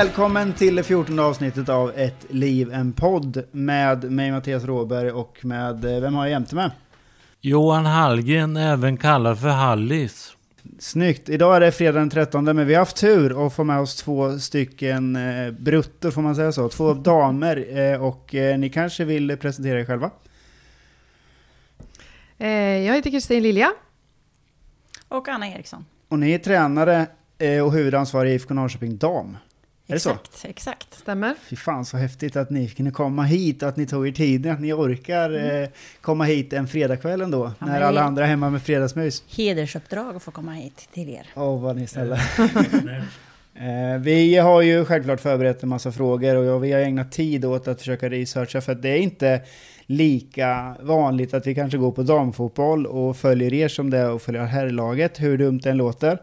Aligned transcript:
Välkommen 0.00 0.52
till 0.52 0.74
det 0.74 0.82
14 0.82 1.18
avsnittet 1.18 1.68
av 1.68 1.92
Ett 1.96 2.26
liv, 2.28 2.72
en 2.72 2.92
podd 2.92 3.44
med 3.50 4.12
mig 4.12 4.32
Mattias 4.32 4.64
Råberg 4.64 5.10
och 5.10 5.44
med, 5.44 5.84
eh, 5.84 6.00
vem 6.00 6.14
har 6.14 6.24
jag 6.24 6.30
jämte 6.30 6.54
med? 6.54 6.70
Johan 7.40 7.86
Hallgren, 7.86 8.56
även 8.56 8.96
kallad 8.96 9.40
för 9.40 9.48
Hallis. 9.48 10.36
Snyggt! 10.78 11.28
Idag 11.28 11.56
är 11.56 11.60
det 11.60 11.72
fredag 11.72 11.98
den 11.98 12.10
13 12.10 12.44
men 12.44 12.66
vi 12.66 12.74
har 12.74 12.78
haft 12.78 12.96
tur 12.96 13.46
att 13.46 13.54
få 13.54 13.64
med 13.64 13.80
oss 13.80 13.96
två 13.96 14.38
stycken 14.38 15.16
eh, 15.16 15.50
bruttor, 15.50 16.10
får 16.10 16.22
man 16.22 16.36
säga 16.36 16.52
så? 16.52 16.68
Två 16.68 16.94
damer 16.94 17.78
eh, 17.78 18.02
och 18.02 18.34
eh, 18.34 18.58
ni 18.58 18.70
kanske 18.70 19.04
vill 19.04 19.36
presentera 19.36 19.80
er 19.80 19.84
själva? 19.84 20.10
Eh, 22.38 22.48
jag 22.86 22.94
heter 22.94 23.10
Kristin 23.10 23.42
Lilja. 23.42 23.72
Och 25.08 25.28
Anna 25.28 25.48
Eriksson. 25.48 25.84
Och 26.08 26.18
ni 26.18 26.32
är 26.32 26.38
tränare 26.38 27.06
eh, 27.38 27.66
och 27.66 27.72
huvudansvarig 27.72 28.30
i 28.30 28.34
IFK 28.34 28.54
Norrköping 28.54 28.96
Dam. 28.96 29.36
Är 29.90 29.94
det 29.94 30.00
så? 30.00 30.10
Exakt, 30.10 30.44
exakt. 30.44 30.94
Stämmer. 30.94 31.34
Fy 31.42 31.56
fan 31.56 31.84
så 31.84 31.96
häftigt 31.96 32.36
att 32.36 32.50
ni 32.50 32.68
kunde 32.68 32.90
komma 32.90 33.22
hit 33.22 33.62
och 33.62 33.68
att 33.68 33.76
ni 33.76 33.86
tog 33.86 34.08
er 34.08 34.12
tiden, 34.12 34.52
att 34.52 34.60
ni 34.60 34.72
orkar 34.72 35.60
eh, 35.62 35.68
komma 36.00 36.24
hit 36.24 36.52
en 36.52 36.68
fredagkväll 36.68 37.20
ändå, 37.20 37.52
Ja, 37.58 37.66
när 37.66 37.80
alla 37.80 38.02
andra 38.02 38.24
är 38.24 38.28
hemma 38.28 38.50
med 38.50 38.62
fredagsmys. 38.62 39.22
Hedersuppdrag 39.36 40.16
att 40.16 40.22
få 40.22 40.30
komma 40.30 40.52
hit 40.52 40.88
till 40.92 41.08
er. 41.08 41.26
Åh, 41.34 41.60
vad 41.60 41.76
ni 41.76 41.82
är 41.82 41.86
snälla. 41.86 42.18
Eh, 43.54 44.00
vi 44.00 44.36
har 44.36 44.62
ju 44.62 44.84
självklart 44.84 45.20
förberett 45.20 45.62
en 45.62 45.68
massa 45.68 45.92
frågor 45.92 46.36
och 46.36 46.64
vi 46.64 46.72
har 46.72 46.80
ägnat 46.80 47.12
tid 47.12 47.44
åt 47.44 47.68
att 47.68 47.78
försöka 47.78 48.08
researcha 48.08 48.60
för 48.60 48.72
att 48.72 48.82
det 48.82 48.88
är 48.88 48.96
inte 48.98 49.40
lika 49.86 50.76
vanligt 50.80 51.34
att 51.34 51.46
vi 51.46 51.54
kanske 51.54 51.78
går 51.78 51.92
på 51.92 52.02
damfotboll 52.02 52.86
och 52.86 53.16
följer 53.16 53.54
er 53.54 53.68
som 53.68 53.90
det 53.90 53.98
är 53.98 54.10
och 54.10 54.22
följer 54.22 54.44
herrlaget, 54.44 55.20
hur 55.20 55.38
dumt 55.38 55.60
det 55.62 55.70
än 55.70 55.76
låter. 55.76 56.18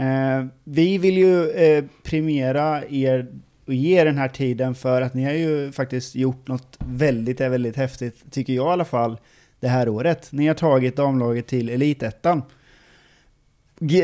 Eh, 0.00 0.44
vi 0.64 0.98
vill 0.98 1.18
ju 1.18 1.50
eh, 1.50 1.84
premiera 2.02 2.84
er 2.88 3.26
och 3.66 3.74
ge 3.74 4.00
er 4.00 4.04
den 4.04 4.18
här 4.18 4.28
tiden 4.28 4.74
för 4.74 5.02
att 5.02 5.14
ni 5.14 5.24
har 5.24 5.32
ju 5.32 5.72
faktiskt 5.72 6.14
gjort 6.14 6.48
något 6.48 6.76
väldigt, 6.78 7.40
väldigt 7.40 7.76
häftigt, 7.76 8.30
tycker 8.30 8.52
jag 8.52 8.66
i 8.66 8.72
alla 8.72 8.84
fall, 8.84 9.18
det 9.60 9.68
här 9.68 9.88
året. 9.88 10.28
Ni 10.32 10.46
har 10.46 10.54
tagit 10.54 10.96
damlaget 10.96 11.46
till 11.46 11.68
Elitettan. 11.68 12.42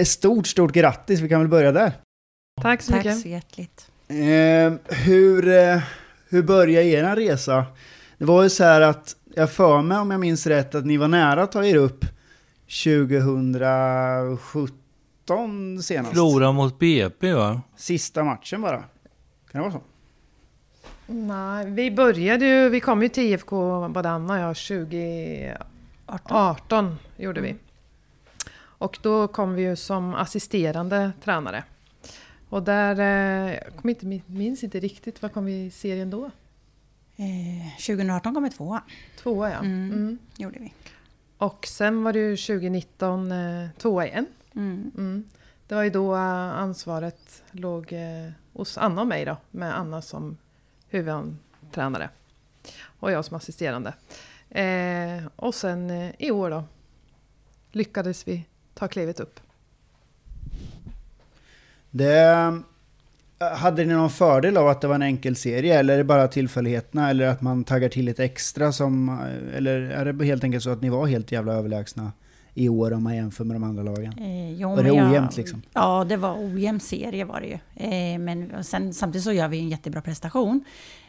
Stort, 0.05 0.47
stort 0.47 0.73
grattis, 0.73 1.21
vi 1.21 1.29
kan 1.29 1.41
väl 1.41 1.49
börja 1.49 1.73
där. 1.73 1.93
Tack 2.63 2.83
så 2.83 2.93
Tack 2.93 3.05
mycket. 3.05 3.21
så 3.21 3.29
hjärtligt. 3.29 3.91
Eh, 4.09 4.73
hur, 4.97 5.49
eh, 5.49 5.79
hur 6.29 6.43
började 6.43 6.87
er 6.87 7.17
resa? 7.17 7.67
Det 8.19 8.25
var 8.25 8.43
ju 8.43 8.51
så 8.51 8.65
här 8.65 8.81
att, 8.81 9.17
jag 9.35 9.51
för 9.51 9.83
mig 9.83 9.99
om 9.99 10.11
jag 10.11 10.21
minns 10.21 10.47
rätt, 10.47 10.75
att 10.75 10.87
ni 10.87 10.97
var 10.97 11.09
nära 11.09 11.43
att 11.43 11.53
ta 11.53 11.65
er 11.65 11.77
upp 11.77 12.05
2017 12.85 14.86
senast. 15.83 16.11
Förlora 16.11 16.53
mot 16.53 16.79
BP 16.79 17.33
va? 17.33 17.63
Sista 17.77 18.25
matchen 18.25 18.61
bara. 18.61 18.79
Kan 18.79 18.89
det 19.53 19.61
vara 19.61 19.73
så? 19.73 19.81
Nej, 21.07 21.71
vi 21.71 21.91
började 21.91 22.47
ju, 22.47 22.69
vi 22.69 22.81
kom 22.81 23.03
ju 23.03 23.09
till 23.09 23.25
IFK, 23.25 23.89
både 23.89 24.11
Anna 24.11 24.35
och 24.35 24.41
jag, 24.41 24.57
2018 24.57 26.37
18. 26.37 26.99
gjorde 27.17 27.41
vi. 27.41 27.55
Och 28.79 28.99
då 29.03 29.29
kom 29.29 29.55
vi 29.55 29.63
ju 29.63 29.77
som 29.77 30.15
assisterande 30.15 31.13
tränare. 31.25 31.65
Och 32.49 32.63
där, 32.63 33.01
eh, 33.01 33.55
jag 33.55 33.77
kommer 33.77 34.05
inte, 34.05 34.33
minns 34.33 34.65
inte 34.65 34.81
riktigt, 34.81 35.23
vad 35.23 35.33
kom 35.33 35.45
vi 35.45 35.65
i 35.65 35.71
serien 35.71 36.11
då? 36.11 36.31
Eh, 37.17 37.77
2018 37.87 38.35
kom 38.35 38.43
vi 38.43 38.51
tvåa. 38.51 38.83
Tvåa 39.23 39.51
ja. 39.51 39.59
Mm. 39.59 39.93
Mm. 39.93 40.19
Gjorde 40.37 40.59
vi. 40.59 40.73
Och 41.39 41.67
sen 41.67 42.03
var 42.03 42.13
det 42.13 42.19
ju 42.19 42.37
2019 42.37 43.33
eh, 43.33 43.69
tvåa 43.79 44.07
igen. 44.07 44.27
Mm. 44.57 44.91
Mm. 44.97 45.25
Det 45.67 45.75
var 45.75 45.83
ju 45.83 45.91
då 45.91 46.15
eh, 46.15 46.21
ansvaret 46.59 47.43
låg 47.51 47.93
eh, 47.93 48.31
hos 48.53 48.79
Anna 48.79 49.01
och 49.01 49.07
mig 49.07 49.25
då, 49.25 49.37
med 49.51 49.79
Anna 49.79 50.03
som 50.03 50.37
huvudtränare. 50.89 52.09
Och 52.85 53.13
jag 53.13 53.25
som 53.25 53.37
assisterande. 53.37 53.95
Eh, 54.51 55.27
och 55.37 55.55
sen 55.55 55.91
eh, 55.91 56.11
i 56.19 56.31
år 56.31 56.51
då 56.51 56.65
lyckades 57.73 58.29
vi 58.29 58.47
ta 58.75 58.89
klivet 58.89 59.21
upp. 59.21 59.41
Det, 61.91 62.63
hade 63.39 63.85
ni 63.85 63.95
någon 63.95 64.11
fördel 64.11 64.57
av 64.57 64.69
att 64.69 64.81
det 64.81 64.89
var 64.89 64.95
en 64.95 65.03
enkel 65.03 65.37
serie 65.37 65.79
eller 65.79 65.95
är 65.95 65.99
det 65.99 66.05
bara 66.05 66.29
tillfälligheterna 66.29 67.11
eller 67.11 67.27
att 67.27 67.41
man 67.41 67.65
taggar 67.65 67.89
till 67.89 68.05
lite 68.05 68.25
extra 68.25 68.73
som, 68.73 69.21
eller 69.55 69.81
är 69.81 70.13
det 70.13 70.25
helt 70.25 70.45
enkelt 70.45 70.65
så 70.65 70.71
att 70.71 70.83
ni 70.83 70.89
var 70.89 71.07
helt 71.07 71.33
jävla 71.33 71.53
överlägsna 71.53 72.13
i 72.59 72.69
år 72.69 72.93
om 72.93 73.03
man 73.03 73.17
jämför 73.17 73.45
med 73.45 73.57
de 73.57 73.65
andra 73.65 73.83
lagen? 73.83 74.13
Eh, 74.19 74.53
jo, 74.53 74.69
Var 74.69 74.77
det 74.77 74.83
men 74.83 74.95
jag- 74.97 75.11
ojämnt, 75.11 75.37
liksom? 75.37 75.63
Ja, 75.73 76.05
det 76.09 76.17
var 76.17 76.35
ojämn 76.55 76.81
serie 76.81 77.25
var 77.25 77.41
det 77.41 77.47
ju. 77.47 77.59
Eh, 78.15 78.19
men 78.19 78.65
sen, 78.65 78.95
samtidigt 78.95 79.25
så 79.25 79.33
gör 79.33 79.49
vi 79.49 79.59
en 79.59 79.69
jättebra 79.69 80.01
prestation. 80.01 80.65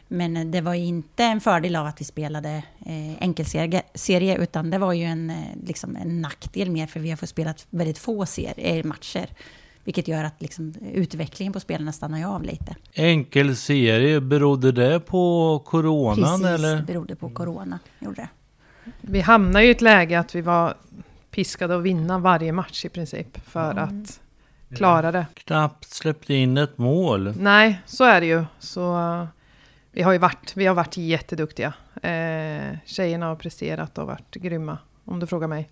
Men 0.08 0.36
eh, 0.36 0.44
det 0.46 0.60
var 0.60 0.74
ju 0.74 0.84
inte 0.84 1.24
en 1.24 1.40
fördel 1.40 1.76
av 1.76 1.86
att 1.86 2.00
vi 2.00 2.04
spelade 2.04 2.62
eh, 2.86 3.14
enkelserie, 3.22 3.82
serie, 3.94 4.36
utan 4.36 4.70
det 4.70 4.78
var 4.78 4.92
ju 4.92 5.04
en, 5.04 5.30
eh, 5.30 5.36
liksom 5.66 5.96
en 5.96 6.20
nackdel 6.22 6.70
mer, 6.70 6.86
för 6.86 7.00
vi 7.00 7.10
har 7.10 7.16
fått 7.16 7.28
spela 7.28 7.54
väldigt 7.70 7.98
få 7.98 8.26
serier, 8.26 8.82
matcher. 8.84 9.26
Vilket 9.84 10.08
gör 10.08 10.24
att 10.24 10.42
liksom, 10.42 10.74
utvecklingen 10.92 11.52
på 11.52 11.60
spelarna 11.60 11.92
stannar 11.92 12.18
ju 12.18 12.24
av 12.24 12.42
lite. 12.42 12.76
Enkel 12.94 13.56
serie, 13.56 14.20
berodde 14.20 14.72
det 14.72 15.00
på 15.00 15.58
coronan 15.66 16.40
Precis, 16.40 16.46
eller? 16.46 16.76
det 16.76 16.82
berodde 16.82 17.16
på 17.16 17.28
corona. 17.28 17.78
Gjorde 17.98 18.16
det. 18.22 18.28
Vi 19.00 19.20
hamnade 19.20 19.62
ju 19.64 19.68
i 19.68 19.72
ett 19.72 19.80
läge 19.80 20.18
att 20.18 20.34
vi 20.34 20.40
var 20.40 20.74
piskade 21.30 21.76
att 21.76 21.82
vinna 21.82 22.18
varje 22.18 22.52
match 22.52 22.84
i 22.84 22.88
princip 22.88 23.38
för 23.44 23.78
att 23.78 24.20
klara 24.76 25.12
det. 25.12 25.26
Knappt 25.34 25.90
släppte 25.90 26.34
in 26.34 26.56
ett 26.56 26.78
mål. 26.78 27.34
Nej, 27.36 27.80
så 27.86 28.04
är 28.04 28.20
det 28.20 28.26
ju. 28.26 28.44
Så 28.58 28.98
eh, 28.98 29.26
vi 29.92 30.02
har 30.02 30.12
ju 30.12 30.18
varit, 30.18 30.56
vi 30.56 30.66
har 30.66 30.74
varit 30.74 30.96
jätteduktiga. 30.96 31.72
Eh, 32.02 32.76
tjejerna 32.84 33.26
har 33.26 33.36
presterat 33.36 33.98
och 33.98 34.06
varit 34.06 34.34
grymma, 34.34 34.78
om 35.04 35.20
du 35.20 35.26
frågar 35.26 35.48
mig. 35.48 35.68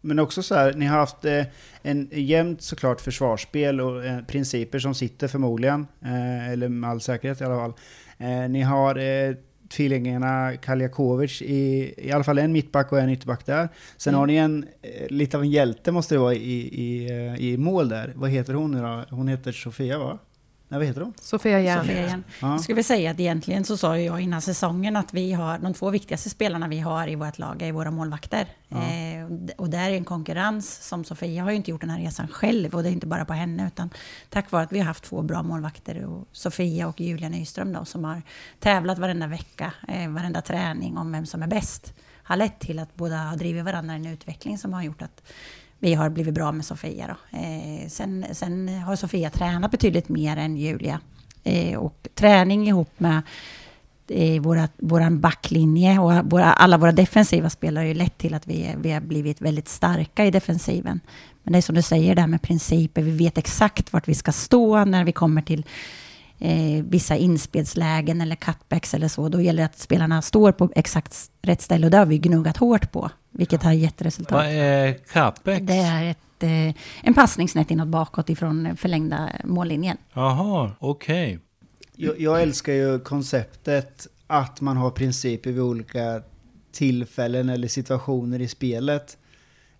Men 0.00 0.18
också 0.18 0.42
så 0.42 0.54
här, 0.54 0.72
ni 0.74 0.86
har 0.86 0.98
haft 0.98 1.24
eh, 1.24 1.44
en 1.82 2.08
jämnt 2.12 2.62
såklart 2.62 3.00
försvarsspel 3.00 3.80
och 3.80 4.04
eh, 4.04 4.24
principer 4.24 4.78
som 4.78 4.94
sitter 4.94 5.28
förmodligen, 5.28 5.86
eh, 6.02 6.48
eller 6.48 6.68
med 6.68 6.90
all 6.90 7.00
säkerhet 7.00 7.40
i 7.40 7.44
alla 7.44 7.56
fall. 7.56 7.72
Eh, 8.18 8.48
ni 8.48 8.62
har 8.62 8.96
eh, 8.96 9.34
tvillingarna 9.74 10.56
Kaljakovic 10.56 11.42
i, 11.42 11.94
i 11.96 12.12
alla 12.12 12.24
fall 12.24 12.38
en 12.38 12.52
mittback 12.52 12.92
och 12.92 13.00
en 13.00 13.10
ytterback 13.10 13.46
där. 13.46 13.68
Sen 13.96 14.10
Mm. 14.14 14.18
har 14.20 14.26
ni 14.26 14.36
en, 14.36 14.66
eh, 14.82 15.06
lite 15.08 15.36
av 15.36 15.42
en 15.42 15.50
hjälte 15.50 15.92
måste 15.92 16.14
det 16.14 16.18
vara 16.18 16.34
i, 16.34 16.58
i, 16.84 17.10
eh, 17.10 17.44
i 17.44 17.56
mål 17.56 17.88
där. 17.88 18.12
Vad 18.16 18.30
heter 18.30 18.54
hon 18.54 18.70
nu 18.70 18.80
då? 18.82 19.04
Hon 19.10 19.28
heter 19.28 19.52
Sofia 19.52 19.98
va? 19.98 20.18
Nej 20.74 20.78
vad 20.78 20.86
heter 20.86 21.00
hon? 21.00 21.14
Sofia 21.20 21.60
Järn. 21.60 21.80
Sofia 21.80 22.06
igen. 22.06 22.24
Ja. 22.40 22.50
Jag 22.50 22.60
skulle 22.60 22.82
säga 22.82 23.10
att 23.10 23.20
egentligen 23.20 23.64
så 23.64 23.76
sa 23.76 23.98
jag 23.98 24.20
innan 24.20 24.42
säsongen 24.42 24.96
att 24.96 25.14
vi 25.14 25.32
har 25.32 25.58
de 25.58 25.74
två 25.74 25.90
viktigaste 25.90 26.30
spelarna 26.30 26.68
vi 26.68 26.80
har 26.80 27.08
i 27.08 27.14
vårt 27.14 27.38
lag 27.38 27.62
är 27.62 27.72
våra 27.72 27.90
målvakter. 27.90 28.46
Ja. 28.68 28.76
Eh, 28.76 29.26
och 29.56 29.70
där 29.70 29.90
är 29.90 29.94
en 29.94 30.04
konkurrens 30.04 30.88
som 30.88 31.04
Sofia 31.04 31.42
har 31.42 31.50
ju 31.50 31.56
inte 31.56 31.70
gjort 31.70 31.80
den 31.80 31.90
här 31.90 31.98
resan 31.98 32.28
själv 32.28 32.74
och 32.74 32.82
det 32.82 32.88
är 32.88 32.92
inte 32.92 33.06
bara 33.06 33.24
på 33.24 33.32
henne 33.32 33.66
utan 33.66 33.90
tack 34.28 34.50
vare 34.50 34.62
att 34.62 34.72
vi 34.72 34.78
har 34.78 34.86
haft 34.86 35.04
två 35.04 35.22
bra 35.22 35.42
målvakter 35.42 36.04
och 36.04 36.28
Sofia 36.32 36.88
och 36.88 37.00
Julia 37.00 37.28
Nyström 37.28 37.72
då 37.72 37.84
som 37.84 38.04
har 38.04 38.22
tävlat 38.58 38.98
varenda 38.98 39.26
vecka, 39.26 39.72
eh, 39.88 40.10
varenda 40.10 40.40
träning 40.42 40.98
om 40.98 41.12
vem 41.12 41.26
som 41.26 41.42
är 41.42 41.46
bäst 41.46 41.94
har 42.22 42.36
lett 42.36 42.60
till 42.60 42.78
att 42.78 42.94
båda 42.94 43.16
har 43.16 43.36
drivit 43.36 43.64
varandra 43.64 43.94
i 43.94 43.96
en 43.96 44.06
utveckling 44.06 44.58
som 44.58 44.72
har 44.72 44.82
gjort 44.82 45.02
att 45.02 45.22
vi 45.84 45.94
har 45.94 46.10
blivit 46.10 46.34
bra 46.34 46.52
med 46.52 46.64
Sofia. 46.64 47.06
Då. 47.06 47.38
Eh, 47.38 47.88
sen, 47.88 48.26
sen 48.32 48.68
har 48.68 48.96
Sofia 48.96 49.30
tränat 49.30 49.70
betydligt 49.70 50.08
mer 50.08 50.36
än 50.36 50.56
Julia. 50.56 51.00
Eh, 51.44 51.78
och 51.78 52.08
träning 52.14 52.68
ihop 52.68 52.90
med 52.96 53.22
eh, 54.08 54.40
våra, 54.42 54.68
våran 54.76 55.20
backlinje 55.20 55.98
och 55.98 56.30
våra, 56.30 56.52
alla 56.52 56.78
våra 56.78 56.92
defensiva 56.92 57.50
spelare 57.50 57.82
har 57.82 57.88
ju 57.88 57.94
lett 57.94 58.18
till 58.18 58.34
att 58.34 58.46
vi, 58.46 58.74
vi 58.78 58.90
har 58.92 59.00
blivit 59.00 59.40
väldigt 59.40 59.68
starka 59.68 60.24
i 60.24 60.30
defensiven. 60.30 61.00
Men 61.42 61.52
det 61.52 61.58
är 61.58 61.62
som 61.62 61.74
du 61.74 61.82
säger, 61.82 62.14
det 62.14 62.20
här 62.20 62.28
med 62.28 62.42
principer. 62.42 63.02
Vi 63.02 63.10
vet 63.10 63.38
exakt 63.38 63.92
vart 63.92 64.08
vi 64.08 64.14
ska 64.14 64.32
stå 64.32 64.84
när 64.84 65.04
vi 65.04 65.12
kommer 65.12 65.42
till 65.42 65.66
eh, 66.38 66.84
vissa 66.84 67.16
inspelslägen 67.16 68.20
eller 68.20 68.36
cutbacks 68.36 68.94
eller 68.94 69.08
så. 69.08 69.28
Då 69.28 69.40
gäller 69.40 69.62
det 69.62 69.66
att 69.66 69.78
spelarna 69.78 70.22
står 70.22 70.52
på 70.52 70.70
exakt 70.76 71.16
rätt 71.42 71.60
ställe 71.62 71.86
och 71.86 71.90
det 71.90 71.98
har 71.98 72.06
vi 72.06 72.18
gnuggat 72.18 72.56
hårt 72.56 72.92
på, 72.92 73.10
vilket 73.30 73.62
har 73.62 73.72
gett 73.72 74.02
resultat. 74.02 74.32
Vad 74.32 74.46
är 74.46 74.92
capex? 75.12 75.66
Det 75.66 75.74
är 75.74 76.10
ett, 76.10 76.42
eh, 76.42 76.74
en 77.02 77.14
passningsnät 77.14 77.70
inåt 77.70 77.88
bakåt 77.88 78.30
ifrån 78.30 78.76
förlängda 78.76 79.30
mållinjen. 79.44 79.96
Jaha, 80.12 80.70
okej. 80.78 81.38
Jag, 81.96 82.20
jag 82.20 82.42
älskar 82.42 82.72
ju 82.72 82.98
konceptet 82.98 84.06
att 84.26 84.60
man 84.60 84.76
har 84.76 84.90
principer 84.90 85.50
vid 85.52 85.62
olika 85.62 86.22
tillfällen 86.72 87.48
eller 87.48 87.68
situationer 87.68 88.40
i 88.40 88.48
spelet. 88.48 89.16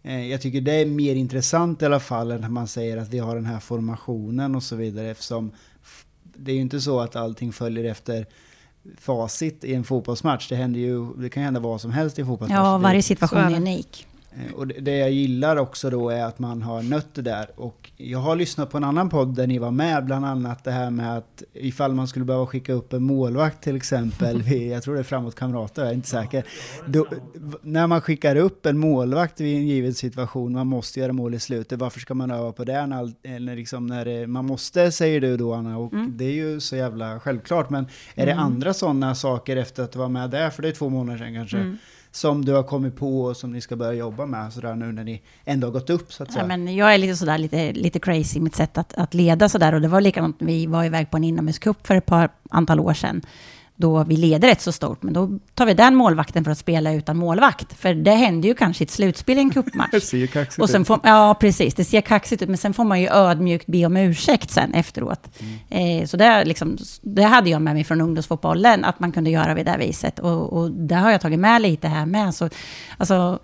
Eh, 0.02 0.26
Jag 0.30 0.40
tycker 0.40 0.60
det 0.60 0.72
är 0.72 0.86
mer 0.86 1.14
intressant 1.14 1.82
i 1.82 1.84
alla 1.84 2.00
fall 2.00 2.30
än 2.30 2.40
när 2.40 2.48
man 2.48 2.68
säger 2.68 2.96
att 2.96 3.08
vi 3.08 3.18
har 3.18 3.34
den 3.34 3.46
här 3.46 3.60
formationen 3.60 4.54
och 4.54 4.62
så 4.62 4.76
vidare 4.76 5.10
eftersom 5.10 5.52
det 6.36 6.52
är 6.52 6.54
ju 6.54 6.60
inte 6.60 6.80
så 6.80 7.00
att 7.00 7.16
allting 7.16 7.52
följer 7.52 7.84
efter 7.84 8.26
facit 8.98 9.64
i 9.64 9.74
en 9.74 9.84
fotbollsmatch. 9.84 10.48
Det, 10.48 10.56
händer 10.56 10.80
ju, 10.80 11.14
det 11.16 11.30
kan 11.30 11.42
hända 11.42 11.60
vad 11.60 11.80
som 11.80 11.92
helst 11.92 12.18
i 12.18 12.20
en 12.20 12.26
fotbollsmatch. 12.26 12.58
Ja, 12.58 12.78
varje 12.78 13.02
situation 13.02 13.38
är 13.38 13.56
unik. 13.56 14.06
Eh, 14.36 14.54
Och 14.54 14.66
det, 14.66 14.96
jag 14.96 15.10
gillar 15.10 15.56
också 15.56 15.90
då 15.90 16.10
är 16.10 16.24
att 16.24 16.38
man 16.38 16.62
har 16.62 16.82
nött 16.82 17.14
det 17.14 17.22
där. 17.22 17.46
Och 17.56 17.90
jag 17.96 18.18
har 18.18 18.36
lyssnat 18.36 18.70
på 18.70 18.76
en 18.76 18.84
annan 18.84 19.08
podd 19.08 19.34
där 19.34 19.46
ni 19.46 19.58
var 19.58 19.70
med, 19.70 20.04
bland 20.04 20.26
annat 20.26 20.64
det 20.64 20.70
här 20.70 20.90
med 20.90 21.16
att 21.16 21.42
ifall 21.52 21.94
man 21.94 22.08
skulle 22.08 22.24
behöva 22.24 22.46
skicka 22.46 22.72
upp 22.72 22.92
en 22.92 23.02
målvakt 23.02 23.62
till 23.64 23.76
exempel, 23.76 24.42
vid, 24.48 24.72
jag 24.72 24.82
tror 24.82 24.94
det 24.94 25.00
är 25.00 25.04
framåt 25.04 25.34
kamrater, 25.34 25.82
jag 25.82 25.90
är 25.90 25.94
inte 25.94 26.08
säker. 26.08 26.44
Då, 26.86 27.06
när 27.62 27.86
man 27.86 28.00
skickar 28.00 28.36
upp 28.36 28.66
en 28.66 28.78
målvakt 28.78 29.40
vid 29.40 29.56
en 29.56 29.66
given 29.66 29.94
situation, 29.94 30.52
man 30.52 30.66
måste 30.66 31.00
göra 31.00 31.12
mål 31.12 31.34
i 31.34 31.38
slutet, 31.40 31.78
varför 31.78 32.00
ska 32.00 32.14
man 32.14 32.30
öva 32.30 32.52
på 32.52 32.64
det 32.64 32.86
när, 32.86 33.54
liksom 33.56 33.86
när 33.86 34.26
man 34.26 34.44
måste, 34.46 34.92
säger 34.92 35.20
du 35.20 35.36
då 35.36 35.54
Anna, 35.54 35.78
och 35.78 35.92
det 36.08 36.24
är 36.24 36.32
ju 36.32 36.60
så 36.60 36.76
jävla 36.76 37.20
självklart. 37.20 37.70
Men 37.70 37.86
är 38.14 38.26
det 38.26 38.34
andra 38.34 38.74
sådana 38.74 39.14
saker 39.14 39.56
efter 39.56 39.82
att 39.82 39.92
du 39.92 39.98
var 39.98 40.08
med 40.08 40.30
där, 40.30 40.50
för 40.50 40.62
det 40.62 40.68
är 40.68 40.72
två 40.72 40.88
månader 40.88 41.18
sedan 41.18 41.34
kanske, 41.34 41.76
som 42.14 42.44
du 42.44 42.52
har 42.52 42.62
kommit 42.62 42.96
på 42.96 43.22
och 43.22 43.36
som 43.36 43.52
ni 43.52 43.60
ska 43.60 43.76
börja 43.76 43.92
jobba 43.92 44.26
med 44.26 44.52
sådär 44.52 44.74
nu 44.74 44.92
när 44.92 45.04
ni 45.04 45.22
ändå 45.44 45.66
har 45.66 45.72
gått 45.72 45.90
upp 45.90 46.12
så 46.12 46.22
att 46.22 46.32
säga? 46.32 46.42
Ja, 46.42 46.46
men 46.48 46.76
jag 46.76 46.94
är 46.94 46.98
lite 46.98 47.16
sådär 47.16 47.38
lite, 47.38 47.72
lite 47.72 47.98
crazy 47.98 48.38
i 48.38 48.42
mitt 48.42 48.56
sätt 48.56 48.78
att, 48.78 48.94
att 48.94 49.14
leda 49.14 49.48
sådär. 49.48 49.74
Och 49.74 49.80
det 49.80 49.88
var 49.88 50.00
likadant, 50.00 50.36
vi 50.38 50.66
var 50.66 50.84
iväg 50.84 51.10
på 51.10 51.16
en 51.16 51.24
inomhuscup 51.24 51.86
för 51.86 51.94
ett 51.94 52.06
par 52.06 52.28
antal 52.50 52.80
år 52.80 52.94
sedan. 52.94 53.22
Då 53.84 54.04
vi 54.04 54.16
leder 54.16 54.48
rätt 54.48 54.60
så 54.60 54.72
stort, 54.72 55.02
men 55.02 55.14
då 55.14 55.30
tar 55.54 55.66
vi 55.66 55.74
den 55.74 55.94
målvakten 55.94 56.44
för 56.44 56.50
att 56.50 56.58
spela 56.58 56.92
utan 56.92 57.16
målvakt. 57.16 57.72
För 57.78 57.94
det 57.94 58.10
händer 58.10 58.48
ju 58.48 58.54
kanske 58.54 58.82
i 58.82 58.84
ett 58.84 58.90
slutspel 58.90 59.38
i 59.38 59.40
en 59.40 59.50
cupmatch. 59.50 59.90
Det 59.92 60.00
ser 60.00 60.26
kaxigt 60.26 60.62
Och 60.62 60.70
sen 60.70 60.80
ut. 60.82 60.86
får, 60.86 61.00
ja, 61.02 61.36
precis. 61.40 61.74
Det 61.74 61.84
ser 61.84 62.00
kaxigt 62.00 62.42
ut, 62.42 62.48
men 62.48 62.58
sen 62.58 62.74
får 62.74 62.84
man 62.84 63.00
ju 63.00 63.08
ödmjukt 63.08 63.66
be 63.66 63.86
om 63.86 63.96
ursäkt 63.96 64.50
sen 64.50 64.74
efteråt. 64.74 65.28
Eh, 65.70 66.06
så 66.06 66.16
det, 66.16 66.44
liksom, 66.44 66.76
det 67.02 67.22
hade 67.22 67.50
jag 67.50 67.62
med 67.62 67.74
mig 67.74 67.84
från 67.84 68.00
ungdomsfotbollen, 68.00 68.84
att 68.84 69.00
man 69.00 69.12
kunde 69.12 69.30
göra 69.30 69.54
vid 69.54 69.66
det 69.66 69.76
viset. 69.78 70.18
Och, 70.18 70.52
och 70.52 70.70
det 70.70 70.94
har 70.94 71.10
jag 71.10 71.20
tagit 71.20 71.38
med 71.40 71.62
lite 71.62 71.88
här 71.88 72.06
med. 72.06 72.34
Så, 72.34 72.48
alltså, 72.96 73.38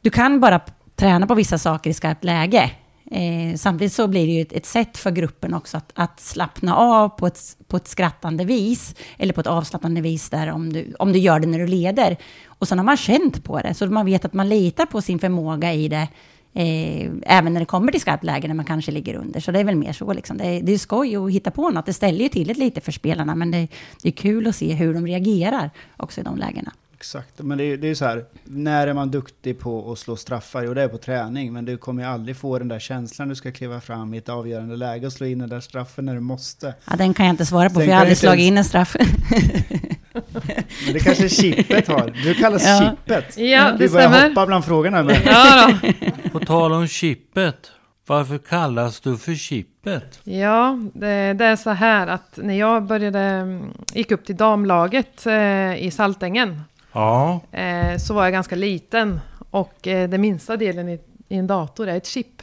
du 0.00 0.10
kan 0.10 0.40
bara 0.40 0.60
träna 0.96 1.26
på 1.26 1.34
vissa 1.34 1.58
saker 1.58 1.90
i 1.90 1.94
skarpt 1.94 2.24
läge. 2.24 2.70
Eh, 3.10 3.56
samtidigt 3.56 3.92
så 3.92 4.08
blir 4.08 4.26
det 4.26 4.32
ju 4.32 4.42
ett, 4.42 4.52
ett 4.52 4.66
sätt 4.66 4.98
för 4.98 5.10
gruppen 5.10 5.54
också 5.54 5.76
att, 5.76 5.92
att 5.94 6.20
slappna 6.20 6.76
av 6.76 7.08
på 7.08 7.26
ett, 7.26 7.56
på 7.66 7.76
ett 7.76 7.88
skrattande 7.88 8.44
vis, 8.44 8.94
eller 9.18 9.32
på 9.32 9.40
ett 9.40 9.46
avslappnande 9.46 10.00
vis 10.00 10.30
där 10.30 10.50
om 10.50 10.72
du, 10.72 10.94
om 10.98 11.12
du 11.12 11.18
gör 11.18 11.40
det 11.40 11.46
när 11.46 11.58
du 11.58 11.66
leder. 11.66 12.16
Och 12.46 12.68
sen 12.68 12.78
har 12.78 12.84
man 12.84 12.96
känt 12.96 13.44
på 13.44 13.60
det, 13.60 13.74
så 13.74 13.86
man 13.86 14.06
vet 14.06 14.24
att 14.24 14.32
man 14.32 14.48
litar 14.48 14.86
på 14.86 15.00
sin 15.00 15.18
förmåga 15.18 15.72
i 15.72 15.88
det, 15.88 16.08
eh, 16.52 17.10
även 17.22 17.52
när 17.52 17.60
det 17.60 17.66
kommer 17.66 17.92
till 17.92 18.00
skarpt 18.00 18.24
läge 18.24 18.48
när 18.48 18.54
man 18.54 18.64
kanske 18.64 18.92
ligger 18.92 19.14
under. 19.14 19.40
Så 19.40 19.52
det 19.52 19.60
är 19.60 19.64
väl 19.64 19.76
mer 19.76 19.92
så 19.92 20.12
liksom. 20.12 20.36
Det 20.36 20.44
är, 20.44 20.62
det 20.62 20.72
är 20.72 20.78
skoj 20.78 21.16
att 21.16 21.32
hitta 21.32 21.50
på 21.50 21.70
något, 21.70 21.86
det 21.86 21.92
ställer 21.92 22.20
ju 22.20 22.28
till 22.28 22.48
det 22.48 22.54
lite 22.54 22.80
för 22.80 22.92
spelarna, 22.92 23.34
men 23.34 23.50
det, 23.50 23.68
det 24.02 24.08
är 24.08 24.12
kul 24.12 24.46
att 24.46 24.56
se 24.56 24.72
hur 24.72 24.94
de 24.94 25.06
reagerar 25.06 25.70
också 25.96 26.20
i 26.20 26.24
de 26.24 26.36
lägena. 26.36 26.72
Exakt, 27.04 27.38
men 27.42 27.58
det 27.58 27.64
är, 27.64 27.76
det 27.76 27.88
är 27.90 27.94
så 27.94 28.04
här, 28.04 28.24
när 28.44 28.86
är 28.86 28.92
man 28.94 29.10
duktig 29.10 29.58
på 29.60 29.92
att 29.92 29.98
slå 29.98 30.16
straffar? 30.16 30.62
Jo, 30.62 30.74
det 30.74 30.82
är 30.82 30.88
på 30.88 30.98
träning, 30.98 31.52
men 31.52 31.64
du 31.64 31.76
kommer 31.76 32.02
ju 32.02 32.08
aldrig 32.08 32.36
få 32.36 32.58
den 32.58 32.68
där 32.68 32.78
känslan 32.78 33.28
du 33.28 33.34
ska 33.34 33.52
kliva 33.52 33.80
fram 33.80 34.14
i 34.14 34.18
ett 34.18 34.28
avgörande 34.28 34.76
läge 34.76 35.06
och 35.06 35.12
slå 35.12 35.26
in 35.26 35.38
den 35.38 35.48
där 35.48 35.60
straffen 35.60 36.04
när 36.04 36.14
du 36.14 36.20
måste. 36.20 36.74
Ja, 36.90 36.96
den 36.96 37.14
kan 37.14 37.26
jag 37.26 37.32
inte 37.32 37.46
svara 37.46 37.68
på, 37.68 37.74
Sen 37.74 37.82
för 37.82 37.88
jag 37.88 37.94
har 37.94 38.00
aldrig 38.00 38.16
slagit 38.18 38.40
ens- 38.40 38.48
in 38.52 38.58
en 38.58 38.64
straff. 38.64 38.96
Men 40.84 40.92
det 40.92 41.00
kanske 41.00 41.28
chippet 41.28 41.88
har. 41.88 42.10
Du 42.24 42.34
kallas 42.34 42.62
Ja. 42.66 42.80
chippet. 42.90 43.38
Ja, 43.38 43.72
Du 43.72 43.78
det 43.86 43.92
börjar 43.92 44.08
stämmer. 44.10 44.28
hoppa 44.28 44.46
bland 44.46 44.64
frågorna. 44.64 45.02
Men 45.02 45.16
Ja, 45.26 45.72
då. 45.82 46.30
På 46.30 46.40
tal 46.46 46.72
om 46.72 46.86
chippet. 46.88 47.70
Varför 48.06 48.38
kallas 48.38 49.00
du 49.00 49.16
för 49.16 49.34
chippet? 49.34 50.20
ja 50.24 50.78
det, 50.94 51.32
det 51.32 51.44
är 51.44 51.56
så 51.56 51.70
här 51.70 52.06
att 52.06 52.38
när 52.42 52.54
jag 52.58 52.84
började, 52.86 53.58
gick 53.94 54.10
upp 54.12 54.24
till 54.24 54.36
damlaget 54.36 55.26
eh, 55.26 55.84
i 55.84 55.90
Saltängen 55.92 56.60
Ja, 56.94 57.40
eh, 57.52 57.98
så 57.98 58.14
var 58.14 58.24
jag 58.24 58.32
ganska 58.32 58.56
liten 58.56 59.20
och 59.50 59.86
eh, 59.88 60.08
den 60.08 60.20
minsta 60.20 60.56
delen 60.56 60.88
i, 60.88 61.00
en 61.28 61.46
dator 61.46 61.88
är 61.88 61.96
ett 61.96 62.06
chip. 62.06 62.42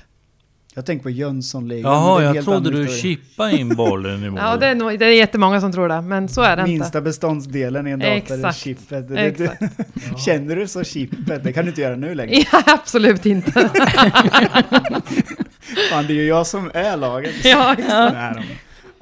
jag 0.75 0.86
tänker 0.86 1.03
på 1.03 1.09
Jönssonligan. 1.09 1.92
är 1.92 1.95
Jaha, 1.95 2.36
jag 2.36 2.45
trodde 2.45 2.71
du 2.71 2.88
chippade 2.88 3.57
in 3.57 3.69
bollen 3.75 4.24
i 4.24 4.30
mål. 4.30 4.39
Ja, 4.44 4.57
det 4.57 4.68
är, 4.68 4.75
nog, 4.75 5.00
det 5.00 5.06
är 5.06 5.09
jättemånga 5.09 5.62
som 5.62 5.71
tror 5.71 5.88
det, 5.89 6.01
men 6.01 6.30
så 6.30 6.42
är 6.42 6.56
det 6.56 6.62
inte. 6.62 6.71
Minsta 6.71 7.01
beståndsdelen 7.01 7.88
i 7.88 7.92
en 7.92 8.00
dator 8.00 8.12
är 8.12 8.18
Exakt. 8.18 8.57
chippet. 8.57 9.09
Det, 9.09 9.19
Exakt. 9.19 9.59
det, 9.59 10.19
känner 10.25 10.56
du 10.56 10.68
så 10.68 10.83
chippet? 10.83 11.44
Det 11.44 11.53
kan 11.53 11.65
du 11.65 11.69
inte 11.69 11.81
göra 11.81 11.95
nu 11.95 12.15
längre. 12.15 12.36
Ja, 12.51 12.63
absolut 12.74 13.25
inte. 13.25 13.51
Fan, 15.89 16.07
det 16.07 16.13
är 16.13 16.15
ju 16.15 16.25
jag 16.25 16.48
som 16.48 16.71
är 16.74 16.98
laget. 16.98 17.45
Ja, 17.45 17.75
de- 17.77 18.44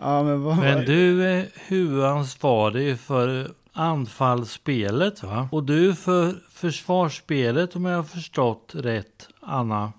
Ja, 0.02 0.24
men 0.24 0.44
vad 0.44 0.58
Men 0.58 0.86
du 0.86 1.24
är 1.28 1.46
huvudansvarig 1.68 3.00
för 3.00 3.48
anfallsspelet 3.80 5.24
va? 5.24 5.50
Och 5.52 5.64
du 5.64 5.96
för 5.96 6.36
försvarsspelet 6.52 7.76
om 7.76 7.86
jag 7.86 7.96
har 7.96 8.04
förstått 8.04 8.72
rätt, 8.76 9.28
Anna. 9.42 9.94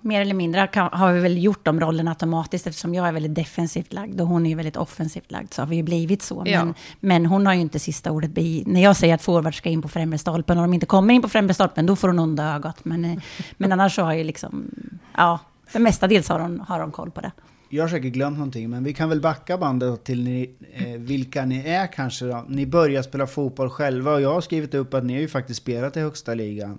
Mer 0.00 0.20
eller 0.20 0.34
mindre 0.34 0.66
kan, 0.66 0.88
har 0.92 1.12
vi 1.12 1.20
väl 1.20 1.42
gjort 1.42 1.64
de 1.64 1.80
rollerna 1.80 2.10
automatiskt 2.10 2.66
eftersom 2.66 2.94
jag 2.94 3.08
är 3.08 3.12
väldigt 3.12 3.34
defensivt 3.34 3.92
lagd 3.92 4.20
och 4.20 4.26
hon 4.26 4.46
är 4.46 4.56
väldigt 4.56 4.76
offensivt 4.76 5.32
lagd 5.32 5.52
så 5.54 5.62
har 5.62 5.66
vi 5.66 5.76
ju 5.76 5.82
blivit 5.82 6.22
så. 6.22 6.42
Ja. 6.46 6.64
Men, 6.64 6.74
men 7.00 7.26
hon 7.26 7.46
har 7.46 7.54
ju 7.54 7.60
inte 7.60 7.78
sista 7.78 8.10
ordet. 8.10 8.30
Bi- 8.30 8.62
När 8.66 8.82
jag 8.82 8.96
säger 8.96 9.14
att 9.14 9.22
forward 9.22 9.54
ska 9.54 9.68
in 9.68 9.82
på 9.82 9.88
främre 9.88 10.18
stolpen 10.18 10.58
och 10.58 10.64
de 10.64 10.74
inte 10.74 10.86
kommer 10.86 11.14
in 11.14 11.22
på 11.22 11.28
främre 11.28 11.54
stolpen 11.54 11.86
då 11.86 11.96
får 11.96 12.08
hon 12.08 12.18
onda 12.18 12.54
ögat. 12.54 12.84
Men, 12.84 13.04
eh, 13.04 13.18
men 13.56 13.72
annars 13.72 13.94
så 13.94 14.02
har 14.02 14.14
ju 14.14 14.24
liksom, 14.24 14.70
ja, 15.16 15.38
för 15.66 15.78
mestadels 15.80 16.28
har 16.28 16.40
hon, 16.40 16.60
har 16.60 16.80
hon 16.80 16.90
koll 16.92 17.10
på 17.10 17.20
det. 17.20 17.32
Jag 17.68 17.84
har 17.84 17.88
säkert 17.88 18.12
glömt 18.12 18.38
någonting, 18.38 18.70
men 18.70 18.84
vi 18.84 18.92
kan 18.92 19.08
väl 19.08 19.20
backa 19.20 19.58
bandet 19.58 20.04
till 20.04 20.24
ni, 20.24 20.50
eh, 20.72 20.88
vilka 20.88 21.44
ni 21.44 21.58
är 21.68 21.92
kanske 21.92 22.24
då. 22.24 22.44
Ni 22.48 22.66
börjar 22.66 23.02
spela 23.02 23.26
fotboll 23.26 23.70
själva 23.70 24.12
och 24.12 24.20
jag 24.20 24.34
har 24.34 24.40
skrivit 24.40 24.74
upp 24.74 24.94
att 24.94 25.04
ni 25.04 25.12
har 25.12 25.20
ju 25.20 25.28
faktiskt 25.28 25.62
spelat 25.62 25.96
i 25.96 26.00
högsta 26.00 26.34
ligan 26.34 26.78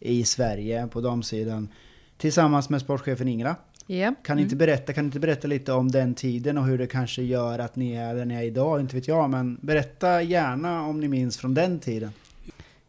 i 0.00 0.24
Sverige 0.24 0.86
på 0.86 1.00
damsidan 1.00 1.68
tillsammans 2.16 2.70
med 2.70 2.80
sportchefen 2.80 3.28
Ingela. 3.28 3.56
Ja. 3.86 4.14
Kan 4.24 4.36
ni 4.36 4.42
inte 4.42 4.56
berätta, 4.56 4.92
kan 4.92 5.04
ni 5.04 5.08
inte 5.08 5.20
berätta 5.20 5.48
lite 5.48 5.72
om 5.72 5.90
den 5.90 6.14
tiden 6.14 6.58
och 6.58 6.64
hur 6.64 6.78
det 6.78 6.86
kanske 6.86 7.22
gör 7.22 7.58
att 7.58 7.76
ni 7.76 7.92
är 7.92 8.14
där 8.14 8.24
ni 8.24 8.34
är 8.34 8.42
idag? 8.42 8.80
Inte 8.80 8.96
vet 8.96 9.08
jag, 9.08 9.30
men 9.30 9.58
berätta 9.60 10.22
gärna 10.22 10.86
om 10.86 11.00
ni 11.00 11.08
minns 11.08 11.36
från 11.36 11.54
den 11.54 11.80
tiden. 11.80 12.12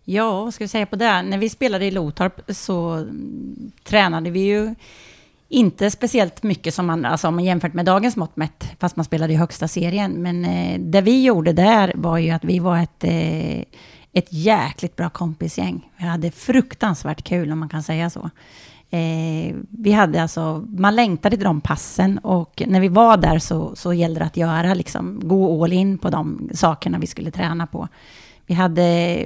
Ja, 0.03 0.43
vad 0.43 0.53
ska 0.53 0.63
vi 0.63 0.67
säga 0.67 0.85
på 0.85 0.95
det? 0.95 1.21
När 1.21 1.37
vi 1.37 1.49
spelade 1.49 1.85
i 1.85 1.91
Lotorp 1.91 2.41
så 2.47 2.91
mm, 2.91 3.71
tränade 3.83 4.29
vi 4.29 4.39
ju 4.39 4.75
inte 5.49 5.91
speciellt 5.91 6.43
mycket 6.43 6.73
som 6.73 6.85
man, 6.85 7.05
alltså 7.05 7.27
om 7.27 7.35
man 7.35 7.43
jämfört 7.43 7.73
med 7.73 7.85
dagens 7.85 8.15
mått 8.15 8.35
mätt, 8.35 8.71
fast 8.79 8.95
man 8.95 9.05
spelade 9.05 9.33
i 9.33 9.35
högsta 9.35 9.67
serien. 9.67 10.11
Men 10.11 10.45
eh, 10.45 10.79
det 10.79 11.01
vi 11.01 11.23
gjorde 11.23 11.53
där 11.53 11.91
var 11.95 12.17
ju 12.17 12.31
att 12.31 12.43
vi 12.43 12.59
var 12.59 12.77
ett, 12.77 13.03
eh, 13.03 13.59
ett 14.13 14.27
jäkligt 14.33 14.95
bra 14.95 15.09
kompisgäng. 15.09 15.91
Vi 15.97 16.05
hade 16.05 16.31
fruktansvärt 16.31 17.23
kul 17.23 17.51
om 17.51 17.59
man 17.59 17.69
kan 17.69 17.83
säga 17.83 18.09
så. 18.09 18.29
Eh, 18.89 19.55
vi 19.69 19.91
hade 19.91 20.21
alltså, 20.21 20.65
man 20.69 20.95
längtade 20.95 21.37
till 21.37 21.45
de 21.45 21.61
passen 21.61 22.17
och 22.17 22.63
när 22.67 22.79
vi 22.79 22.87
var 22.87 23.17
där 23.17 23.39
så, 23.39 23.75
så 23.75 23.93
gällde 23.93 24.19
det 24.19 24.25
att 24.25 24.37
göra, 24.37 24.73
liksom, 24.73 25.19
gå 25.23 25.63
all 25.63 25.73
in 25.73 25.97
på 25.97 26.09
de 26.09 26.49
sakerna 26.53 26.97
vi 26.99 27.07
skulle 27.07 27.31
träna 27.31 27.67
på. 27.67 27.87
Vi 28.45 28.53
hade 28.53 29.17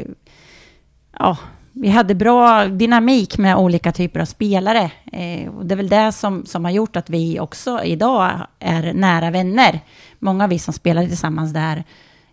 ja, 1.20 1.38
vi 1.72 1.90
hade 1.90 2.16
bra 2.16 2.66
dynamik 2.66 3.38
med 3.38 3.56
olika 3.56 3.92
typer 3.92 4.20
av 4.20 4.26
spelare. 4.26 4.92
Eh, 5.12 5.50
och 5.50 5.66
det 5.66 5.74
är 5.74 5.78
väl 5.78 5.90
det 5.90 6.12
som, 6.12 6.46
som 6.46 6.66
har 6.66 6.72
gjort 6.72 6.96
att 6.96 7.10
vi 7.10 7.40
också 7.40 7.84
idag 7.84 8.32
är 8.60 8.94
nära 8.94 9.32
vänner. 9.32 9.80
Många 10.20 10.44
av 10.44 10.50
vi 10.50 10.60
som 10.60 10.74
spelade 10.74 11.08
tillsammans 11.08 11.54
där, 11.54 11.84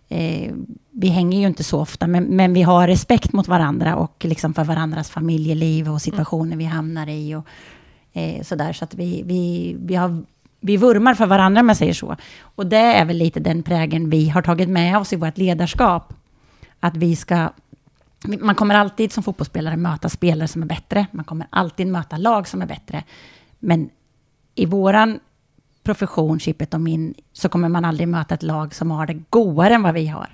eh, 0.09 0.53
vi 0.91 1.07
hänger 1.07 1.39
ju 1.39 1.47
inte 1.47 1.63
så 1.63 1.79
ofta, 1.79 2.07
men, 2.07 2.23
men 2.23 2.53
vi 2.53 2.61
har 2.61 2.87
respekt 2.87 3.33
mot 3.33 3.47
varandra 3.47 3.95
och 3.95 4.25
liksom 4.25 4.53
för 4.53 4.63
varandras 4.63 5.09
familjeliv 5.09 5.89
och 5.89 6.01
situationer 6.01 6.57
vi 6.57 6.65
hamnar 6.65 7.09
i. 7.09 7.35
Och, 7.35 7.47
eh, 8.13 8.43
sådär, 8.43 8.73
så 8.73 8.83
att 8.83 8.95
vi, 8.95 9.23
vi, 9.25 9.75
vi, 9.79 9.95
har, 9.95 10.23
vi 10.59 10.77
vurmar 10.77 11.13
för 11.13 11.25
varandra, 11.25 11.61
om 11.61 11.67
jag 11.67 11.77
säger 11.77 11.93
så. 11.93 12.15
Och 12.41 12.67
det 12.67 12.77
är 12.77 13.05
väl 13.05 13.17
lite 13.17 13.39
den 13.39 13.63
prägen 13.63 14.09
vi 14.09 14.29
har 14.29 14.41
tagit 14.41 14.69
med 14.69 14.97
oss 14.97 15.13
i 15.13 15.15
vårt 15.15 15.37
ledarskap. 15.37 16.13
att 16.79 16.97
vi 16.97 17.15
ska... 17.15 17.49
Man 18.23 18.55
kommer 18.55 18.75
alltid 18.75 19.11
som 19.11 19.23
fotbollsspelare 19.23 19.77
möta 19.77 20.09
spelare 20.09 20.47
som 20.47 20.61
är 20.61 20.65
bättre. 20.65 21.07
Man 21.11 21.25
kommer 21.25 21.47
alltid 21.49 21.87
möta 21.87 22.17
lag 22.17 22.47
som 22.47 22.61
är 22.61 22.65
bättre. 22.65 23.03
Men 23.59 23.89
i 24.55 24.65
våran 24.65 25.19
profession, 25.83 26.39
Chippet 26.39 26.73
och 26.73 26.81
min, 26.81 27.13
så 27.33 27.49
kommer 27.49 27.69
man 27.69 27.85
aldrig 27.85 28.07
möta 28.07 28.35
ett 28.35 28.43
lag 28.43 28.75
som 28.75 28.91
har 28.91 29.07
det 29.07 29.23
godare 29.29 29.73
än 29.73 29.83
vad 29.83 29.93
vi 29.93 30.07
har. 30.07 30.29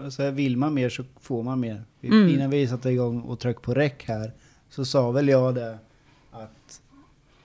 Alltså, 0.00 0.30
vill 0.30 0.56
man 0.56 0.74
mer 0.74 0.88
så 0.88 1.04
får 1.20 1.42
man 1.42 1.60
mer. 1.60 1.84
Mm. 2.02 2.28
Innan 2.28 2.50
vi 2.50 2.68
satte 2.68 2.90
igång 2.90 3.20
och 3.20 3.40
tryckte 3.40 3.62
på 3.62 3.74
räck 3.74 4.04
här 4.08 4.32
så 4.70 4.84
sa 4.84 5.10
väl 5.10 5.28
jag 5.28 5.54
det 5.54 5.78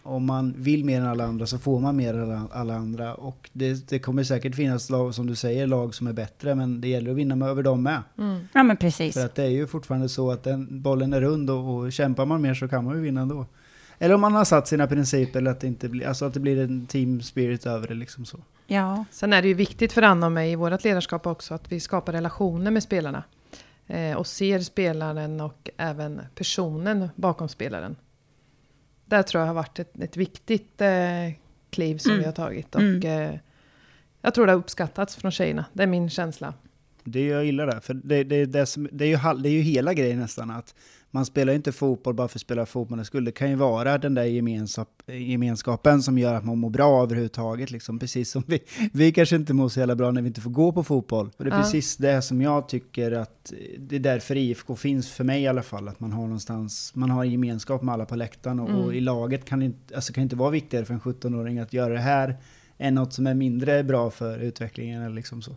om 0.09 0.25
man 0.25 0.53
vill 0.57 0.85
mer 0.85 1.01
än 1.01 1.07
alla 1.07 1.23
andra 1.23 1.45
så 1.45 1.57
får 1.57 1.79
man 1.79 1.95
mer 1.95 2.13
än 2.13 2.47
alla, 2.51 2.75
andra. 2.75 3.13
Och 3.13 3.49
det, 3.53 3.89
det 3.89 3.99
kommer 3.99 4.23
säkert 4.23 4.55
finnas 4.55 4.89
lag, 4.89 5.15
som 5.15 5.27
du 5.27 5.35
säger, 5.35 5.67
lag 5.67 5.95
som 5.95 6.07
är 6.07 6.13
bättre 6.13 6.55
men 6.55 6.81
det 6.81 6.87
gäller 6.87 7.11
att 7.11 7.17
vinna 7.17 7.35
med, 7.35 7.49
över 7.49 7.63
dem 7.63 7.83
med. 7.83 8.01
Mm. 8.17 8.47
Ja, 8.53 8.63
men 8.63 8.77
precis. 8.77 9.13
För 9.13 9.25
att 9.25 9.35
det 9.35 9.43
är 9.43 9.49
ju 9.49 9.67
fortfarande 9.67 10.09
så 10.09 10.31
att 10.31 10.43
den, 10.43 10.81
bollen 10.81 11.13
är 11.13 11.21
rund 11.21 11.49
och, 11.49 11.77
och 11.77 11.91
kämpar 11.91 12.25
man 12.25 12.41
mer 12.41 12.53
så 12.53 12.67
kan 12.67 12.85
man 12.85 12.95
ju 12.95 13.01
vinna 13.01 13.21
ändå. 13.21 13.45
Eller 13.99 14.15
om 14.15 14.21
man 14.21 14.33
har 14.33 14.45
satt 14.45 14.67
sina 14.67 14.87
principer, 14.87 15.39
eller 15.39 15.51
att 15.51 15.59
det, 15.59 15.67
inte 15.67 15.89
blir, 15.89 16.07
alltså 16.07 16.25
att 16.25 16.33
det 16.33 16.39
blir 16.39 16.59
en 16.59 16.85
team 16.85 17.21
spirit 17.21 17.65
över 17.65 17.87
det 17.87 17.93
liksom 17.93 18.25
så. 18.25 18.37
Ja, 18.67 19.05
Sen 19.11 19.33
är 19.33 19.41
det 19.41 19.47
ju 19.47 19.53
viktigt 19.53 19.93
för 19.93 20.01
Anna 20.01 20.25
och 20.25 20.31
mig 20.31 20.51
i 20.51 20.55
vårt 20.55 20.83
ledarskap 20.83 21.27
också 21.27 21.53
att 21.53 21.71
vi 21.71 21.79
skapar 21.79 22.13
relationer 22.13 22.71
med 22.71 22.83
spelarna. 22.83 23.23
Eh, 23.87 24.17
och 24.17 24.27
ser 24.27 24.59
spelaren 24.59 25.41
och 25.41 25.69
även 25.77 26.21
personen 26.35 27.09
bakom 27.15 27.49
spelaren. 27.49 27.95
Det 29.09 29.23
tror 29.23 29.41
jag 29.41 29.47
har 29.47 29.53
varit 29.53 29.79
ett, 29.79 29.99
ett 30.01 30.17
viktigt 30.17 30.81
eh, 30.81 30.89
kliv 31.69 31.97
som 31.97 32.11
Mm. 32.11 32.19
vi 32.19 32.25
har 32.25 32.33
tagit. 32.33 32.75
Och 32.75 32.81
Mm. 32.81 33.29
eh, 33.33 33.39
jag 34.21 34.33
tror 34.33 34.45
det 34.45 34.51
har 34.51 34.59
uppskattats 34.59 35.15
från 35.15 35.31
tjejerna. 35.31 35.65
Det 35.73 35.83
är 35.83 35.87
min 35.87 36.09
känsla. 36.09 36.53
Det 37.03 37.25
jag 37.27 37.45
gillar 37.45 37.67
det, 37.67 37.81
för 37.81 37.93
det, 37.93 38.23
det, 38.23 38.45
det, 38.45 38.65
som, 38.65 38.89
det, 38.91 39.05
är 39.05 39.09
ju, 39.33 39.41
det 39.41 39.49
är 39.49 39.53
ju 39.53 39.61
hela 39.61 39.93
grejen 39.93 40.19
nästan 40.19 40.51
att 40.51 40.75
man 41.11 41.25
spelar 41.25 41.53
ju 41.53 41.57
inte 41.57 41.71
fotboll 41.71 42.13
bara 42.13 42.27
för 42.27 42.37
att 42.37 42.41
spela 42.41 42.65
fotboll 42.65 43.05
skull. 43.05 43.25
Det 43.25 43.31
kan 43.31 43.49
ju 43.49 43.55
vara 43.55 43.97
den 43.97 44.13
där 44.13 44.23
gemenskap, 44.23 44.89
gemenskapen 45.07 46.03
som 46.03 46.17
gör 46.17 46.33
att 46.33 46.45
man 46.45 46.57
mår 46.57 46.69
bra 46.69 47.03
överhuvudtaget. 47.03 47.71
Liksom. 47.71 47.99
Precis 47.99 48.31
som 48.31 48.43
vi, 48.47 48.59
vi 48.93 49.11
kanske 49.11 49.35
inte 49.35 49.53
mår 49.53 49.69
så 49.69 49.79
jävla 49.79 49.95
bra 49.95 50.11
när 50.11 50.21
vi 50.21 50.27
inte 50.27 50.41
får 50.41 50.49
gå 50.51 50.71
på 50.71 50.83
fotboll. 50.83 51.29
Och 51.37 51.43
det 51.45 51.49
är 51.51 51.55
Ja. 51.55 51.61
precis 51.63 51.97
det 51.97 52.21
som 52.21 52.41
jag 52.41 52.69
tycker 52.69 53.11
att 53.11 53.53
det 53.77 53.95
är 53.95 53.99
därför 53.99 54.35
IFK 54.35 54.75
finns 54.75 55.11
för 55.11 55.23
mig 55.23 55.41
i 55.43 55.47
alla 55.47 55.63
fall. 55.63 55.87
Att 55.87 55.99
man 55.99 56.11
har 56.13 56.21
någonstans, 56.23 56.91
man 56.95 57.09
har 57.09 57.23
gemenskap 57.23 57.81
med 57.83 57.93
alla 57.93 58.05
på 58.05 58.15
läktaren 58.15 58.59
och, 58.59 58.69
Mm. 58.69 58.81
och 58.81 58.95
i 58.95 58.99
laget 59.01 59.45
kan 59.45 59.59
det 59.59 59.65
inte, 59.65 59.95
alltså 59.95 60.13
kan 60.13 60.21
det 60.21 60.23
inte 60.23 60.35
vara 60.35 60.49
viktigare 60.51 60.85
för 60.85 60.93
en 60.93 60.99
17-åring 60.99 61.59
att 61.59 61.73
göra 61.73 61.93
det 61.93 61.99
här 61.99 62.37
än 62.77 62.95
något 62.95 63.13
som 63.13 63.27
är 63.27 63.33
mindre 63.33 63.83
bra 63.83 64.09
för 64.11 64.39
utvecklingen 64.39 65.01
eller 65.01 65.15
liksom 65.15 65.41
så. 65.41 65.55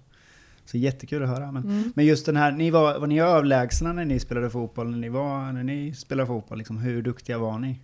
Så 0.65 0.79
jättekul 0.79 1.23
att 1.23 1.29
höra. 1.29 1.53
Men, 1.53 1.63
Mm. 1.65 1.93
men 1.97 2.05
just 2.05 2.27
den 2.27 2.37
här, 2.37 2.53
ni 2.53 2.71
var, 2.71 2.99
var 2.99 3.07
ni 3.07 3.21
överlägsna 3.21 3.93
när 3.93 4.05
ni 4.05 4.21
spelade 4.21 4.51
fotboll? 4.51 4.91
När 4.91 4.99
ni, 4.99 5.09
var, 5.09 5.53
när 5.53 5.63
ni 5.63 5.95
spelade 5.95 6.27
fotboll, 6.27 6.59
liksom, 6.59 6.79
hur 6.79 7.03
duktiga 7.03 7.39
var 7.39 7.59
ni? 7.59 7.79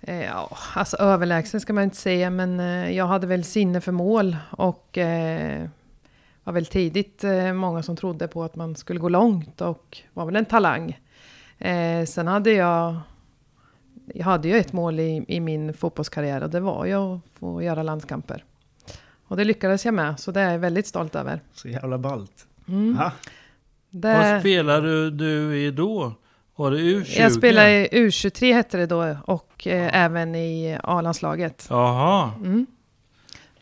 Eh, 0.00 0.24
Ja, 0.24 0.50
alltså 0.74 0.96
överlägsen 0.96 1.60
ska 1.60 1.72
man 1.72 1.84
inte 1.84 1.96
säga, 1.96 2.30
men 2.30 2.60
eh, 2.60 2.90
jag 2.90 3.06
hade 3.06 3.26
väl 3.26 3.44
sinne 3.44 3.80
för 3.80 3.92
mål 3.92 4.36
och 4.50 4.98
eh, 4.98 5.68
var 6.44 6.52
väl 6.52 6.66
tidigt 6.66 7.24
eh, 7.24 7.52
många 7.52 7.82
som 7.82 7.96
trodde 7.96 8.28
på 8.28 8.44
att 8.44 8.56
man 8.56 8.76
skulle 8.76 9.00
gå 9.00 9.08
långt 9.08 9.60
och 9.60 9.98
var 10.14 10.26
väl 10.26 10.36
en 10.36 10.44
talang. 10.44 10.98
Eh, 11.58 12.04
sen 12.04 12.26
hade 12.26 12.52
jag, 12.52 12.96
jag 14.14 14.24
hade 14.24 14.48
ju 14.48 14.56
ett 14.56 14.72
mål 14.72 15.00
i, 15.00 15.24
i 15.28 15.40
min 15.40 15.74
fotbollskarriär 15.74 16.42
och 16.42 16.50
det 16.50 16.60
var 16.60 16.84
ju 16.86 16.94
att 16.94 17.20
få 17.38 17.62
göra 17.62 17.82
landskamper. 17.82 18.44
Och 19.28 19.36
det 19.36 19.44
lyckades 19.44 19.84
jag 19.84 19.94
med, 19.94 20.20
så 20.20 20.30
det 20.30 20.40
är 20.40 20.52
jag 20.52 20.58
väldigt 20.58 20.86
stolt 20.86 21.14
över. 21.14 21.40
Så 21.52 21.68
jävla 21.68 21.98
ballt. 21.98 22.46
Mm. 22.68 22.96
Ja, 23.00 23.12
Vad 23.90 24.24
Det, 24.24 24.40
spelade 24.40 25.10
du 25.10 25.56
i 25.58 25.70
då? 25.70 26.12
Var 26.56 26.70
det 26.70 26.76
U20? 26.78 27.20
jag 27.20 27.32
spelade 27.32 27.70
i 27.96 28.06
U23 28.08 28.54
hette 28.54 28.76
det 28.76 28.86
då 28.86 29.16
och 29.24 29.66
eh, 29.66 30.04
även 30.04 30.34
i 30.34 30.78
A-landslaget. 30.82 31.66
Jaha. 31.70 32.30
Mm. 32.36 32.66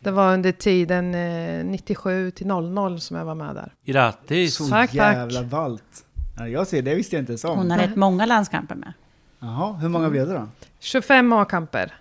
Det 0.01 0.11
var 0.11 0.35
under 0.35 0.53
tiden 0.53 1.15
eh, 1.15 1.65
97 1.65 2.31
till 2.31 2.47
00 2.47 3.01
som 3.01 3.17
jag 3.17 3.25
var 3.25 3.35
med 3.35 3.55
där. 3.55 3.73
Grattis. 3.85 4.55
så 4.57 4.69
Tack, 4.69 4.91
tack. 4.91 5.17
jävla 5.17 5.43
ballt. 5.43 6.05
Ja, 6.39 6.49
jag 6.49 6.67
ser, 6.67 6.83
det 6.83 6.95
visste 6.95 7.17
jag 7.17 7.23
inte 7.23 7.33
ens 7.33 7.43
hon 7.43 7.59
om. 7.59 7.71
har 7.71 7.79
rätt 7.79 7.97
många 7.97 8.27
landskamper 8.27 8.75
med. 8.75 8.93
Jaha, 9.41 9.73
hur 9.73 9.89
många 9.89 10.11
blev 10.11 10.27
det 10.29 10.35
då? 10.35 10.49
25 10.81 11.33
A-kamper. 11.33 11.95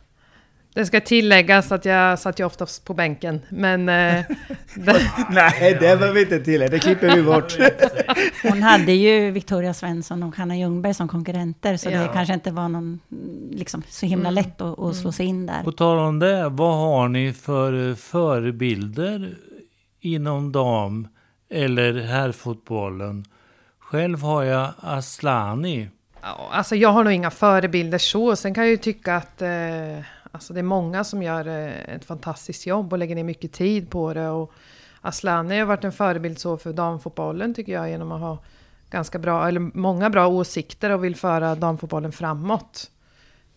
Det 0.76 0.86
ska 0.86 1.02
tilläggas 1.02 1.72
att 1.72 1.86
jag 1.86 2.20
satt 2.20 2.40
ju 2.40 2.46
oftast 2.46 2.86
på 2.86 2.94
bänken, 2.94 3.42
men... 3.50 3.90
Eh, 3.90 4.24
det, 4.76 5.02
Nej, 5.30 5.74
det 5.74 5.80
behöver 5.80 6.14
vi 6.14 6.22
inte 6.22 6.40
tillägga, 6.40 6.72
det 6.72 6.80
klipper 6.80 7.16
vi 7.16 7.24
bort. 7.24 7.58
Hon 8.44 8.64
hade 8.64 8.92
ju 8.92 9.32
Victoria 9.32 9.74
Svensson 9.74 10.24
och 10.24 10.36
Hanna 10.36 10.58
Ljungberg 10.58 10.94
som 10.94 11.08
konkurrenter, 11.08 11.78
så 11.78 11.90
det 11.90 11.96
Ja. 11.96 12.14
kanske 12.14 12.34
inte 12.34 12.52
var 12.52 12.70
någon, 12.70 13.00
mm, 13.12 13.50
liksom, 13.52 13.84
så 13.90 14.06
himla 14.06 14.30
Mm. 14.30 14.36
lätt 14.44 14.62
att, 14.62 14.80
att 14.80 14.96
slå 14.96 15.12
sig 15.12 15.26
in 15.26 15.46
där. 15.46 15.64
På 15.64 15.72
tal 15.72 16.00
om 16.00 16.20
det, 16.20 16.50
vad 16.50 16.76
har 16.78 17.08
ni 17.08 17.34
för 17.34 17.90
eh, 17.90 17.96
förebilder 17.96 19.36
inom 20.02 20.52
dam 20.52 21.08
eller 21.50 21.94
herrfotbollen? 22.02 23.26
Själv 23.80 24.22
har 24.22 24.44
jag 24.44 24.70
Aslani. 24.82 25.90
ja, 26.22 26.50
alltså 26.52 26.76
jag 26.76 26.90
har 26.90 27.04
nog 27.04 27.14
inga 27.14 27.32
förebilder 27.32 27.98
så. 27.98 28.36
Sen 28.36 28.54
kan 28.54 28.64
jag 28.64 28.72
ju 28.72 28.78
tycka 28.78 29.16
att 29.16 29.42
eh, 29.42 29.50
alltså 30.36 30.54
det 30.54 30.60
är 30.60 30.64
många 30.64 31.04
som 31.04 31.24
gör 31.24 31.48
eh, 31.48 31.96
ett 31.96 32.06
fantastiskt 32.06 32.68
jobb 32.68 32.94
och 32.94 33.00
lägger 33.00 33.16
ner 33.16 33.24
mycket 33.24 33.54
tid 33.54 33.90
på 33.90 34.14
det. 34.14 34.30
Och 34.30 34.52
Aslani 35.02 35.60
har 35.60 35.66
varit 35.66 35.84
en 35.84 35.92
förebild 35.92 36.40
så 36.40 36.58
för 36.58 36.74
damfotbollen 36.74 37.54
tycker 37.54 37.74
jag 37.74 37.90
genom 37.90 38.12
att 38.12 38.22
ha 38.22 38.38
ganska 38.90 39.20
bra, 39.20 39.48
eller 39.48 39.60
många 39.60 40.10
bra 40.10 40.28
åsikter 40.28 40.90
och 40.90 41.04
vill 41.04 41.16
föra 41.16 41.56
damfotbollen 41.56 42.12
framåt. 42.12 42.92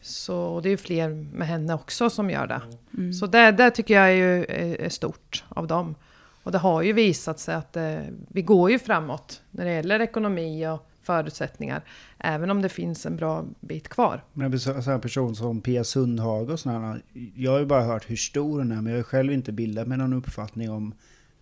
Så 0.00 0.60
det 0.60 0.68
är 0.68 0.70
ju 0.70 0.76
fler 0.76 1.08
med 1.08 1.48
henne 1.48 1.74
också 1.74 2.10
som 2.10 2.30
gör 2.30 2.46
det. 2.46 2.60
Mm. 2.98 3.12
Så 3.12 3.26
det, 3.26 3.50
det 3.50 3.70
tycker 3.70 3.94
jag 3.94 4.08
är, 4.08 4.14
ju, 4.14 4.44
är, 4.44 4.80
är 4.80 4.88
stort 4.88 5.44
av 5.48 5.66
dem. 5.66 5.94
Och 6.42 6.52
det 6.52 6.58
har 6.58 6.82
ju 6.82 6.92
visat 6.92 7.38
sig 7.38 7.54
att 7.54 7.76
eh, 7.76 7.98
vi 8.28 8.42
går 8.42 8.70
ju 8.70 8.78
framåt 8.78 9.42
när 9.50 9.64
det 9.64 9.72
gäller 9.72 10.00
ekonomi 10.00 10.66
och 10.66 10.88
förutsättningar. 11.08 11.82
Även 12.18 12.50
om 12.50 12.62
det 12.62 12.68
finns 12.68 13.06
en 13.06 13.16
bra 13.16 13.44
bit 13.60 13.88
kvar. 13.88 14.24
Men 14.32 14.52
en 14.52 14.60
sån 14.60 14.82
här 14.82 14.98
person 14.98 15.36
som 15.36 15.60
Pia 15.60 15.84
Sundhage 15.84 16.50
och 16.50 16.60
sådana 16.60 16.98
Jag 17.34 17.52
har 17.52 17.58
ju 17.58 17.66
bara 17.66 17.82
hört 17.82 18.10
hur 18.10 18.16
stor 18.16 18.58
hon 18.58 18.72
är, 18.72 18.80
men 18.80 18.92
jag 18.92 18.98
har 18.98 19.02
själv 19.02 19.32
inte 19.32 19.52
bildat 19.52 19.88
mig 19.88 19.98
någon 19.98 20.12
uppfattning 20.12 20.70
om 20.70 20.94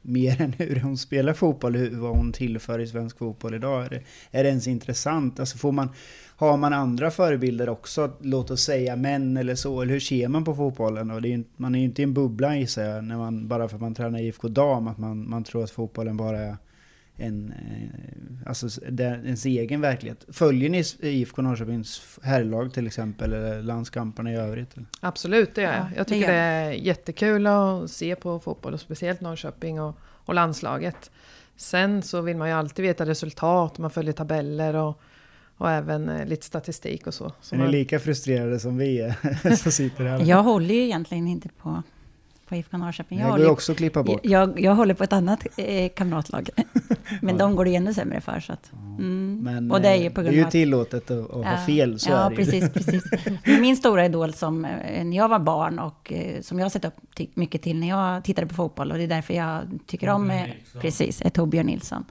mer 0.02 0.42
än 0.42 0.52
hur 0.52 0.80
hon 0.80 0.98
spelar 0.98 1.32
fotboll, 1.32 1.76
hur, 1.76 1.90
vad 1.90 2.16
hon 2.16 2.32
tillför 2.32 2.78
i 2.78 2.86
svensk 2.86 3.18
fotboll 3.18 3.54
idag. 3.54 3.84
Är 3.84 3.90
det, 3.90 4.02
är 4.30 4.42
det 4.42 4.48
ens 4.48 4.66
intressant? 4.66 5.40
Alltså 5.40 5.58
får 5.58 5.72
man, 5.72 5.88
har 6.36 6.56
man 6.56 6.72
andra 6.72 7.10
förebilder 7.10 7.68
också, 7.68 8.12
låt 8.20 8.50
oss 8.50 8.62
säga 8.62 8.96
män 8.96 9.36
eller 9.36 9.54
så, 9.54 9.82
eller 9.82 9.92
hur 9.92 10.00
ser 10.00 10.28
man 10.28 10.44
på 10.44 10.54
fotbollen? 10.54 11.10
Och 11.10 11.22
det 11.22 11.32
är, 11.32 11.44
man 11.56 11.74
är 11.74 11.78
ju 11.78 11.84
inte 11.84 12.02
i 12.02 12.04
en 12.04 12.14
bubbla 12.14 12.56
gissar 12.56 12.82
jag, 12.82 13.04
när 13.04 13.16
man, 13.16 13.48
bara 13.48 13.68
för 13.68 13.76
att 13.76 13.82
man 13.82 13.94
tränar 13.94 14.18
IFK 14.20 14.48
Dam, 14.48 14.88
att 14.88 14.98
man, 14.98 15.30
man 15.30 15.44
tror 15.44 15.64
att 15.64 15.70
fotbollen 15.70 16.16
bara 16.16 16.38
är 16.38 16.56
en, 17.16 17.52
eh, 17.52 18.48
alltså 18.48 18.84
ens 18.88 19.46
egen 19.46 19.80
verklighet. 19.80 20.24
Följer 20.28 20.70
ni 20.70 20.84
IFK 21.00 21.42
Norrköpings 21.42 22.18
herrlag 22.22 22.74
till 22.74 22.86
exempel, 22.86 23.32
eller 23.32 23.62
landskamperna 23.62 24.32
i 24.32 24.36
övrigt? 24.36 24.76
eller? 24.76 24.86
Absolut, 25.00 25.54
det 25.54 25.62
gör 25.62 25.72
jag. 25.72 25.80
Ja, 25.80 25.88
Jag 25.96 26.08
tycker 26.08 26.26
det 26.26 26.38
är 26.38 26.70
jättekul 26.70 27.46
att 27.46 27.90
se 27.90 28.16
på 28.16 28.40
fotboll 28.40 28.74
och 28.74 28.80
speciellt 28.80 29.20
Norrköping 29.20 29.80
och, 29.80 29.98
och 30.02 30.34
landslaget. 30.34 31.10
Sen 31.56 32.02
så 32.02 32.20
vill 32.20 32.36
man 32.36 32.48
ju 32.48 32.54
alltid 32.54 32.84
veta 32.84 33.06
resultat, 33.06 33.78
man 33.78 33.90
följer 33.90 34.12
tabeller 34.12 34.74
och, 34.74 35.00
och 35.56 35.70
även 35.70 36.08
eh, 36.08 36.26
lite 36.26 36.46
statistik 36.46 37.06
och 37.06 37.14
så. 37.14 37.32
så 37.40 37.54
Är 37.54 37.58
ni 37.58 37.64
man, 37.64 37.72
lika 37.72 38.00
frustrerade 38.00 38.60
som 38.60 38.76
vi 38.76 39.00
är 39.00 39.56
som 39.56 39.72
sitter 39.72 40.04
här? 40.04 40.24
Jag 40.24 40.42
håller 40.42 40.74
ju 40.74 40.82
egentligen 40.82 41.28
inte 41.28 41.48
på, 41.48 41.82
på 42.48 42.54
IFK 42.54 42.76
Norrköping. 42.76 43.18
det 43.18 43.24
Jag 43.24 43.38
går 43.38 43.50
också 43.50 43.74
klippa 43.74 44.02
bort. 44.02 44.20
jag, 44.22 44.60
jag 44.60 44.74
håller 44.74 44.94
på 44.94 45.04
ett 45.04 45.12
annat 45.12 45.46
eh, 45.56 45.88
kamratlag. 45.88 46.48
Men 47.22 47.38
de 47.38 47.56
går 47.56 47.64
det 47.64 47.74
ännu 47.74 47.94
sämre 47.94 48.20
för. 48.20 48.40
Så 48.40 48.52
att, 48.52 48.72
mm. 48.98 49.40
Men 49.42 49.70
och 49.70 49.80
det 49.80 49.88
är 49.88 49.96
eh, 49.96 50.02
ju 50.02 50.10
på 50.10 50.22
det 50.22 50.28
är 50.28 50.32
grund 50.32 50.36
ju 50.36 50.42
av 50.42 50.46
att 50.46 50.52
tillåtet 50.52 51.10
att, 51.10 51.30
att 51.30 51.46
ha 51.46 51.66
fel, 51.66 51.98
så 51.98 52.10
ja, 52.10 52.16
är 52.16 52.30
det 52.30 52.36
precis, 52.36 52.72
precis. 52.72 53.04
Min 53.60 53.76
stora 53.76 54.04
idol 54.04 54.32
som 54.32 54.64
eh, 54.64 55.04
när 55.04 55.16
jag 55.16 55.28
var 55.28 55.38
barn 55.38 55.78
och 55.78 56.12
eh, 56.12 56.40
som 56.40 56.58
jag 56.58 56.64
har 56.64 56.70
sett 56.70 56.84
upp 56.84 56.94
mycket 57.34 57.62
till 57.62 57.76
när 57.76 57.88
jag 57.88 58.24
tittade 58.24 58.46
på 58.46 58.54
fotboll 58.54 58.92
och 58.92 58.98
det 58.98 59.04
är 59.04 59.08
därför 59.08 59.34
jag 59.34 59.62
tycker 59.86 60.08
om, 60.08 60.30
eh, 60.30 60.42
Nilsson. 60.42 60.80
precis, 60.80 61.22
är 61.22 61.30
Torbjörn 61.30 61.66
Nilsson. 61.66 62.04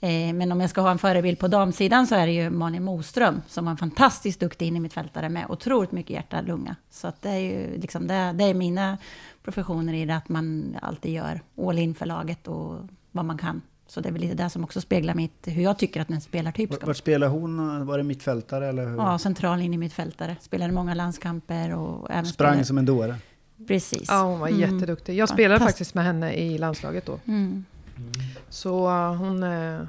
Eh, 0.00 0.32
Men 0.32 0.52
om 0.52 0.60
jag 0.60 0.70
ska 0.70 0.80
ha 0.80 0.90
en 0.90 0.98
förebild 0.98 1.38
på 1.38 1.48
damsidan 1.48 2.06
så 2.06 2.14
är 2.14 2.26
det 2.26 2.32
ju 2.32 2.50
Malin 2.50 2.84
Moström 2.84 3.42
som 3.48 3.64
var 3.64 3.70
en 3.70 3.76
fantastiskt 3.76 4.40
duktig 4.40 4.66
innermittfältare 4.66 5.28
med 5.28 5.46
otroligt 5.48 5.92
mycket 5.92 6.10
hjärta 6.10 6.38
och 6.38 6.44
lunga. 6.44 6.76
Så 6.90 7.08
att 7.08 7.22
det 7.22 7.30
är 7.30 7.38
ju 7.38 7.80
liksom, 7.80 8.06
det, 8.06 8.34
det 8.34 8.44
är 8.44 8.54
mina 8.54 8.98
professioner 9.44 9.92
i 9.94 10.04
det 10.04 10.16
att 10.16 10.28
man 10.28 10.76
alltid 10.82 11.12
gör 11.12 11.40
all 11.68 11.78
in 11.78 11.94
för 11.94 12.06
laget 12.06 12.48
och 12.48 12.76
vad 13.12 13.24
man 13.24 13.38
kan. 13.38 13.62
Så 13.86 14.00
det 14.00 14.08
är 14.08 14.12
väl 14.12 14.20
lite 14.20 14.34
det 14.34 14.50
som 14.50 14.64
också 14.64 14.80
speglar 14.80 15.14
mitt, 15.14 15.32
hur 15.44 15.62
jag 15.62 15.78
tycker 15.78 16.00
att 16.00 16.10
en 16.10 16.20
spelartyp 16.20 16.74
ska 16.74 16.86
Vart 16.86 16.96
spelar 16.96 17.28
hon? 17.28 17.86
Var 17.86 17.98
det 17.98 18.04
mittfältare 18.04 18.68
eller 18.68 18.86
hur? 18.86 18.96
Ja, 18.96 19.18
central 19.18 19.60
in 19.62 19.74
i 19.74 19.78
mittfältare. 19.78 20.36
Spelade 20.40 20.72
många 20.72 20.94
landskamper 20.94 21.74
och 21.74 22.10
även 22.10 22.26
Sprang 22.26 22.48
spelade- 22.48 22.64
som 22.64 22.78
en 22.78 22.84
dåre. 22.86 23.16
Precis. 23.68 24.04
ja, 24.08 24.22
hon 24.22 24.40
var 24.40 24.48
Mm. 24.48 24.60
jätteduktig. 24.60 25.14
Jag 25.16 25.28
spelade 25.28 25.58
Fantastiskt. 25.58 25.78
faktiskt 25.78 25.94
med 25.94 26.04
henne 26.04 26.32
i 26.34 26.58
landslaget 26.58 27.06
då. 27.06 27.18
Mm. 27.24 27.64
Så 28.48 28.88
uh, 28.88 29.14
hon, 29.14 29.42
uh, 29.42 29.82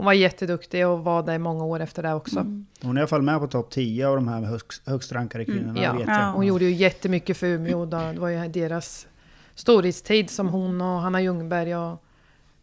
hon 0.00 0.04
var 0.04 0.12
jätteduktig 0.12 0.86
och 0.86 1.04
var 1.04 1.22
det 1.22 1.34
i 1.34 1.38
många 1.38 1.64
år 1.64 1.80
efter 1.80 2.02
det 2.02 2.14
också. 2.14 2.40
Mm. 2.40 2.66
Hon 2.82 2.96
är 2.96 3.00
i 3.00 3.02
alla 3.02 3.08
fall 3.08 3.22
med 3.22 3.40
på 3.40 3.46
topp 3.46 3.70
10 3.70 4.08
av 4.08 4.16
de 4.16 4.28
här 4.28 4.42
högst, 4.42 4.82
högst 4.88 5.12
rankade 5.12 5.44
kvinnorna, 5.44 5.70
Mm, 5.70 5.82
ja. 5.82 5.92
vet 5.92 6.08
Ja. 6.08 6.20
jag. 6.20 6.32
Hon 6.32 6.46
gjorde 6.46 6.64
ju 6.64 6.72
jättemycket 6.72 7.36
för 7.36 7.46
Umeå. 7.46 7.86
Då. 7.86 7.98
Det 7.98 8.20
var 8.20 8.28
ju 8.28 8.48
deras 8.48 9.06
storhetstid 9.54 10.30
som 10.30 10.48
hon 10.48 10.80
och 10.80 11.00
Hanna 11.00 11.22
Ljungberg 11.22 11.76
och 11.76 12.02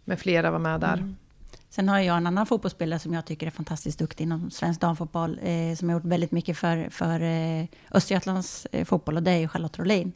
med 0.05 0.19
flera 0.19 0.51
var 0.51 0.59
med 0.59 0.79
där. 0.79 0.93
Mm. 0.93 1.15
Sen 1.69 1.89
har 1.89 1.99
jag 1.99 2.17
en 2.17 2.27
annan 2.27 2.45
fotbollsspelare 2.45 2.99
som 2.99 3.13
jag 3.13 3.25
tycker 3.25 3.47
är 3.47 3.51
fantastiskt 3.51 3.99
duktig 3.99 4.23
inom 4.23 4.51
svensk 4.51 4.81
damfotboll, 4.81 5.39
eh, 5.43 5.75
som 5.77 5.89
har 5.89 5.95
gjort 5.95 6.05
väldigt 6.05 6.31
mycket 6.31 6.57
för, 6.57 6.89
för 6.89 7.21
eh, 7.21 7.65
Östergötlands 7.91 8.67
eh, 8.71 8.85
fotboll, 8.85 9.15
och 9.17 9.23
det 9.23 9.31
är 9.31 9.37
ju 9.37 9.47
Charlotte 9.47 9.79
Rolin. 9.79 10.11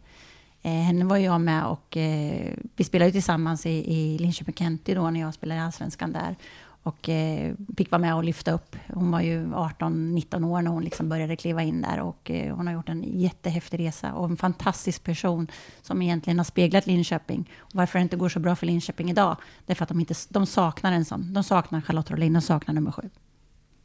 Eh, 0.64 0.72
henne 0.72 1.06
var 1.06 1.18
jag 1.18 1.42
med 1.42 1.66
och 1.66 1.98
eh, 1.98 2.54
vi 2.76 2.84
spelade 2.84 3.08
ju 3.08 3.12
tillsammans 3.12 3.66
i, 3.66 3.70
i 3.94 4.18
Linköping 4.18 4.54
County 4.54 4.94
då, 4.94 5.10
när 5.10 5.20
jag 5.20 5.34
spelade 5.34 5.62
i 5.62 5.64
Allsvenskan 5.64 6.12
där. 6.14 6.36
Och 6.84 7.10
eh, 7.10 7.54
fick 7.78 7.92
vara 7.92 8.00
med 8.02 8.16
och 8.16 8.24
lyfta 8.24 8.52
upp. 8.52 8.76
Hon 8.94 9.12
var 9.12 9.22
ju 9.22 9.46
18-19 9.48 10.46
år 10.46 10.62
när 10.62 10.72
hon 10.72 10.84
liksom 10.84 11.10
började 11.10 11.36
kliva 11.36 11.64
in 11.64 11.82
där. 11.82 12.00
Och 12.00 12.32
eh, 12.32 12.56
hon 12.56 12.68
har 12.68 12.74
gjort 12.74 12.90
en 12.90 13.04
jättehäftig 13.20 13.80
resa 13.80 14.14
och 14.14 14.26
en 14.26 14.38
fantastisk 14.38 15.04
person 15.04 15.48
som 15.82 16.02
egentligen 16.02 16.40
har 16.40 16.44
speglat 16.44 16.88
Linköping. 16.88 17.50
Och 17.58 17.72
varför 17.76 18.00
det 18.00 18.04
inte 18.04 18.16
går 18.18 18.30
så 18.30 18.40
bra 18.40 18.56
för 18.56 18.66
Linköping 18.66 19.10
idag, 19.10 19.38
det 19.66 19.74
är 19.74 19.76
för 19.76 19.84
att 19.84 19.90
de, 19.90 20.00
inte, 20.00 20.14
de 20.30 20.46
saknar 20.46 20.92
en 20.92 21.06
sån. 21.06 21.34
De 21.34 21.44
saknar 21.44 21.82
Charlotte 21.82 22.12
Rolin, 22.12 22.34
de 22.34 22.42
saknar 22.42 22.74
nummer 22.76 22.92
sju. 22.92 23.10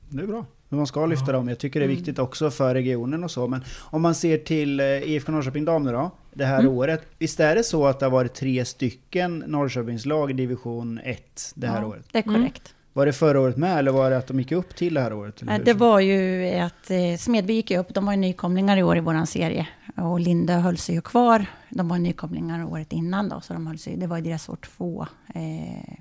Det 0.09 0.23
är 0.23 0.27
bra. 0.27 0.45
Men 0.69 0.77
man 0.77 0.87
ska 0.87 1.07
lyfta 1.07 1.33
dem. 1.33 1.49
Jag 1.49 1.59
tycker 1.59 1.81
det 1.81 1.85
är 1.85 1.89
Mm. 1.89 1.97
viktigt 1.97 2.19
också 2.19 2.51
för 2.51 2.75
regionen 2.75 3.25
och 3.25 3.31
så. 3.31 3.47
Men 3.49 3.65
om 3.79 4.03
man 4.03 4.15
ser 4.15 4.39
till 4.39 4.81
eh, 4.81 4.87
IFK 4.87 5.33
Norrköping 5.33 5.65
dam 5.65 5.85
nu 5.85 5.93
då, 5.93 6.11
det 6.35 6.45
här 6.45 6.61
Mm. 6.61 6.73
året. 6.73 7.07
Visst 7.19 7.41
är 7.41 7.55
det 7.55 7.65
så 7.65 7.87
att 7.87 7.99
det 8.01 8.07
har 8.07 8.11
varit 8.11 8.35
tre 8.35 8.65
stycken 8.65 9.45
Norrköpingslag 9.47 10.31
i 10.31 10.33
division 10.33 11.01
1 11.05 11.53
det 11.55 11.67
här 11.67 11.81
Ja, 11.83 11.87
året? 11.87 12.05
Det 12.13 12.19
är 12.19 12.23
korrekt. 12.23 12.75
Var 12.97 13.07
det 13.07 13.13
förra 13.13 13.41
året 13.41 13.57
med 13.57 13.79
eller 13.79 13.91
var 13.93 14.11
det 14.11 14.17
att 14.17 14.27
de 14.27 14.39
gick 14.39 14.53
upp 14.53 14.77
till 14.77 14.95
det 14.95 15.01
här 15.01 15.13
året? 15.13 15.43
eller? 15.43 15.65
Det 15.65 15.75
var 15.75 16.01
ju 16.01 16.49
att 16.59 16.91
eh, 16.91 17.17
Smedby 17.19 17.53
gick 17.53 17.71
upp, 17.71 17.95
de 17.95 18.07
var 18.07 18.13
ju 18.13 18.19
nykomlingar 18.19 18.77
i 18.77 18.83
år 18.83 18.97
i 18.97 19.01
våran 19.01 19.27
serie. 19.27 19.69
Och 19.97 20.21
Linde 20.21 20.53
höll 20.53 20.77
sig 20.79 20.95
ju 20.95 21.01
kvar. 21.01 21.47
De 21.71 21.89
var 21.89 21.99
nykomlingar 21.99 22.65
året 22.65 22.93
innan 22.93 23.29
då, 23.29 23.41
så 23.41 23.53
de 23.53 23.67
höll 23.67 23.79
sig, 23.79 23.97
det 23.97 24.07
var 24.07 24.17
ju 24.17 24.23
deras 24.23 24.49
år 24.49 24.57
två. 24.77 25.07
Eh, 25.35 25.95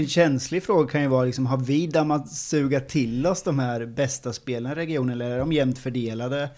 En 0.00 0.06
känslig 0.06 0.62
fråga 0.62 0.88
kan 0.90 1.02
ju 1.02 1.08
vara 1.08 1.24
liksom, 1.24 1.46
har 1.46 1.58
vi 1.58 1.86
dammat 1.86 2.28
suga 2.28 2.80
till 2.80 3.26
oss 3.26 3.42
de 3.42 3.58
här 3.58 3.86
bästa 3.86 4.32
spelarna 4.32 4.72
i 4.72 4.78
regionen 4.78 5.10
eller 5.20 5.30
är 5.30 5.38
de 5.38 5.52
jämnt 5.52 5.78
fördelade? 5.78 6.48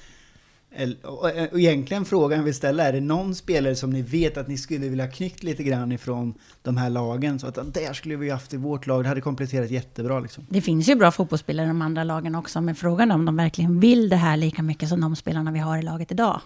Och 1.02 1.30
och 1.52 1.60
egentligen 1.60 2.04
frågan 2.04 2.44
vi 2.44 2.52
ställer 2.52 2.88
är 2.88 2.92
det 2.92 3.00
någon 3.00 3.34
spelare 3.34 3.76
som 3.76 3.90
ni 3.90 4.02
vet 4.02 4.36
att 4.36 4.48
ni 4.48 4.56
skulle 4.56 4.88
vilja 4.88 5.06
knyckt 5.06 5.42
lite 5.42 5.62
grann 5.62 5.92
ifrån 5.92 6.34
de 6.62 6.76
här 6.76 6.90
lagen? 6.90 7.38
Så 7.38 7.46
att 7.46 7.74
där 7.74 7.92
skulle 7.92 8.16
vi 8.16 8.30
haft 8.30 8.54
i 8.54 8.56
vårt 8.56 8.86
lag, 8.86 9.04
det 9.04 9.08
hade 9.08 9.20
kompletterat 9.20 9.70
jättebra 9.70 10.20
liksom. 10.20 10.46
det 10.48 10.60
finns 10.60 10.88
ju 10.88 10.94
bra 10.94 11.10
fotbollsspelare 11.10 11.66
i 11.66 11.68
de 11.68 11.82
andra 11.82 12.04
lagen 12.04 12.34
också, 12.34 12.60
men 12.60 12.74
frågan 12.74 13.10
är 13.10 13.14
om 13.14 13.24
de 13.24 13.36
verkligen 13.36 13.80
vill 13.80 14.08
det 14.08 14.16
här 14.16 14.36
lika 14.36 14.62
mycket 14.62 14.88
som 14.88 15.00
de 15.00 15.16
spelarna 15.16 15.52
vi 15.52 15.58
har 15.58 15.78
i 15.78 15.82
laget 15.82 16.12
idag. 16.12 16.40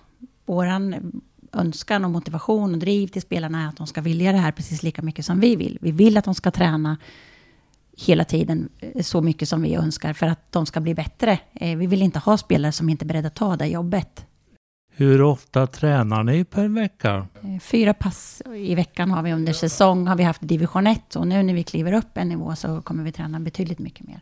Våran 0.47 1.13
önskan 1.53 2.05
och 2.05 2.11
motivation 2.11 2.73
och 2.73 2.79
driv 2.79 3.09
till 3.09 3.23
spelarna 3.23 3.63
är 3.65 3.69
att 3.69 3.77
de 3.77 3.87
ska 3.87 4.01
vilja 4.01 4.33
det 4.33 4.39
här 4.39 4.53
precis 4.53 4.83
lika 4.83 5.03
mycket 5.03 5.25
som 5.25 5.41
vi 5.41 5.57
vill. 5.57 5.79
Vi 5.81 5.93
vill 5.93 6.17
att 6.17 6.25
de 6.25 6.35
ska 6.35 6.51
träna 6.51 6.97
hela 8.07 8.25
tiden 8.25 8.69
eh, 8.78 9.02
så 9.02 9.21
mycket 9.21 9.49
som 9.49 9.62
vi 9.62 9.75
önskar 9.75 10.12
för 10.12 10.26
att 10.26 10.52
de 10.52 10.66
ska 10.66 10.80
bli 10.80 10.95
bättre. 10.95 11.38
Eh, 11.54 11.76
Vi 11.76 11.87
vill 11.87 12.02
inte 12.02 12.19
ha 12.19 12.37
spelare 12.38 12.73
som 12.73 12.88
inte 12.88 13.04
är 13.04 13.07
beredda 13.07 13.26
att 13.28 13.35
ta 13.35 13.57
det 13.57 13.66
jobbet. 13.66 14.26
Hur 14.92 15.23
ofta 15.23 15.66
tränar 15.66 16.23
ni 16.25 16.45
per 16.45 16.69
vecka? 16.69 17.26
Eh, 17.42 17.61
Fyra 17.61 17.95
pass 17.95 18.42
i 18.57 18.75
veckan 18.75 19.11
har 19.11 19.23
vi 19.23 19.33
under 19.33 19.52
säsong, 19.52 20.07
har 20.07 20.16
vi 20.16 20.23
haft 20.25 20.49
division 20.49 20.87
1 20.87 21.16
och 21.16 21.26
nu 21.26 21.42
när 21.42 21.54
vi 21.54 21.62
kliver 21.62 21.92
upp 21.92 22.16
en 22.19 22.28
nivå 22.28 22.57
så 22.57 22.83
kommer 22.83 23.04
vi 23.04 23.12
träna 23.12 23.40
betydligt 23.40 23.78
mycket 23.78 24.07
mer. 24.07 24.21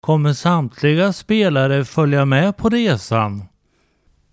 Kommer 0.00 0.32
samtliga 0.32 1.12
spelare 1.12 1.84
följa 1.84 2.24
med 2.24 2.56
på 2.56 2.68
resan? 2.68 3.44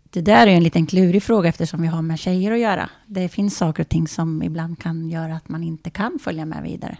Det 0.09 0.21
där 0.21 0.47
är 0.47 0.51
en 0.51 0.63
liten 0.63 0.85
klurig 0.85 1.23
fråga 1.23 1.49
eftersom 1.49 1.81
vi 1.81 1.87
har 1.87 2.01
med 2.01 2.19
tjejer 2.19 2.51
att 2.51 2.59
göra. 2.59 2.89
Det 3.07 3.29
finns 3.29 3.57
saker 3.57 3.83
och 3.83 3.89
ting 3.89 4.07
som 4.07 4.43
ibland 4.43 4.79
kan 4.79 5.09
göra 5.09 5.35
att 5.35 5.49
man 5.49 5.63
inte 5.63 5.89
kan 5.89 6.19
följa 6.23 6.45
med 6.45 6.63
vidare. 6.63 6.97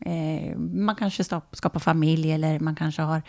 Eh, 0.00 0.58
man 0.58 0.96
kanske 0.96 1.24
skapar 1.52 1.80
familj 1.80 2.32
eller 2.32 2.60
man 2.60 2.74
kanske 2.74 3.02
har 3.02 3.22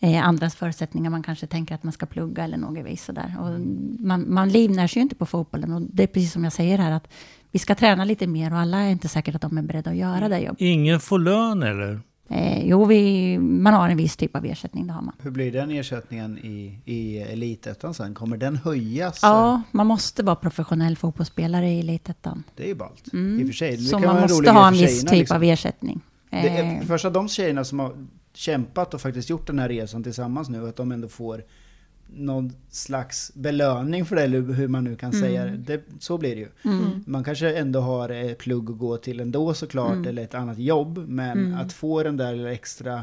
eh, 0.00 0.26
andras 0.26 0.54
förutsättningar. 0.54 1.10
Man 1.10 1.22
kanske 1.22 1.46
tänker 1.46 1.74
att 1.74 1.82
man 1.82 1.92
ska 1.92 2.06
plugga 2.06 2.44
eller 2.44 2.56
något 2.56 2.86
vis 2.86 3.04
sådär. 3.04 3.36
Och 3.40 3.60
man, 4.00 4.34
man 4.34 4.48
livnär 4.48 4.86
sig 4.86 5.00
ju 5.00 5.02
inte 5.02 5.14
på 5.14 5.26
fotbollen. 5.26 5.72
Och 5.72 5.82
det 5.82 6.02
är 6.02 6.06
precis 6.06 6.32
som 6.32 6.44
jag 6.44 6.52
säger 6.52 6.78
här 6.78 6.92
att 6.92 7.08
vi 7.50 7.58
ska 7.58 7.74
träna 7.74 8.04
lite 8.04 8.26
mer 8.26 8.52
och 8.52 8.58
alla 8.58 8.78
är 8.78 8.90
inte 8.90 9.08
säkert 9.08 9.34
att 9.34 9.42
de 9.42 9.58
är 9.58 9.62
beredda 9.62 9.90
att 9.90 9.96
göra 9.96 10.28
det 10.28 10.38
jobbet. 10.38 10.60
Ingen 10.60 11.00
får 11.00 11.18
lön 11.18 11.62
eller? 11.62 12.00
Eh, 12.32 12.68
jo, 12.68 12.84
vi, 12.84 13.38
man 13.38 13.74
har 13.74 13.88
en 13.88 13.96
viss 13.96 14.16
typ 14.16 14.36
av 14.36 14.46
ersättning, 14.46 14.86
det 14.86 14.92
har 14.92 15.02
man. 15.02 15.14
Hur 15.22 15.30
blir 15.30 15.52
den 15.52 15.70
ersättningen 15.70 16.38
i, 16.38 16.78
i 16.84 17.18
elitettan 17.18 17.94
sen? 17.94 18.14
Kommer 18.14 18.36
den 18.36 18.56
höjas? 18.56 19.18
Ja, 19.22 19.62
man 19.72 19.86
måste 19.86 20.22
vara 20.22 20.36
professionell 20.36 20.96
fotbollsspelare 20.96 21.68
i 21.70 21.80
Elitettan. 21.80 22.44
Det 22.56 22.62
är 22.62 22.66
ju 22.68 22.74
ballt. 22.74 23.12
Mm. 23.12 23.40
I 23.40 23.42
och 23.42 23.46
för 23.46 23.54
sig. 23.54 23.76
Det 23.76 23.82
Så 23.82 23.98
kan 23.98 24.14
man 24.14 24.20
måste 24.22 24.50
ha 24.50 24.66
en 24.66 24.72
viss 24.72 24.80
tjejerna, 24.80 25.10
typ 25.10 25.18
liksom. 25.18 25.36
av 25.36 25.44
ersättning. 25.44 26.00
Det 26.30 26.36
är, 26.36 26.74
Eh, 26.74 26.80
för 26.80 26.86
första 26.86 27.10
de 27.10 27.28
tjejerna 27.28 27.64
som 27.64 27.78
har 27.78 27.92
kämpat 28.34 28.94
och 28.94 29.00
faktiskt 29.00 29.30
gjort 29.30 29.46
den 29.46 29.58
här 29.58 29.68
resan 29.68 30.02
tillsammans 30.02 30.48
nu, 30.48 30.68
att 30.68 30.76
de 30.76 30.92
ändå 30.92 31.08
får 31.08 31.44
någon 32.14 32.52
slags 32.70 33.32
belöning 33.34 34.04
för 34.04 34.16
det, 34.16 34.22
eller 34.22 34.40
hur 34.40 34.68
man 34.68 34.84
nu 34.84 34.96
kan 34.96 35.12
säga 35.12 35.44
det. 35.44 35.56
det. 35.56 35.80
Så 35.98 36.18
blir 36.18 36.34
det 36.34 36.40
ju. 36.40 36.48
mm. 36.64 37.04
Man 37.06 37.24
kanske 37.24 37.56
ändå 37.56 37.80
har 37.80 38.08
ett 38.08 38.38
plugg 38.38 38.70
att 38.70 38.78
gå 38.78 38.96
till 38.96 39.20
ändå 39.20 39.54
såklart, 39.54 39.92
Mm. 39.92 40.06
eller 40.08 40.22
ett 40.22 40.34
annat 40.34 40.58
jobb. 40.58 40.98
Men 41.08 41.30
Mm. 41.38 41.60
att 41.60 41.72
få 41.72 42.02
den 42.02 42.16
där 42.16 42.46
extra 42.46 43.02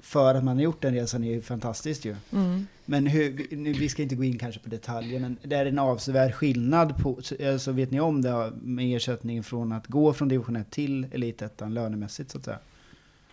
för 0.00 0.34
att 0.34 0.44
man 0.44 0.56
har 0.56 0.62
gjort 0.62 0.82
den 0.82 0.94
resan 0.94 1.24
är 1.24 1.30
ju 1.34 1.40
fantastiskt 1.42 2.04
ju. 2.04 2.16
Mm. 2.32 2.66
Men 2.84 3.06
hur, 3.06 3.46
nu, 3.56 3.72
vi 3.72 3.88
ska 3.88 4.02
inte 4.02 4.14
gå 4.14 4.24
in 4.24 4.38
kanske 4.38 4.60
på 4.60 4.68
detaljer, 4.68 5.20
men 5.20 5.36
det 5.42 5.56
är 5.56 5.66
en 5.66 5.78
avsevärd 5.78 6.34
skillnad 6.34 6.96
på, 6.96 7.18
så 7.22 7.34
alltså 7.52 7.72
vet 7.72 7.90
ni 7.90 8.00
om 8.00 8.22
det 8.22 8.52
med 8.62 8.96
ersättning 8.96 9.42
från 9.42 9.72
att 9.72 9.86
gå 9.86 10.12
från 10.12 10.28
division 10.28 10.56
1 10.56 10.70
till 10.70 11.06
elitettan 11.12 11.74
lönemässigt 11.74 12.30
så 12.30 12.38
att 12.38 12.44
säga? 12.44 12.58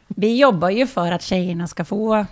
Vi 0.07 0.39
jobbar 0.39 0.69
ju 0.69 0.87
för 0.87 1.11
att 1.11 1.21
tjejerna 1.21 1.67
ska 1.67 1.85
få 1.85 2.25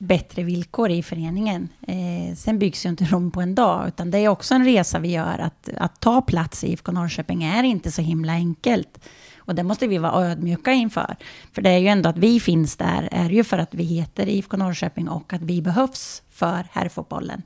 bättre 0.00 0.42
villkor 0.42 0.90
i 0.90 1.02
föreningen. 1.02 1.68
Eh, 1.88 2.36
sen 2.36 2.58
byggs 2.58 2.86
ju 2.86 2.88
inte 2.88 3.04
Rom 3.04 3.30
på 3.30 3.40
en 3.40 3.54
dag, 3.54 3.88
utan 3.88 4.10
det 4.10 4.18
är 4.18 4.28
också 4.28 4.54
en 4.54 4.64
resa 4.64 4.98
vi 4.98 5.12
gör. 5.12 5.38
Att, 5.38 5.68
att 5.76 6.00
ta 6.00 6.22
plats 6.22 6.64
i 6.64 6.72
IFK 6.72 6.92
Norrköping 6.92 7.42
är 7.42 7.62
inte 7.62 7.90
så 7.90 8.02
himla 8.02 8.32
enkelt. 8.32 8.98
Och 9.38 9.54
det 9.54 9.62
måste 9.62 9.86
vi 9.86 9.98
vara 9.98 10.30
ödmjuka 10.30 10.72
inför. 10.72 11.16
För 11.52 11.62
det 11.62 11.70
är 11.70 11.78
ju 11.78 11.88
ändå 11.88 12.08
att 12.08 12.18
vi 12.18 12.40
finns 12.40 12.76
där, 12.76 13.08
är 13.12 13.30
ju 13.30 13.44
för 13.44 13.58
att 13.58 13.74
vi 13.74 13.84
heter 13.84 14.28
IFK 14.28 14.56
Norrköping 14.56 15.08
och 15.08 15.32
att 15.32 15.42
vi 15.42 15.62
behövs 15.62 16.22
för 16.30 16.66
herrfotbollen. 16.72 17.42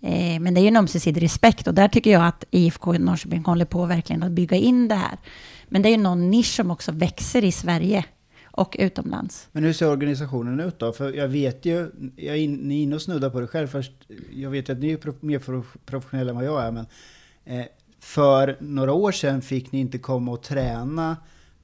Eh, 0.00 0.40
men 0.40 0.54
det 0.54 0.60
är 0.60 0.62
ju 0.62 0.68
en 0.68 0.76
ömsesidig 0.76 1.22
respekt 1.22 1.66
och 1.66 1.74
där 1.74 1.88
tycker 1.88 2.10
jag 2.10 2.26
att 2.26 2.44
IFK 2.50 2.92
Norrköping 2.92 3.44
håller 3.44 3.64
på 3.64 3.86
verkligen 3.86 4.22
att 4.22 4.32
bygga 4.32 4.56
in 4.56 4.88
det 4.88 4.94
här. 4.94 5.18
Men 5.68 5.82
det 5.82 5.88
är 5.88 5.90
ju 5.90 6.02
någon 6.02 6.30
nisch 6.30 6.54
som 6.56 6.70
också 6.70 6.92
växer 6.92 7.44
i 7.44 7.52
Sverige 7.52 8.04
och 8.52 8.76
utomlands. 8.78 9.48
Men 9.52 9.64
hur 9.64 9.72
ser 9.72 9.90
organisationen 9.90 10.60
ut 10.60 10.78
då? 10.78 10.92
För 10.92 11.12
jag 11.12 11.28
vet 11.28 11.64
ju, 11.64 11.90
jag 12.16 12.36
är 12.36 12.40
in, 12.40 12.54
ni 12.54 12.78
är 12.78 12.82
inne 12.82 12.94
och 12.94 13.02
snuddar 13.02 13.30
på 13.30 13.40
det 13.40 13.46
själv 13.46 13.66
först. 13.66 13.92
Jag 14.32 14.50
vet 14.50 14.68
ju 14.68 14.72
att 14.72 14.78
ni 14.78 14.92
är 14.92 14.96
pro, 14.96 15.14
mer 15.20 15.62
professionella 15.86 16.30
än 16.30 16.36
vad 16.36 16.44
jag 16.44 16.62
är, 16.62 16.70
men 16.70 16.86
eh, 17.44 17.66
för 18.00 18.56
några 18.60 18.92
år 18.92 19.12
sedan 19.12 19.42
fick 19.42 19.72
ni 19.72 19.80
inte 19.80 19.98
komma 19.98 20.32
och 20.32 20.42
träna 20.42 21.16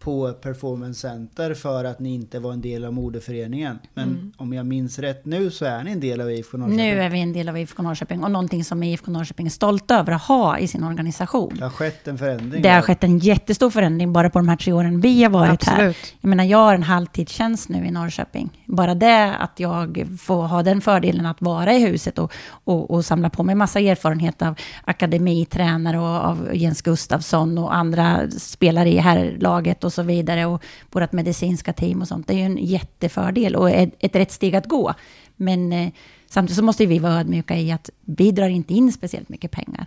på 0.08 0.32
Performance 0.32 1.00
Center 1.00 1.54
för 1.54 1.84
att 1.84 1.98
ni 2.00 2.14
inte 2.14 2.38
var 2.38 2.52
en 2.52 2.60
del 2.60 2.84
av 2.84 2.92
moderföreningen. 2.92 3.78
Men 3.94 4.08
Mm. 4.08 4.32
om 4.36 4.52
jag 4.52 4.66
minns 4.66 4.98
rätt 4.98 5.24
nu 5.24 5.50
så 5.50 5.64
är 5.64 5.84
ni 5.84 5.92
en 5.92 6.00
del 6.00 6.20
av 6.20 6.30
IFK 6.30 6.56
Norrköping. 6.56 6.76
Nu 6.76 7.00
är 7.00 7.10
vi 7.10 7.20
en 7.20 7.32
del 7.32 7.48
av 7.48 7.58
IFK 7.58 7.82
Norrköping 7.82 8.24
och 8.24 8.30
någonting 8.30 8.64
som 8.64 8.82
IFK 8.82 9.10
Norrköping 9.10 9.46
är 9.46 9.50
stolt 9.50 9.90
över 9.90 10.12
att 10.12 10.22
ha 10.22 10.58
i 10.58 10.68
sin 10.68 10.84
organisation. 10.84 11.54
Det 11.58 11.64
har 11.64 11.70
skett 11.70 12.08
en 12.08 12.18
förändring. 12.18 12.62
Det 12.62 12.68
har 12.68 12.82
skett 12.82 13.04
en 13.04 13.18
jättestor 13.18 13.70
förändring 13.70 14.12
bara 14.12 14.30
på 14.30 14.38
de 14.38 14.48
här 14.48 14.56
tre 14.56 14.72
åren 14.72 15.00
vi 15.00 15.22
har 15.22 15.30
varit 15.30 15.64
här. 15.64 15.72
Absolut. 15.74 16.14
Jag 16.20 16.28
menar, 16.28 16.44
jag 16.44 16.58
har 16.58 16.74
en 16.74 16.82
halvtidstjänst 16.82 17.68
nu 17.68 17.86
i 17.86 17.90
Norrköping. 17.90 18.50
Bara 18.66 18.94
det 18.94 19.34
att 19.36 19.60
jag 19.60 20.08
får 20.20 20.42
ha 20.46 20.62
den 20.62 20.80
fördelen 20.80 21.26
att 21.26 21.42
vara 21.42 21.72
i 21.74 21.86
huset 21.86 22.18
och, 22.18 22.32
och, 22.64 22.90
och 22.90 23.04
samla 23.04 23.30
på 23.30 23.42
mig 23.42 23.54
massa 23.54 23.80
erfarenhet 23.80 24.42
av 24.42 24.54
akademitränare 24.84 25.98
och 25.98 26.06
av 26.30 26.48
Jens 26.54 26.82
Gustafsson 26.82 27.58
och 27.58 27.74
andra 27.74 28.30
spelare 28.30 28.88
i 28.88 28.98
här 28.98 29.36
laget 29.40 29.84
och 29.84 29.92
så 30.02 30.02
vidare 30.02 30.46
och 30.46 30.62
vårt 30.90 31.12
medicinska 31.12 31.72
team 31.72 32.00
och 32.02 32.08
sånt. 32.08 32.26
Det 32.26 32.32
är 32.34 32.38
ju 32.38 32.42
en 32.44 32.58
jättefördel 32.58 33.56
och 33.56 33.70
ett, 33.70 33.90
ett 33.98 34.16
rätt 34.16 34.32
steg 34.32 34.56
att 34.56 34.66
gå. 34.66 34.94
Men 35.36 35.72
eh, 35.72 35.88
samtidigt 36.26 36.56
så 36.56 36.64
måste 36.64 36.86
vi 36.86 36.98
vara 36.98 37.20
ödmjuka 37.20 37.56
i 37.56 37.72
att 37.72 37.90
vi 38.04 38.30
drar 38.30 38.48
inte 38.48 38.74
in 38.74 38.92
speciellt 38.92 39.28
mycket 39.28 39.50
pengar. 39.50 39.86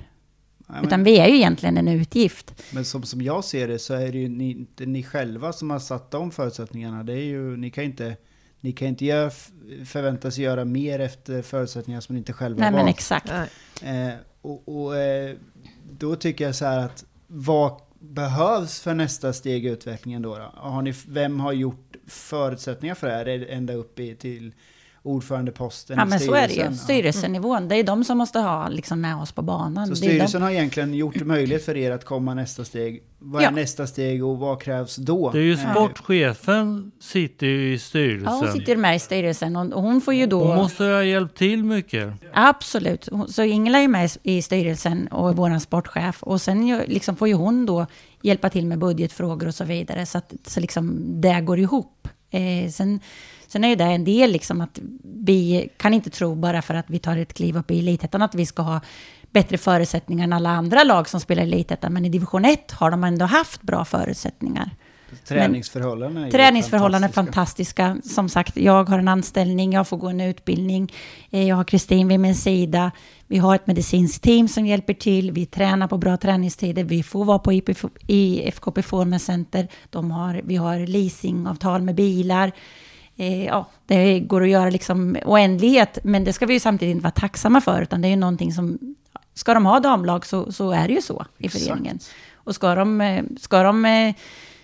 Nej, 0.67 0.78
men- 0.80 0.86
Utan 0.88 1.04
vi 1.04 1.19
är 1.19 1.28
ju 1.28 1.36
egentligen 1.36 1.78
en 1.78 1.88
utgift. 1.88 2.54
Men 2.74 2.86
som, 2.86 3.04
som 3.04 3.21
jag 3.21 3.43
ser 3.43 3.67
det 3.67 3.80
så 3.80 3.93
är 3.93 4.12
det 4.12 4.17
ju 4.17 4.30
ni, 4.30 4.50
inte 4.52 4.86
ni 4.86 5.04
själva 5.04 5.54
som 5.54 5.69
har 5.69 5.80
satt 5.80 6.12
de 6.12 6.32
förutsättningarna. 6.32 7.04
Det 7.04 7.13
är 7.13 7.24
ju, 7.26 7.58
ni 7.58 7.69
kan 7.69 7.84
inte, 7.84 8.15
ni 8.60 8.71
kan 8.71 8.88
inte 8.88 9.06
göra, 9.06 9.30
förväntas 9.86 10.38
göra 10.38 10.65
mer 10.65 11.00
efter 11.00 11.41
förutsättningar 11.41 12.02
som 12.02 12.15
ni 12.15 12.19
inte 12.19 12.34
själva 12.34 12.60
Nej 12.60 12.65
har 12.65 12.71
men 12.71 12.86
valt. 12.86 12.95
exakt. 12.97 13.30
Eh, 13.84 14.13
och 14.41 14.67
och 14.86 14.97
eh, 14.97 15.36
då 15.91 16.15
tycker 16.15 16.45
jag 16.45 16.56
så 16.56 16.65
här 16.65 16.80
att 16.80 17.06
vad, 17.28 17.82
behövs 18.02 18.82
för 18.82 18.94
nästa 18.94 19.34
steg 19.34 19.66
i 19.66 19.70
utvecklingen 19.70 20.22
då? 20.22 20.38
då? 20.38 20.52
Har 20.54 20.82
ni, 20.82 20.94
vem 21.08 21.40
har 21.40 21.54
gjort 21.54 21.96
förutsättningar 22.08 22.96
för 22.96 23.08
det 23.08 23.14
här? 23.14 23.46
Ända 23.50 23.74
upp 23.74 24.00
i, 24.00 24.16
till 24.16 24.54
ordförandeposten 25.04 25.98
Ja, 25.98 26.06
i 26.06 26.10
men 26.10 26.20
så 26.20 26.34
är 26.34 26.42
det 26.42 26.48
ju. 26.48 26.54
styrelsen? 26.54 26.78
Styrelsenivån, 26.78 27.68
det 27.68 27.76
är 27.76 27.84
de 27.84 28.04
som 28.04 28.18
måste 28.18 28.40
ha 28.40 28.68
liksom, 28.68 29.02
med 29.02 29.16
oss 29.16 29.32
på 29.32 29.42
banan. 29.42 29.88
Så 29.88 29.92
är 29.92 29.96
de- 29.96 29.96
styrelsen 29.96 30.42
har 30.42 30.52
egentligen 30.52 30.94
gjort 30.94 31.20
det 31.20 31.26
möjligt 31.26 31.66
för 31.66 31.78
er 31.78 31.92
att 31.92 32.06
komma 32.06 32.34
nästa 32.34 32.66
steg. 32.66 33.04
Vad 33.20 33.42
är 33.42 33.46
Ja. 33.46 33.52
nästa 33.52 33.88
steg 33.88 34.26
och 34.26 34.38
vad 34.38 34.62
krävs 34.62 34.96
då? 34.96 35.32
Det 35.32 35.38
är 35.40 35.44
ju 35.44 35.54
Eh, 35.54 35.72
sportchefen 35.72 36.92
sitter 37.02 37.48
ju 37.48 37.74
i 37.74 37.80
styrelsen. 37.80 38.24
Ja, 38.34 38.40
hon 38.46 38.52
sitter 38.60 38.76
med 38.76 38.96
i 38.96 39.00
styrelsen 39.00 39.56
och 39.74 39.82
hon 39.82 40.02
får 40.02 40.14
ju 40.14 40.26
då... 40.26 40.44
Hon 40.44 40.56
måste 40.56 40.84
ha 40.84 41.04
hjälpt 41.04 41.38
till 41.38 41.64
mycket. 41.64 42.14
Absolut. 42.34 43.10
Hon- 43.12 43.28
Så 43.28 43.44
Ingela 43.44 43.80
är 43.80 43.88
med 43.88 44.12
i 44.24 44.42
styrelsen 44.42 45.08
och 45.08 45.30
är 45.30 45.34
vår 45.34 45.60
sportchef. 45.60 46.24
Och 46.24 46.42
sen 46.42 46.78
liksom 46.88 47.16
får 47.16 47.28
ju 47.28 47.34
hon 47.34 47.66
då 47.66 47.86
hjälpa 48.22 48.50
till 48.50 48.66
med 48.68 48.80
budgetfrågor 48.80 49.48
och 49.48 49.56
så 49.56 49.64
vidare. 49.64 50.06
Så 50.06 50.18
att 50.18 50.34
så 50.48 50.60
liksom 50.60 51.00
det 51.22 51.42
går 51.42 51.60
ihop. 51.60 52.08
Eh, 52.32 52.70
sen, 52.72 53.00
sen 53.52 53.64
är 53.64 53.70
ju 53.70 53.76
det 53.76 53.84
en 53.84 54.04
del 54.04 54.32
liksom 54.32 54.62
att 54.62 54.80
vi 55.04 55.70
kan 55.78 55.94
inte 55.94 56.10
tro 56.10 56.36
bara 56.36 56.62
för 56.62 56.74
att 56.74 56.86
vi 56.90 57.00
tar 57.00 57.18
ett 57.18 57.34
kliv 57.34 57.58
upp 57.58 57.72
i 57.72 57.80
elitettan 57.80 58.22
att 58.22 58.36
vi 58.36 58.46
ska 58.46 58.62
ha 58.62 58.82
bättre 59.32 59.58
förutsättningar 59.58 60.24
än 60.24 60.34
alla 60.34 60.50
andra 60.50 60.84
lag 60.84 61.10
som 61.10 61.20
spelar 61.20 61.44
i 61.44 61.46
elitettan. 61.46 61.94
Men 61.94 62.06
i 62.06 62.10
division 62.10 62.46
1 62.46 62.72
har 62.72 62.92
de 62.92 63.04
ändå 63.04 63.26
haft 63.26 63.62
bra 63.62 63.86
förutsättningar. 63.86 64.70
Träningsförhållanden 65.28 66.24
är 66.24 66.32
Träningsförhållanden 66.32 67.10
är 67.10 67.14
fantastiska. 67.14 67.84
fantastiska. 67.84 68.16
Som 68.16 68.30
sagt, 68.30 68.58
jag 68.58 68.90
har 68.90 69.00
en 69.00 69.08
anställning, 69.08 69.74
jag 69.74 69.88
får 69.88 69.98
gå 69.98 70.08
en 70.08 70.22
utbildning. 70.22 70.94
Eh, 71.30 71.48
Jag 71.48 71.56
har 71.56 71.64
Kristin 71.64 72.08
vid 72.08 72.20
min 72.20 72.36
sida. 72.36 72.92
Vi 73.28 73.38
har 73.38 73.56
ett 73.56 73.68
medicinskt 73.68 74.24
team 74.24 74.48
som 74.48 74.66
hjälper 74.66 74.94
till. 74.94 75.32
Vi 75.32 75.46
tränar 75.46 75.88
på 75.88 75.98
bra 75.98 76.18
träningstider. 76.18 76.84
Vi 76.84 77.04
får 77.04 77.26
vara 77.26 77.40
på 77.40 77.54
IFK 78.08 78.72
Performance 78.72 79.26
Center. 79.26 79.68
De 79.90 80.12
har, 80.12 80.42
vi 80.44 80.56
har 80.56 80.88
leasingavtal 80.88 81.82
med 81.82 81.96
bilar. 81.96 82.52
Eh, 83.21 83.45
Ja, 83.45 83.65
det 83.86 84.19
går 84.19 84.43
att 84.43 84.49
göra 84.49 84.69
liksom 84.69 85.17
oändlighet, 85.25 85.97
men 86.03 86.23
det 86.23 86.34
ska 86.34 86.45
vi 86.45 86.53
ju 86.53 86.60
samtidigt 86.60 86.91
inte 86.91 87.03
vara 87.03 87.12
tacksamma 87.12 87.62
för, 87.62 87.81
utan 87.81 88.01
det 88.01 88.07
är 88.07 88.10
ju 88.10 88.15
någonting 88.15 88.53
som... 88.53 88.95
Ska 89.34 89.53
de 89.53 89.65
ha 89.65 89.79
damlag 89.79 90.25
så, 90.25 90.51
så 90.51 90.71
är 90.71 90.88
det 90.88 90.93
ju 90.93 91.01
så 91.01 91.25
i 91.38 91.45
Exakt. 91.45 91.65
föreningen. 91.65 91.99
Och 92.34 92.55
ska 92.55 92.75
de, 92.75 93.01
eh, 93.01 93.23
ska 93.39 93.63
de 93.63 93.86
eh, 93.86 94.15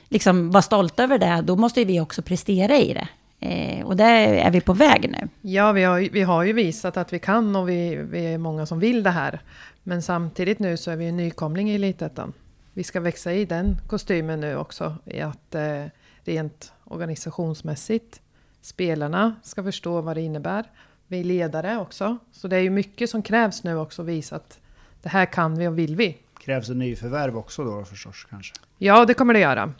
liksom 0.09 0.51
vara 0.51 0.61
stolta 0.61 1.03
över 1.03 1.17
det, 1.17 1.41
då 1.45 1.55
måste 1.55 1.79
ju 1.79 1.85
vi 1.85 1.99
också 1.99 2.21
prestera 2.21 2.77
i 2.77 2.93
det. 2.93 3.07
Eh, 3.39 3.85
och 3.85 3.97
där 3.97 4.27
är 4.33 4.51
vi 4.51 4.61
på 4.61 4.73
väg 4.73 5.09
nu. 5.11 5.27
Ja, 5.41 5.71
vi 5.71 5.83
har, 5.83 5.99
vi 5.99 6.21
har 6.21 6.43
ju 6.43 6.53
visat 6.53 6.97
att 6.97 7.13
vi 7.13 7.19
kan 7.19 7.55
och 7.55 7.69
vi, 7.69 7.95
vi 7.95 8.33
är 8.33 8.37
många 8.37 8.65
som 8.65 8.79
vill 8.79 9.03
det 9.03 9.09
här. 9.09 9.39
Men 9.83 10.01
samtidigt 10.01 10.59
nu 10.59 10.77
så 10.77 10.91
är 10.91 10.95
vi 10.95 11.07
en 11.07 11.17
nykomling 11.17 11.71
i 11.71 11.75
Elitettan. 11.75 12.33
Vi 12.73 12.83
ska 12.83 12.99
växa 12.99 13.33
i 13.33 13.45
den 13.45 13.77
kostymen 13.87 14.39
nu 14.39 14.57
också. 14.57 14.95
I 15.05 15.21
att 15.21 15.55
eh, 15.55 15.85
rent 16.23 16.71
organisationsmässigt, 16.83 18.21
spelarna 18.67 19.36
ska 19.43 19.63
förstå 19.63 20.01
vad 20.01 20.17
det 20.17 20.21
innebär. 20.21 20.65
Vi 21.08 21.23
ledare 21.23 21.77
också. 21.77 22.17
Så 22.32 22.47
det 22.47 22.56
är 22.56 22.62
ju 22.62 22.69
mycket 22.69 23.10
som 23.10 23.21
krävs 23.21 23.63
nu 23.63 23.77
också 23.77 24.01
att 24.01 24.08
visa 24.08 24.36
att 24.36 24.60
det 25.01 25.10
här 25.10 25.25
kan 25.25 25.58
vi 25.58 25.67
och 25.67 25.80
vill 25.80 25.95
vi. 25.95 26.17
Krävs 26.39 26.67
det 26.67 26.73
nyförvärv 26.73 27.38
också 27.38 27.63
då 27.63 27.86
förstås 27.86 28.27
kanske? 28.30 28.53
Ja, 28.77 29.06
det 29.06 29.13
kommer 29.13 29.34
det 29.34 29.39
göra. 29.39 29.73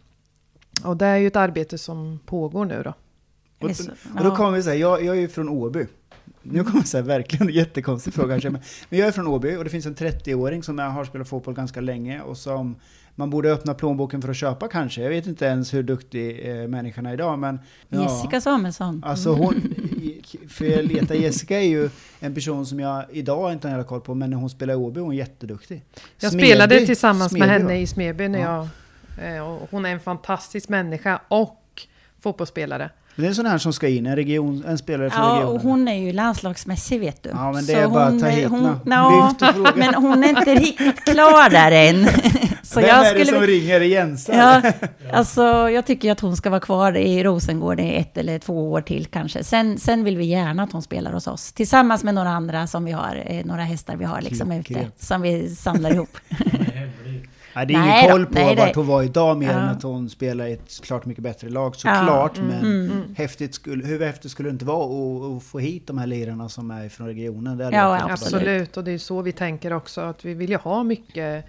Och 0.84 0.98
det 0.98 1.06
är 1.06 1.18
ju 1.18 1.28
ett 1.28 1.36
arbete 1.36 1.78
som 1.78 2.20
pågår 2.26 2.66
nu 2.66 2.84
då. 2.84 2.94
Och, 3.60 3.70
och 4.18 4.24
då 4.24 4.36
kommer 4.36 4.52
vi 4.52 4.64
säga, 4.64 4.76
jag, 4.76 5.04
jag 5.04 5.16
är 5.16 5.22
ju 5.22 5.28
från 5.28 5.50
Åby. 5.50 5.86
Nu 6.42 6.64
kommer 6.64 6.80
jag 6.80 6.88
säga 6.88 7.04
verkligen 7.04 7.48
en 7.48 7.54
jättekonstig 7.54 8.14
fråga 8.14 8.34
kanske. 8.34 8.50
Men, 8.50 8.62
men 8.90 9.00
jag 9.00 9.08
är 9.08 9.12
från 9.12 9.28
Åby 9.28 9.56
och 9.56 9.64
det 9.64 9.70
finns 9.70 9.86
en 9.86 9.96
30-åring 9.96 10.64
som 10.64 10.80
har 10.80 11.06
spelat 11.06 11.30
fotboll 11.30 11.54
ganska 11.54 11.82
länge 11.82 12.22
och 12.22 12.38
som 12.38 12.76
man 13.20 13.30
borde 13.30 13.52
öppna 13.54 13.74
plånboken 13.74 14.22
för 14.22 14.30
att 14.30 14.38
köpa 14.38 14.68
kanske. 14.68 15.02
Jag 15.02 15.10
vet 15.10 15.28
inte 15.28 15.46
ens 15.46 15.74
hur 15.74 15.84
duktig 15.84 16.50
eh, 16.50 16.68
människan 16.68 17.06
är 17.06 17.14
idag 17.14 17.40
men... 17.40 17.60
ja. 17.90 18.02
Jessica 18.04 18.42
Samuelsson. 18.42 19.04
Alltså 19.06 19.34
hon, 19.34 19.56
för 20.50 20.66
jag 20.66 20.86
letar 20.86 21.16
Jessica 21.16 21.58
är 21.60 21.68
ju 21.68 21.90
en 22.20 22.34
person 22.34 22.66
som 22.66 22.80
jag 22.80 23.06
idag 23.12 23.54
inte 23.54 23.70
har 23.70 23.84
koll 23.84 24.02
på, 24.02 24.16
men 24.16 24.30
när 24.30 24.38
hon 24.38 24.50
spelar 24.50 24.74
i 24.74 24.78
Åby 24.78 25.00
är 25.00 25.04
hon 25.04 25.16
jätteduktig. 25.16 25.84
Jag 26.20 26.32
spelade 26.32 26.86
tillsammans 26.86 27.32
Smedby, 27.32 27.48
med 27.48 27.62
va? 27.62 27.68
henne 27.70 27.82
i 27.82 27.88
Smedby 27.88 28.28
när 28.28 28.40
Ja. 28.40 28.68
jag... 29.18 29.36
eh, 29.36 29.48
Och 29.48 29.68
hon 29.72 29.86
är 29.86 29.90
en 29.90 30.00
fantastisk 30.00 30.70
människa 30.70 31.20
och 31.28 31.64
fotbollsspelare. 32.20 32.90
Det 33.18 33.24
är 33.24 33.28
en 33.28 33.36
sån 33.36 33.46
här 33.46 33.58
som 33.58 33.74
ska 33.74 33.88
in, 33.88 34.06
en, 34.06 34.16
region, 34.16 34.64
en 34.68 34.78
spelare 34.78 35.10
från 35.10 35.24
Ja, 35.24 35.30
regionen. 35.36 35.56
och 35.56 35.62
hon 35.62 35.88
är 35.88 35.96
ju 35.96 36.14
landslagsmässig 36.14 37.00
vet 37.00 37.24
du. 37.24 37.30
Ja, 37.30 37.52
men 37.52 37.66
det 37.66 37.74
Så 37.74 37.78
är 37.80 37.88
bara 37.88 38.04
att 38.04 38.20
ta 38.20 38.26
hon- 38.26 38.36
hit 38.36 38.48
hon, 38.50 38.80
ja, 38.86 39.36
fråga. 39.40 39.72
Men 39.76 39.94
hon 39.96 40.24
är 40.24 40.28
inte 40.30 40.56
riktigt 40.56 41.06
klar 41.06 41.50
där 41.50 41.72
än. 41.72 42.08
Så 42.64 42.80
Vem 42.80 42.90
jag 42.90 43.08
är 43.08 43.14
det 43.16 43.26
som 43.26 43.36
skulle... 43.36 43.48
ringer? 43.48 43.80
Det 43.80 43.86
Jensa? 43.86 44.34
Ja, 44.64 44.72
alltså 45.18 45.70
jag 45.70 45.86
tycker 45.86 46.12
att 46.12 46.20
hon 46.20 46.38
ska 46.38 46.50
vara 46.50 46.60
kvar 46.60 46.98
i 46.98 47.24
Rosengård 47.24 47.80
i 47.80 47.96
ett 47.96 48.18
eller 48.18 48.40
två 48.40 48.72
år 48.72 48.82
till 48.82 49.06
kanske. 49.06 49.44
Sen, 49.44 49.78
sen 49.80 50.04
vill 50.04 50.18
vi 50.18 50.26
gärna 50.26 50.64
att 50.64 50.72
hon 50.72 50.82
spelar 50.82 51.12
hos 51.12 51.28
oss. 51.28 51.54
Tillsammans 51.54 52.04
med 52.04 52.14
några 52.16 52.30
andra 52.30 52.68
som 52.68 52.86
vi 52.86 52.92
har, 52.92 53.24
eh, 53.26 53.46
några 53.46 53.64
hästar 53.64 53.96
vi 53.96 54.06
har 54.06 54.22
liksom 54.22 54.52
ute. 54.52 54.88
Som 55.00 55.22
vi 55.22 55.56
samlar 55.56 55.94
ihop. 55.94 56.18
Nej, 57.58 57.66
det 57.66 57.74
är 57.74 57.78
Nej 57.80 58.00
ingen 58.00 58.12
koll 58.12 58.26
på 58.26 58.34
nej, 58.34 58.56
vart 58.56 58.68
det- 58.68 58.76
hon 58.80 58.88
var 58.88 59.04
idag 59.04 59.38
mer 59.38 59.48
Ja. 59.52 59.54
än 59.60 59.70
att 59.70 59.84
hon 59.84 60.10
spelar 60.10 60.46
i 60.48 60.54
ett 60.54 60.80
klart 60.84 61.06
mycket 61.06 61.24
bättre 61.24 61.50
lag 61.50 61.76
såklart. 61.76 62.38
mm, 62.38 62.50
men 62.88 63.16
häftigt 63.18 63.56
skulle, 63.56 63.86
hur 63.86 64.06
häftigt 64.06 64.32
skulle 64.32 64.50
det 64.50 64.54
inte 64.54 64.66
vara 64.66 64.86
att, 64.86 65.38
att 65.38 65.44
få 65.44 65.60
hit 65.60 65.88
de 65.88 65.98
här 65.98 66.08
lirarna 66.08 66.50
som 66.50 66.72
är 66.72 66.90
från 66.90 67.08
regionen? 67.08 67.58
Det 67.58 67.70
Ja. 67.72 68.12
Absolut, 68.12 68.78
och 68.78 68.84
det 68.84 68.92
är 68.92 68.98
så 68.98 69.22
vi 69.22 69.32
tänker 69.32 69.74
också. 69.74 70.02
Att 70.02 70.26
vi 70.26 70.34
vill 70.34 70.50
ju 70.50 70.58
ha 70.58 70.84
mycket 70.84 71.46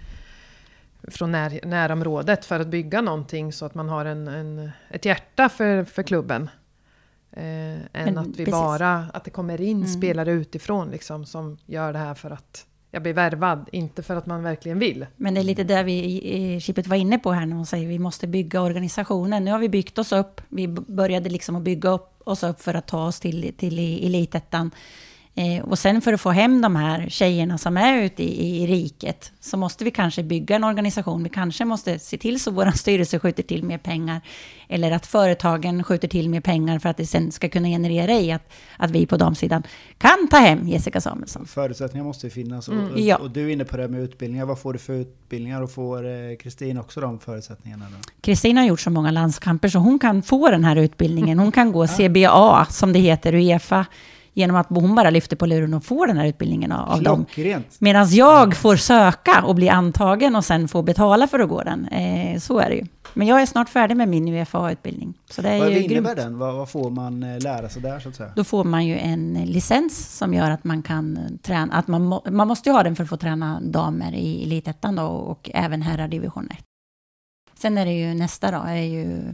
från 1.07 1.31
när, 1.31 1.65
närområdet 1.65 2.45
för 2.45 2.59
att 2.59 2.67
bygga 2.67 3.01
någonting 3.01 3.53
så 3.53 3.65
att 3.65 3.75
man 3.75 3.89
har 3.89 4.05
en, 4.05 4.27
en, 4.27 4.71
ett 4.89 5.05
hjärta 5.05 5.49
för, 5.49 5.83
för 5.83 6.03
klubben. 6.03 6.49
Eh, 7.31 7.43
än 7.43 7.79
Men 7.93 8.17
att 8.17 8.27
vi 8.27 8.31
precis. 8.33 8.51
bara, 8.51 9.05
att 9.13 9.23
det 9.23 9.31
kommer 9.31 9.61
in 9.61 9.77
Mm. 9.77 9.87
spelare 9.87 10.31
utifrån 10.31 10.89
liksom 10.89 11.25
som 11.25 11.57
gör 11.65 11.93
det 11.93 11.99
här 11.99 12.13
för 12.13 12.31
att 12.31 12.65
jag 12.91 13.01
blir 13.03 13.13
värvad, 13.13 13.69
inte 13.71 14.03
för 14.03 14.15
att 14.15 14.25
man 14.25 14.43
verkligen 14.43 14.79
vill. 14.79 15.05
Men 15.17 15.33
det 15.33 15.39
är 15.39 15.43
lite 15.43 15.63
det 15.63 15.83
vi 15.83 16.59
Chippet 16.61 16.87
var 16.87 16.97
inne 16.97 17.19
på 17.19 17.31
här 17.31 17.45
när 17.45 17.55
hon 17.55 17.65
säger 17.65 17.87
vi 17.87 17.99
måste 17.99 18.27
bygga 18.27 18.61
organisationen. 18.61 19.45
Nu 19.45 19.51
har 19.51 19.59
vi 19.59 19.69
byggt 19.69 19.97
oss 19.97 20.11
upp. 20.11 20.41
Vi 20.49 20.67
började 20.67 21.29
liksom 21.29 21.55
att 21.55 21.63
bygga 21.63 21.89
upp 21.89 22.21
oss 22.23 22.43
upp 22.43 22.61
för 22.61 22.73
att 22.73 22.87
ta 22.87 23.05
oss 23.07 23.19
till, 23.19 23.53
till 23.57 23.79
i- 23.79 24.05
elitettan. 24.05 24.71
Eh, 25.39 25.63
och 25.63 25.79
sen 25.79 26.01
för 26.01 26.13
att 26.13 26.21
få 26.21 26.29
hem 26.29 26.61
de 26.61 26.75
här 26.75 27.09
tjejerna 27.09 27.57
som 27.57 27.77
är 27.77 28.01
ute 28.03 28.23
i, 28.23 28.63
i 28.63 28.67
riket 28.67 29.31
så 29.39 29.57
måste 29.57 29.83
vi 29.83 29.91
kanske 29.91 30.23
bygga 30.23 30.55
en 30.55 30.63
organisation. 30.63 31.23
Vi 31.23 31.29
kanske 31.29 31.65
måste 31.65 31.99
se 31.99 32.17
till 32.17 32.39
så 32.39 32.51
vår 32.51 32.71
styrelse 32.71 33.19
skjuter 33.19 33.43
till 33.43 33.63
mer 33.63 33.77
pengar. 33.77 34.21
Eller 34.67 34.91
att 34.91 35.05
företagen 35.05 35.83
skjuter 35.83 36.07
till 36.07 36.29
mer 36.29 36.41
pengar 36.41 36.79
för 36.79 36.89
att 36.89 36.97
det 36.97 37.05
sen 37.05 37.31
ska 37.31 37.49
kunna 37.49 37.67
generera 37.67 38.11
i 38.13 38.31
att, 38.31 38.51
att 38.77 38.91
vi 38.91 39.05
på 39.05 39.17
damsidan 39.17 39.63
kan 39.97 40.27
ta 40.31 40.37
hem 40.37 40.67
Jessica 40.67 41.01
Samuelsson. 41.01 41.45
Förutsättningar 41.45 42.05
måste 42.05 42.27
ju 42.27 42.31
finnas. 42.31 42.67
Och, 42.67 42.73
Mm, 42.73 43.05
ja. 43.07 43.15
och 43.17 43.31
du 43.31 43.45
är 43.45 43.49
inne 43.49 43.65
på 43.65 43.77
det 43.77 43.83
här 43.83 43.89
med 43.89 44.01
utbildningar. 44.01 44.45
Vad 44.45 44.59
får 44.59 44.73
du 44.73 44.79
för 44.79 44.93
utbildningar? 44.93 45.61
Och 45.61 45.71
får 45.71 46.07
eh, 46.07 46.35
Kristin 46.39 46.77
också 46.77 47.01
de 47.01 47.19
förutsättningarna? 47.19 47.85
Kristin 48.21 48.57
har 48.57 48.65
gjort 48.65 48.79
så 48.79 48.89
många 48.89 49.11
landskamper 49.11 49.69
så 49.69 49.79
hon 49.79 49.99
kan 49.99 50.21
få 50.21 50.49
den 50.49 50.63
här 50.63 50.75
utbildningen. 50.75 51.39
Hon 51.39 51.51
kan 51.51 51.71
gå 51.71 51.87
CBA, 51.87 52.65
som 52.69 52.93
det 52.93 52.99
heter, 52.99 53.33
Uefa, 53.33 53.85
genom 54.33 54.55
att 54.55 54.67
hon 54.69 54.95
bara 54.95 55.09
lyfter 55.09 55.35
på 55.35 55.45
luren 55.45 55.73
och 55.73 55.83
får 55.83 56.07
den 56.07 56.17
här 56.17 56.25
utbildningen 56.27 56.71
av, 56.71 56.89
av 56.89 57.03
dem. 57.03 57.25
Medan 57.79 58.09
jag 58.09 58.55
får 58.55 58.75
söka 58.75 59.43
och 59.43 59.55
bli 59.55 59.69
antagen 59.69 60.35
och 60.35 60.45
sen 60.45 60.67
få 60.67 60.81
betala 60.81 61.27
för 61.27 61.39
att 61.39 61.49
gå 61.49 61.63
den. 61.63 61.85
Eh, 61.87 62.39
så 62.39 62.59
är 62.59 62.69
det 62.69 62.75
ju. 62.75 62.85
Men 63.13 63.27
jag 63.27 63.41
är 63.41 63.45
snart 63.45 63.69
färdig 63.69 63.97
med 63.97 64.07
min 64.07 64.27
UFA-utbildning. 64.27 65.13
Så 65.29 65.41
det 65.41 65.49
är 65.49 65.59
Vad 65.59 65.71
ju 65.71 65.83
innebär 65.83 66.15
grymt. 66.15 66.17
den? 66.17 66.37
Vad, 66.37 66.55
vad 66.55 66.69
får 66.69 66.89
man 66.89 67.23
eh, 67.23 67.39
lära 67.39 67.69
sig 67.69 67.81
där 67.81 67.99
så 67.99 68.09
att 68.09 68.15
säga? 68.15 68.31
Då 68.35 68.43
får 68.43 68.63
man 68.63 68.85
ju 68.85 68.97
en 68.97 69.33
licens 69.45 70.17
som 70.17 70.33
gör 70.33 70.51
att 70.51 70.63
man 70.63 70.81
kan 70.83 71.17
eh, 71.17 71.23
träna. 71.41 71.73
Att 71.73 71.87
man, 71.87 72.03
må, 72.05 72.23
man 72.31 72.47
måste 72.47 72.69
ju 72.69 72.73
ha 72.73 72.83
den 72.83 72.95
för 72.95 73.03
att 73.03 73.09
få 73.09 73.17
träna 73.17 73.59
damer 73.61 74.11
i 74.15 74.43
elitettan 74.43 74.99
och 74.99 75.49
även 75.53 75.81
herrar 75.81 76.07
division 76.07 76.49
1. 76.51 76.57
Sen 77.57 77.77
är 77.77 77.85
det 77.85 77.91
ju 77.91 78.13
nästa 78.13 78.51
då, 78.51 78.57
är 78.67 78.75
ju 78.81 79.33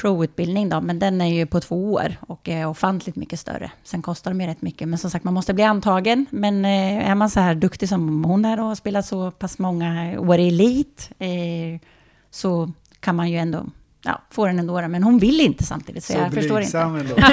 pro-utbildning 0.00 0.68
då, 0.68 0.80
men 0.80 0.98
den 0.98 1.20
är 1.20 1.34
ju 1.34 1.46
på 1.46 1.60
två 1.60 1.92
år 1.92 2.16
och 2.20 2.48
är 2.48 2.66
ofantligt 2.66 3.16
mycket 3.16 3.40
större. 3.40 3.70
Sen 3.82 4.02
kostar 4.02 4.30
de 4.30 4.40
ju 4.40 4.46
rätt 4.46 4.62
mycket, 4.62 4.88
men 4.88 4.98
som 4.98 5.10
sagt 5.10 5.24
man 5.24 5.34
måste 5.34 5.54
bli 5.54 5.64
antagen. 5.64 6.26
Men 6.30 6.64
eh, 6.64 7.10
är 7.10 7.14
man 7.14 7.30
så 7.30 7.40
här 7.40 7.54
duktig 7.54 7.88
som 7.88 8.24
hon 8.24 8.44
är 8.44 8.60
och 8.60 8.66
har 8.66 8.74
spelat 8.74 9.06
så 9.06 9.30
pass 9.30 9.58
många 9.58 10.20
år 10.20 10.38
i 10.38 10.48
elit 10.48 11.10
eh, 11.18 11.80
så 12.30 12.72
kan 13.00 13.16
man 13.16 13.30
ju 13.30 13.36
ändå 13.36 13.66
ja, 14.02 14.22
få 14.30 14.46
den 14.46 14.58
ändå. 14.58 14.88
Men 14.88 15.02
hon 15.02 15.18
vill 15.18 15.40
inte 15.40 15.64
samtidigt, 15.64 16.04
så, 16.04 16.12
jag 16.12 16.34
förstår 16.34 16.60
inte. 16.60 16.78
ändå. 16.78 17.14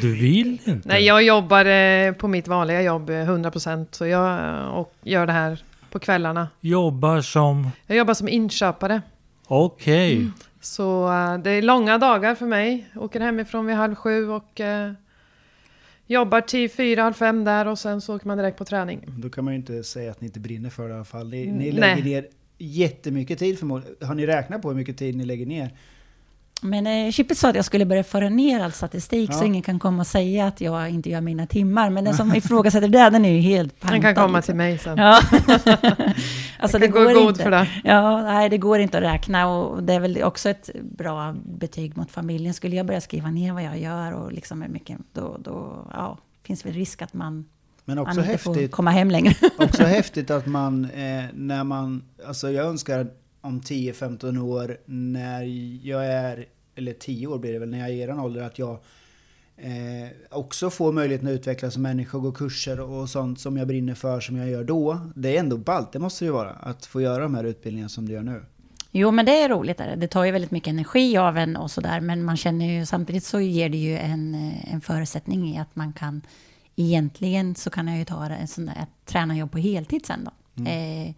Du 0.00 0.14
vill 0.14 0.58
inte? 0.64 0.88
Nej, 0.88 1.04
jag 1.04 1.22
jobbar 1.22 1.64
eh, 1.64 2.12
på 2.12 2.28
mitt 2.28 2.48
vanliga 2.48 2.82
jobb 2.82 3.10
eh, 3.10 3.14
100% 3.14 3.86
så 3.90 4.06
jag 4.06 4.78
och 4.78 4.94
gör 5.02 5.26
det 5.26 5.32
här 5.32 5.62
på 5.90 5.98
kvällarna. 5.98 6.48
Jobbar 6.60 7.20
som... 7.20 7.70
Jag 7.86 7.96
jobbar 7.96 8.14
som 8.14 8.28
inköpare. 8.28 9.02
Okej. 9.46 10.30
Så 10.62 11.12
eh, 11.12 11.38
det 11.38 11.50
är 11.50 11.62
långa 11.62 11.98
dagar 11.98 12.34
för 12.34 12.46
mig. 12.46 12.86
Åker 12.96 13.20
hemifrån 13.20 13.66
vid 13.66 13.76
halv 13.76 13.94
sju 13.94 14.28
och 14.28 14.60
eh, 14.60 14.92
jobbar 16.06 16.40
till 16.40 16.70
fyra, 16.70 17.02
halv 17.02 17.14
fem 17.14 17.44
där 17.44 17.66
och 17.66 17.78
sen 17.78 18.00
så 18.00 18.16
åker 18.16 18.26
man 18.26 18.38
direkt 18.38 18.58
på 18.58 18.64
träning. 18.64 19.04
Då 19.06 19.30
kan 19.30 19.44
man 19.44 19.54
ju 19.54 19.58
inte 19.58 19.84
säga 19.84 20.10
att 20.10 20.20
ni 20.20 20.26
inte 20.26 20.40
brinner 20.40 20.70
för 20.70 20.82
det 20.82 20.90
i 20.90 20.94
alla 20.94 21.04
fall. 21.04 21.28
Ni, 21.28 21.46
ni 21.46 21.52
Nej. 21.52 21.72
lägger 21.72 22.04
ner 22.04 22.26
jättemycket 22.58 23.38
tid 23.38 23.58
förmodligen. 23.58 23.96
Har 24.08 24.14
ni 24.14 24.26
räknat 24.26 24.62
på 24.62 24.68
hur 24.68 24.76
mycket 24.76 24.98
tid 24.98 25.16
ni 25.16 25.24
lägger 25.24 25.46
ner? 25.46 25.70
Men 26.64 26.86
eh, 26.86 27.10
Chippet 27.12 27.38
sa 27.38 27.48
att 27.48 27.56
jag 27.56 27.64
skulle 27.64 27.84
börja 27.84 28.04
föra 28.04 28.28
ner 28.28 28.60
all 28.60 28.72
statistik 28.72 29.30
Ja. 29.32 29.34
så 29.34 29.44
ingen 29.44 29.62
kan 29.62 29.78
komma 29.78 30.00
och 30.00 30.06
säga 30.06 30.46
att 30.46 30.60
jag 30.60 30.90
inte 30.90 31.10
gör 31.10 31.20
mina 31.20 31.46
timmar. 31.46 31.90
Men 31.90 32.04
den 32.04 32.14
som 32.14 32.34
ifrågasätter 32.34 32.88
det, 32.88 33.10
den 33.10 33.24
är 33.24 33.32
ju 33.32 33.40
helt 33.40 33.80
pantad. 33.80 33.90
Han 33.90 34.02
kan 34.02 34.24
komma 34.24 34.38
liksom. 34.38 34.52
till 34.52 34.56
mig 34.56 34.78
sen. 34.78 34.98
Ja. 34.98 35.20
alltså 36.62 36.78
jag 36.78 36.94
kan 36.94 37.04
gå 37.04 37.12
god 37.20 37.28
inte. 37.28 37.42
för 37.42 37.50
det. 37.50 37.68
Ja, 37.84 38.22
nej, 38.22 38.48
det 38.48 38.58
går 38.58 38.78
inte 38.78 38.98
att 38.98 39.04
räkna 39.04 39.48
och 39.48 39.82
det 39.82 39.92
är 39.92 40.00
väl 40.00 40.22
också 40.22 40.48
ett 40.48 40.70
bra 40.82 41.34
betyg 41.44 41.96
mot 41.96 42.10
familjen. 42.10 42.54
Skulle 42.54 42.76
jag 42.76 42.86
börja 42.86 43.00
skriva 43.00 43.30
ner 43.30 43.52
vad 43.52 43.62
jag 43.62 43.78
gör 43.78 44.12
och 44.12 44.32
liksom 44.32 44.62
hur 44.62 44.68
mycket, 44.68 44.98
då, 45.12 45.36
då 45.38 45.86
ja, 45.92 46.18
finns 46.42 46.66
väl 46.66 46.72
risk 46.72 47.02
att 47.02 47.14
man, 47.14 47.44
Men 47.84 47.96
man 47.96 48.06
också 48.06 48.20
inte 48.20 48.38
får 48.38 48.54
häftigt, 48.54 48.72
komma 48.72 48.90
hem 48.90 49.10
längre. 49.10 49.34
också 49.58 49.82
häftigt 49.82 50.30
att 50.30 50.46
man, 50.46 50.84
eh, 50.84 51.24
när 51.34 51.64
man, 51.64 52.02
alltså 52.26 52.50
jag 52.50 52.66
önskar 52.66 53.06
om 53.40 53.60
10-15 53.60 54.38
år 54.38 54.76
när 54.84 55.42
jag 55.82 56.06
är, 56.06 56.44
eller 56.74 56.92
10 56.92 57.26
år 57.26 57.38
blir 57.38 57.52
det 57.52 57.58
väl, 57.58 57.70
när 57.70 57.78
jag 57.78 57.88
är 57.88 57.92
i 57.92 58.00
eran 58.00 58.20
ålder, 58.20 58.42
att 58.42 58.58
jag 58.58 58.78
eh, 59.62 60.08
också 60.30 60.70
får 60.70 60.92
möjligheten 60.92 61.28
att 61.28 61.32
utvecklas 61.32 61.74
som 61.74 61.82
människa, 61.82 62.18
gå 62.18 62.32
kurser 62.32 62.80
och 62.80 63.08
sånt 63.08 63.40
som 63.40 63.56
jag 63.56 63.66
brinner 63.66 63.94
för, 63.94 64.20
som 64.20 64.36
jag 64.36 64.50
gör 64.50 64.64
då. 64.64 65.00
Det 65.14 65.36
är 65.36 65.40
ändå 65.40 65.56
ballt, 65.56 65.92
det 65.92 65.98
måste 65.98 66.24
det 66.24 66.26
ju 66.26 66.32
vara, 66.32 66.50
att 66.50 66.86
få 66.86 67.00
göra 67.00 67.22
de 67.22 67.34
här 67.34 67.44
utbildningarna 67.44 67.88
som 67.88 68.08
du 68.08 68.12
gör 68.12 68.22
nu. 68.22 68.44
Jo, 68.90 69.10
men 69.10 69.26
det 69.26 69.42
är 69.42 69.48
roligt. 69.48 69.78
Det. 69.78 70.08
tar 70.08 70.24
ju 70.24 70.30
väldigt 70.30 70.50
mycket 70.50 70.68
energi 70.68 71.16
av 71.16 71.38
en 71.38 71.56
och 71.56 71.70
sådär. 71.70 72.00
Men 72.00 72.24
man 72.24 72.36
känner 72.36 72.78
ju 72.78 72.86
samtidigt 72.86 73.24
så 73.24 73.40
ger 73.40 73.68
det 73.68 73.76
ju 73.76 73.98
en, 73.98 74.52
en 74.64 74.80
förutsättning 74.80 75.54
i 75.54 75.58
att 75.58 75.76
man 75.76 75.92
kan... 75.92 76.22
Egentligen 76.76 77.54
så 77.54 77.70
kan 77.70 77.88
jag 77.88 77.98
ju 77.98 78.04
ta 78.04 78.26
en 78.26 78.48
sån 78.48 78.66
där, 78.66 78.86
tränarjobb 79.04 79.50
på 79.50 79.58
heltid 79.58 80.06
sen 80.06 80.24
då. 80.24 80.64
Eh, 80.70 81.14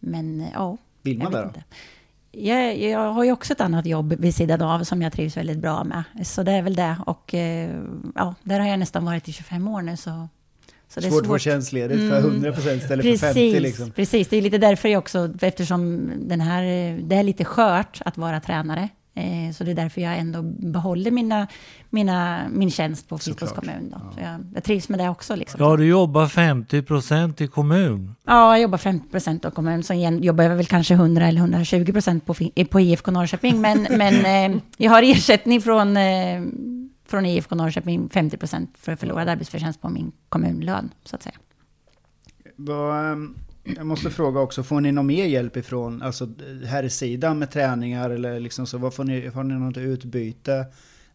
men 0.00 0.46
ja, 0.54 0.76
Vill 1.02 1.18
man 1.18 1.32
det 1.32 1.38
då? 1.38 1.44
inte. 1.44 1.64
Jag, 2.38 2.78
jag 2.78 3.12
har 3.12 3.24
ju 3.24 3.32
också 3.32 3.52
ett 3.52 3.60
annat 3.60 3.86
jobb 3.86 4.12
vid 4.18 4.34
sidan 4.34 4.62
av 4.62 4.84
som 4.84 5.02
jag 5.02 5.12
trivs 5.12 5.36
väldigt 5.36 5.58
bra 5.58 5.84
med. 5.84 6.02
Så 6.26 6.42
det 6.42 6.52
är 6.52 6.62
väl 6.62 6.74
det. 6.74 6.96
Och 7.06 7.34
eh, 7.34 7.70
ja, 8.14 8.34
där 8.42 8.60
har 8.60 8.68
jag 8.68 8.78
nästan 8.78 9.04
varit 9.04 9.28
i 9.28 9.32
25 9.32 9.68
år 9.68 9.82
nu. 9.82 9.96
Så, 9.96 10.28
så 10.88 11.00
det 11.00 11.06
är 11.06 11.10
svårt 11.10 11.20
att 11.20 11.26
svårt. 11.26 11.40
tjänstledigt 11.40 12.00
för 12.00 12.18
Mm. 12.18 12.44
100% 12.44 12.76
istället 12.76 13.04
Precis, 13.04 13.20
för 13.20 13.26
50 13.26 13.60
liksom. 13.60 13.90
precis. 13.90 14.28
Det 14.28 14.36
är 14.36 14.42
lite 14.42 14.58
därför 14.58 14.88
jag 14.88 14.98
också, 14.98 15.34
eftersom 15.40 16.10
den 16.16 16.40
här, 16.40 16.62
det 17.02 17.16
är 17.16 17.22
lite 17.22 17.44
skört 17.44 18.00
att 18.04 18.18
vara 18.18 18.40
tränare. 18.40 18.88
Eh, 19.16 19.52
så 19.52 19.64
det 19.64 19.70
är 19.70 19.74
därför 19.74 20.00
jag 20.00 20.18
ändå 20.18 20.42
behåller 20.42 21.10
mina, 21.10 21.46
mina, 21.90 22.48
min 22.50 22.70
tjänst 22.70 23.08
på 23.08 23.18
Såklart. 23.18 23.54
kommun. 23.54 23.90
Då. 23.90 24.12
Så 24.14 24.20
jag, 24.20 24.40
jag 24.54 24.64
trivs 24.64 24.88
med 24.88 24.98
det 24.98 25.08
också. 25.08 25.36
Liksom. 25.36 25.64
Ja, 25.64 25.76
du 25.76 25.86
jobbar 25.86 26.26
50% 26.26 27.42
i 27.42 27.46
kommun. 27.46 28.14
Ja, 28.24 28.52
jag 28.54 28.62
jobbar 28.62 28.78
50 28.78 29.08
procent 29.08 29.44
av 29.44 29.50
kommun. 29.50 29.82
Sen 29.82 30.22
jobbar 30.22 30.44
jag 30.44 30.56
väl 30.56 30.66
kanske 30.66 30.94
100 30.94 31.26
eller 31.26 31.40
120 31.40 31.92
procent 31.92 32.26
på, 32.26 32.34
på 32.70 32.80
IFK 32.80 33.10
Norrköping. 33.10 33.60
Men, 33.60 33.82
men 33.90 34.52
eh, 34.54 34.60
jag 34.76 34.90
har 34.90 35.02
ersättning 35.02 35.60
från, 35.60 35.96
eh, 35.96 36.42
från 37.08 37.26
IFK 37.26 37.54
Norrköping 37.54 38.08
50 38.08 38.36
procent 38.36 38.70
för 38.78 38.96
förlorad 38.96 39.28
arbetsförtjänst 39.28 39.82
på 39.82 39.88
min 39.88 40.12
kommunlön, 40.28 40.90
så 41.04 41.16
att 41.16 41.22
säga. 41.22 41.36
Vad, 42.56 43.12
ehm, 43.12 43.34
jag 43.76 43.86
måste 43.86 44.10
fråga 44.10 44.40
också, 44.40 44.62
får 44.62 44.80
ni 44.80 44.92
någon 44.92 45.06
mer 45.06 45.24
hjälp 45.24 45.56
ifrån 45.56 46.02
alltså, 46.02 46.28
här 46.66 46.88
sidan 46.88 47.38
med 47.38 47.50
träningar 47.50 48.10
eller 48.10 48.40
liksom 48.40 48.66
så? 48.66 48.78
Vad 48.78 48.94
får 48.94 49.04
ni, 49.04 49.26
har 49.26 49.44
ni 49.44 49.54
något 49.54 49.76
utbyte 49.76 50.66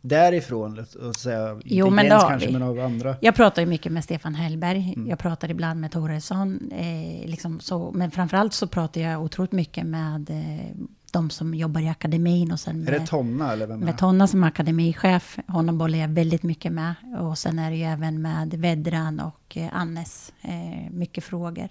därifrån? 0.01 0.85
Och 1.07 1.15
säga, 1.15 1.59
Jo, 1.65 1.89
men 1.89 2.05
det 2.05 2.13
har 2.13 2.29
kanske, 2.29 2.47
vi. 2.47 2.53
men 2.53 2.63
av 2.63 2.79
andra. 2.79 3.15
Jag 3.21 3.35
pratar 3.35 3.61
ju 3.61 3.67
mycket 3.67 3.91
med 3.91 4.03
Stefan 4.03 4.35
Hellberg. 4.35 4.93
Mm. 4.95 5.09
Jag 5.09 5.19
pratar 5.19 5.51
ibland 5.51 5.81
med 5.81 5.91
Toresson. 5.91 6.71
Eh, 6.71 7.29
liksom 7.29 7.59
så, 7.59 7.91
men 7.91 8.11
framförallt 8.11 8.53
så 8.53 8.67
pratar 8.67 9.01
jag 9.01 9.23
otroligt 9.23 9.51
mycket 9.51 9.85
med 9.85 10.29
eh, 10.29 10.85
de 11.11 11.29
som 11.29 11.53
jobbar 11.53 11.81
i 11.81 11.89
akademin. 11.89 12.51
Och 12.51 12.59
sen 12.59 12.87
Är 12.87 12.91
det 12.91 12.99
med, 12.99 13.07
Tonna 13.07 13.53
eller 13.53 13.67
vem 13.67 13.79
med? 13.79 13.97
Tonna 13.97 14.27
som 14.27 14.43
akademichef. 14.43 15.39
Honom 15.47 15.77
bollar 15.77 15.99
jag 15.99 16.07
väldigt 16.07 16.43
mycket 16.43 16.71
med. 16.71 16.93
Och 17.19 17.37
sen 17.37 17.59
är 17.59 17.71
det 17.71 17.77
ju 17.77 17.83
även 17.83 18.21
med 18.21 18.53
Vedran 18.53 19.19
och 19.19 19.57
eh, 19.57 19.69
Annes. 19.73 20.33
Eh, 20.41 20.91
mycket 20.91 21.23
frågor 21.23 21.69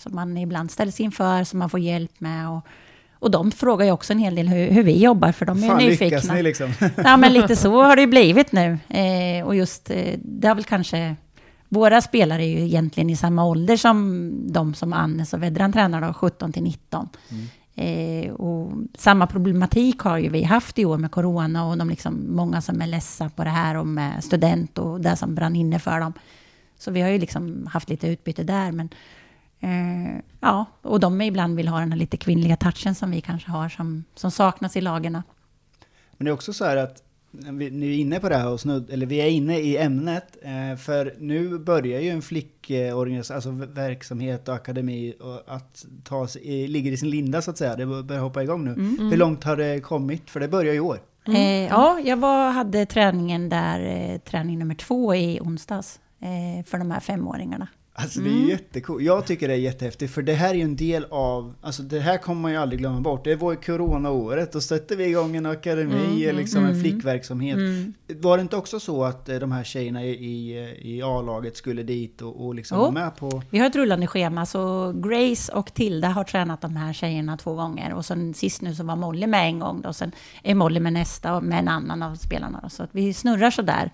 som 0.00 0.14
man 0.14 0.36
ibland 0.36 0.70
ställs 0.70 1.00
inför, 1.00 1.44
som 1.44 1.58
man 1.58 1.70
får 1.70 1.80
hjälp 1.80 2.20
med. 2.20 2.48
Och, 2.48 2.66
och 3.12 3.30
de 3.30 3.50
frågar 3.52 3.86
ju 3.86 3.92
också 3.92 4.12
en 4.12 4.18
hel 4.18 4.34
del 4.34 4.48
hur, 4.48 4.70
hur 4.70 4.82
vi 4.82 5.02
jobbar, 5.02 5.32
för 5.32 5.46
de 5.46 5.62
är 5.62 5.68
Fan 5.68 5.78
nyfikna. 5.78 6.34
ni 6.34 6.42
liksom? 6.42 6.72
Ja, 6.96 7.16
men 7.16 7.32
lite 7.32 7.56
så 7.56 7.82
har 7.82 7.96
det 7.96 8.02
ju 8.02 8.08
blivit 8.08 8.52
nu. 8.52 8.78
Eh, 8.88 9.46
och 9.46 9.54
just, 9.56 9.90
eh, 9.90 10.18
det 10.18 10.48
har 10.48 10.54
väl 10.54 10.64
kanske... 10.64 11.16
Våra 11.68 12.00
spelare 12.00 12.44
är 12.44 12.48
ju 12.48 12.60
egentligen 12.64 13.10
i 13.10 13.16
samma 13.16 13.44
ålder 13.44 13.76
som 13.76 14.30
de 14.52 14.74
som 14.74 14.92
Annes 14.92 15.34
och 15.34 15.42
Vedran 15.42 15.72
tränar 15.72 16.00
då, 16.00 16.12
17 16.12 16.52
till 16.52 16.62
19. 16.62 17.08
Eh, 17.74 18.32
och 18.32 18.72
samma 18.98 19.26
problematik 19.26 19.98
har 20.00 20.18
ju 20.18 20.28
vi 20.28 20.42
haft 20.42 20.78
i 20.78 20.84
år 20.84 20.98
med 20.98 21.10
corona 21.10 21.66
och 21.66 21.78
de 21.78 21.88
liksom, 21.88 22.26
många 22.28 22.60
som 22.60 22.80
är 22.80 22.86
ledsa 22.86 23.28
på 23.28 23.44
det 23.44 23.50
här 23.50 23.76
och 23.76 23.86
med 23.86 24.24
student 24.24 24.78
och 24.78 25.00
det 25.00 25.16
som 25.16 25.34
brann 25.34 25.56
inne 25.56 25.78
för 25.78 26.00
dem. 26.00 26.12
Så 26.78 26.90
vi 26.90 27.00
har 27.00 27.08
ju 27.08 27.18
liksom 27.18 27.68
haft 27.72 27.88
lite 27.90 28.08
utbyte 28.08 28.42
där. 28.42 28.72
Men, 28.72 28.88
eh, 29.60 30.22
ja, 30.40 30.66
och 30.82 31.00
de 31.00 31.20
ibland 31.20 31.56
vill 31.56 31.68
ha 31.68 31.80
den 31.80 31.92
här 31.92 31.98
lite 31.98 32.16
kvinnliga 32.16 32.56
touchen 32.56 32.94
som 32.94 33.10
vi 33.10 33.20
kanske 33.20 33.50
har 33.50 33.68
som, 33.68 34.04
som 34.14 34.30
saknas 34.30 34.76
i 34.76 34.80
lagarna. 34.80 35.22
Men 36.16 36.24
det 36.24 36.30
är 36.30 36.32
också 36.32 36.52
så 36.52 36.64
här 36.64 36.76
att 36.76 37.02
vi 37.32 37.70
nu 37.70 37.86
är 37.86 37.96
inne 37.96 38.20
på 38.20 38.28
det 38.28 38.36
här 38.36 38.48
och 38.48 38.60
snudd, 38.60 38.90
eller 38.90 39.06
vi 39.06 39.20
är 39.20 39.28
inne 39.28 39.58
i 39.58 39.76
ämnet, 39.76 40.36
eh, 40.42 40.76
för 40.76 41.14
nu 41.18 41.58
börjar 41.58 42.00
ju 42.00 42.10
en 42.10 42.22
flickorganisation, 42.22 43.34
alltså 43.34 43.50
verksamhet 43.72 44.48
och 44.48 44.54
akademi 44.54 45.14
och 45.20 45.54
att 45.54 45.86
ta 46.04 46.26
sig, 46.26 46.68
ligger 46.68 46.92
i 46.92 46.96
sin 46.96 47.10
linda 47.10 47.42
så 47.42 47.50
att 47.50 47.58
säga, 47.58 47.76
det 47.76 47.86
börjar 47.86 48.22
hoppa 48.22 48.42
igång 48.42 48.64
nu. 48.64 48.72
Mm. 48.72 49.10
Hur 49.10 49.16
långt 49.16 49.44
har 49.44 49.56
det 49.56 49.80
kommit? 49.80 50.30
För 50.30 50.40
det 50.40 50.48
börjar 50.48 50.72
ju 50.72 50.78
i 50.78 50.80
år. 50.80 50.98
Eh, 51.26 51.66
ja, 51.66 52.00
jag 52.04 52.16
var, 52.16 52.50
hade 52.50 52.86
träningen 52.86 53.48
där, 53.48 53.80
eh, 53.80 54.18
träning 54.18 54.58
nummer 54.58 54.74
två 54.74 55.14
i 55.14 55.40
onsdags. 55.40 56.00
Eh, 56.20 56.64
för 56.64 56.78
de 56.78 56.90
här 56.90 57.00
femåringarna. 57.00 57.68
Alltså 58.02 58.20
det 58.20 58.28
är 58.28 58.32
ju 58.32 58.48
jättekul. 58.48 59.04
Jag 59.04 59.26
tycker 59.26 59.48
det 59.48 59.54
är 59.54 59.58
jättehäftigt 59.58 60.12
för 60.14 60.22
det 60.22 60.32
här 60.34 60.50
är 60.50 60.54
ju 60.54 60.62
en 60.62 60.76
del 60.76 61.06
av, 61.10 61.54
alltså 61.60 61.82
det 61.82 62.00
här 62.00 62.18
kommer 62.18 62.40
man 62.40 62.50
ju 62.50 62.56
aldrig 62.56 62.78
glömma 62.80 63.00
bort. 63.00 63.24
Det 63.24 63.36
var 63.36 63.52
ju 63.52 63.56
coronaåret, 63.56 64.52
då 64.52 64.60
stötte 64.60 64.96
vi 64.96 65.04
igång 65.04 65.36
en 65.36 65.46
akademi, 65.46 66.32
liksom 66.32 66.64
en 66.64 66.80
flickverksamhet. 66.80 67.58
Var 68.08 68.36
det 68.36 68.40
inte 68.40 68.56
också 68.56 68.80
så 68.80 69.04
att 69.04 69.28
eh, 69.28 69.38
de 69.38 69.52
här 69.52 69.64
tjejerna 69.64 70.04
i, 70.04 70.52
i, 70.82 71.02
A-laget 71.02 71.56
skulle 71.56 71.82
dit 71.82 72.22
och, 72.22 72.46
och 72.46 72.54
liksom 72.54 72.78
Jo. 72.78 72.82
vara 72.82 72.92
med 72.92 73.16
på... 73.16 73.42
Vi 73.50 73.58
har 73.58 73.66
ett 73.66 73.76
rullande 73.76 74.06
schema, 74.06 74.46
så 74.46 74.92
Grace 74.92 75.52
och 75.52 75.74
Tilda 75.74 76.08
har 76.08 76.24
tränat 76.24 76.60
de 76.60 76.76
här 76.76 76.92
tjejerna 76.92 77.36
två 77.36 77.54
gånger. 77.54 77.94
Och 77.94 78.04
sen 78.04 78.34
sist 78.34 78.62
nu 78.62 78.74
så 78.74 78.84
var 78.84 78.96
Molly 78.96 79.26
med 79.26 79.46
en 79.46 79.58
gång. 79.58 79.80
Då. 79.80 79.88
Och 79.88 79.96
sen 79.96 80.12
är 80.42 80.54
Molly 80.54 80.80
med 80.80 80.92
nästa 80.92 81.36
och 81.36 81.42
med 81.42 81.58
en 81.58 81.68
annan 81.68 82.02
av 82.02 82.14
spelarna. 82.14 82.60
Då. 82.62 82.68
Så 82.68 82.82
att 82.82 82.90
vi 82.92 83.14
snurrar 83.14 83.50
så 83.50 83.62
där 83.62 83.90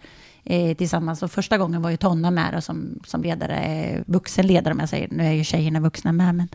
eh, 0.47 0.77
tillsammans. 0.77 1.23
Och 1.23 1.31
första 1.31 1.59
gången 1.59 1.83
var 1.83 1.91
ju 1.91 1.97
Tonna 1.97 2.31
med 2.31 2.55
då, 2.55 2.61
som, 2.61 3.01
som 3.07 3.23
ledare, 3.23 3.57
eh, 3.57 4.03
vuxen 4.07 4.47
ledare 4.47 4.75
om 4.75 4.81
jag 4.81 4.89
säger. 4.89 5.09
Nu 5.11 5.25
är 5.25 5.33
ju 5.33 5.45
tjejerna 5.45 5.81
vuxna 5.81 6.13
med. 6.13 6.35
Men, 6.35 6.49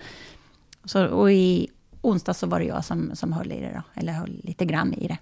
så, 0.85 1.05
och 1.05 1.31
i 1.31 1.67
onsdag 2.01 2.33
så 2.33 2.47
var 2.47 2.59
det 2.59 2.65
jag 2.65 2.85
som, 2.85 3.11
som 3.15 3.33
höll 3.33 3.51
i 3.51 3.59
det 3.59 3.71
då. 3.73 4.01
Eller 4.01 4.13
höll 4.13 4.41
lite 4.43 4.65
grann 4.65 4.93
i 4.93 5.07
det. 5.07 5.17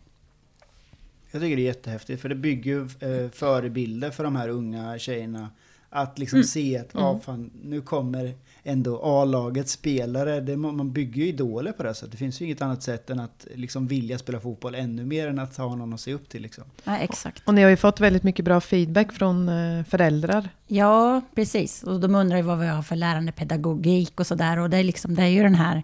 Jag 1.32 1.42
tycker 1.42 1.56
det 1.56 1.62
är 1.62 1.66
jättehäftigt 1.66 2.22
för 2.22 2.30
det 2.30 2.36
bygger 2.36 2.72
ju 2.72 2.82
eh, 2.84 3.32
förebilder 3.32 4.12
för 4.12 4.24
de 4.24 4.36
här 4.36 4.50
unga 4.50 5.00
tjejerna. 5.00 5.50
Att 5.92 6.20
liksom 6.20 6.44
se 6.44 6.78
att, 6.78 6.90
ja 6.94 7.20
fan, 7.26 7.52
nu 7.64 7.82
kommer 7.82 8.34
ändå 8.64 9.02
A-lagets 9.04 9.72
spelare. 9.72 10.40
Det, 10.42 10.58
man 10.58 10.92
bygger 10.92 11.22
ju 11.22 11.28
idoler 11.28 11.72
på 11.72 11.84
det 11.84 11.94
sättet. 11.94 12.12
Det 12.12 12.18
finns 12.18 12.42
ju 12.42 12.46
inget 12.46 12.62
annat 12.62 12.84
sätt 12.84 13.10
än 13.10 13.20
att 13.20 13.48
liksom 13.56 13.88
vilja 13.88 14.18
spela 14.18 14.40
fotboll 14.40 14.76
ännu 14.76 15.06
mer 15.06 15.28
än 15.28 15.40
att 15.40 15.58
ha 15.58 15.76
någon 15.76 15.94
att 15.94 16.00
se 16.00 16.14
upp 16.14 16.30
till 16.30 16.42
liksom. 16.42 16.64
Ja, 16.84 16.98
exakt. 16.98 17.48
Och 17.48 17.54
ni 17.54 17.64
har 17.64 17.70
ju 17.70 17.78
fått 17.78 18.00
väldigt 18.00 18.24
mycket 18.24 18.46
bra 18.46 18.62
feedback 18.62 19.14
från 19.14 19.50
eh, 19.50 19.84
föräldrar. 19.84 20.50
Ja, 20.68 21.22
precis. 21.36 21.84
Och 21.84 22.00
de 22.00 22.16
undrar 22.16 22.38
ju 22.38 22.44
vad 22.44 22.60
vi 22.60 22.68
har 22.68 22.82
för 22.82 22.96
lärande 22.96 23.32
pedagogik 23.32 24.20
och 24.20 24.28
sådär. 24.28 24.60
Och 24.60 24.70
det 24.70 24.78
är, 24.78 24.84
liksom, 24.84 25.16
det 25.16 25.24
är 25.24 25.28
ju 25.28 25.44
den 25.44 25.56
här... 25.56 25.84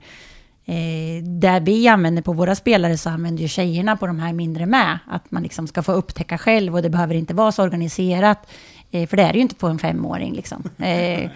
Eh, 0.68 1.24
där 1.24 1.60
vi 1.60 1.88
använder 1.88 2.22
på 2.22 2.34
våra 2.34 2.56
spelare 2.56 2.98
så 2.98 3.10
använder 3.10 3.42
ju 3.42 3.48
tjejerna 3.48 3.98
på 3.98 4.08
de 4.08 4.20
här 4.20 4.34
mindre 4.34 4.66
med. 4.66 5.00
Att 5.08 5.32
man 5.32 5.44
liksom 5.44 5.68
ska 5.68 5.84
få 5.84 5.92
upptäcka 5.92 6.38
själv 6.38 6.76
och 6.76 6.82
det 6.82 6.90
behöver 6.90 7.16
inte 7.16 7.34
vara 7.34 7.52
så 7.52 7.64
organiserat. 7.64 8.48
Eh, 8.92 9.08
för 9.08 9.18
det 9.18 9.24
är 9.24 9.34
det 9.34 9.38
ju 9.38 9.42
inte 9.42 9.56
på 9.56 9.68
en 9.68 9.80
femåring 9.80 10.34
liksom. 10.34 10.64
Eh, 10.78 11.30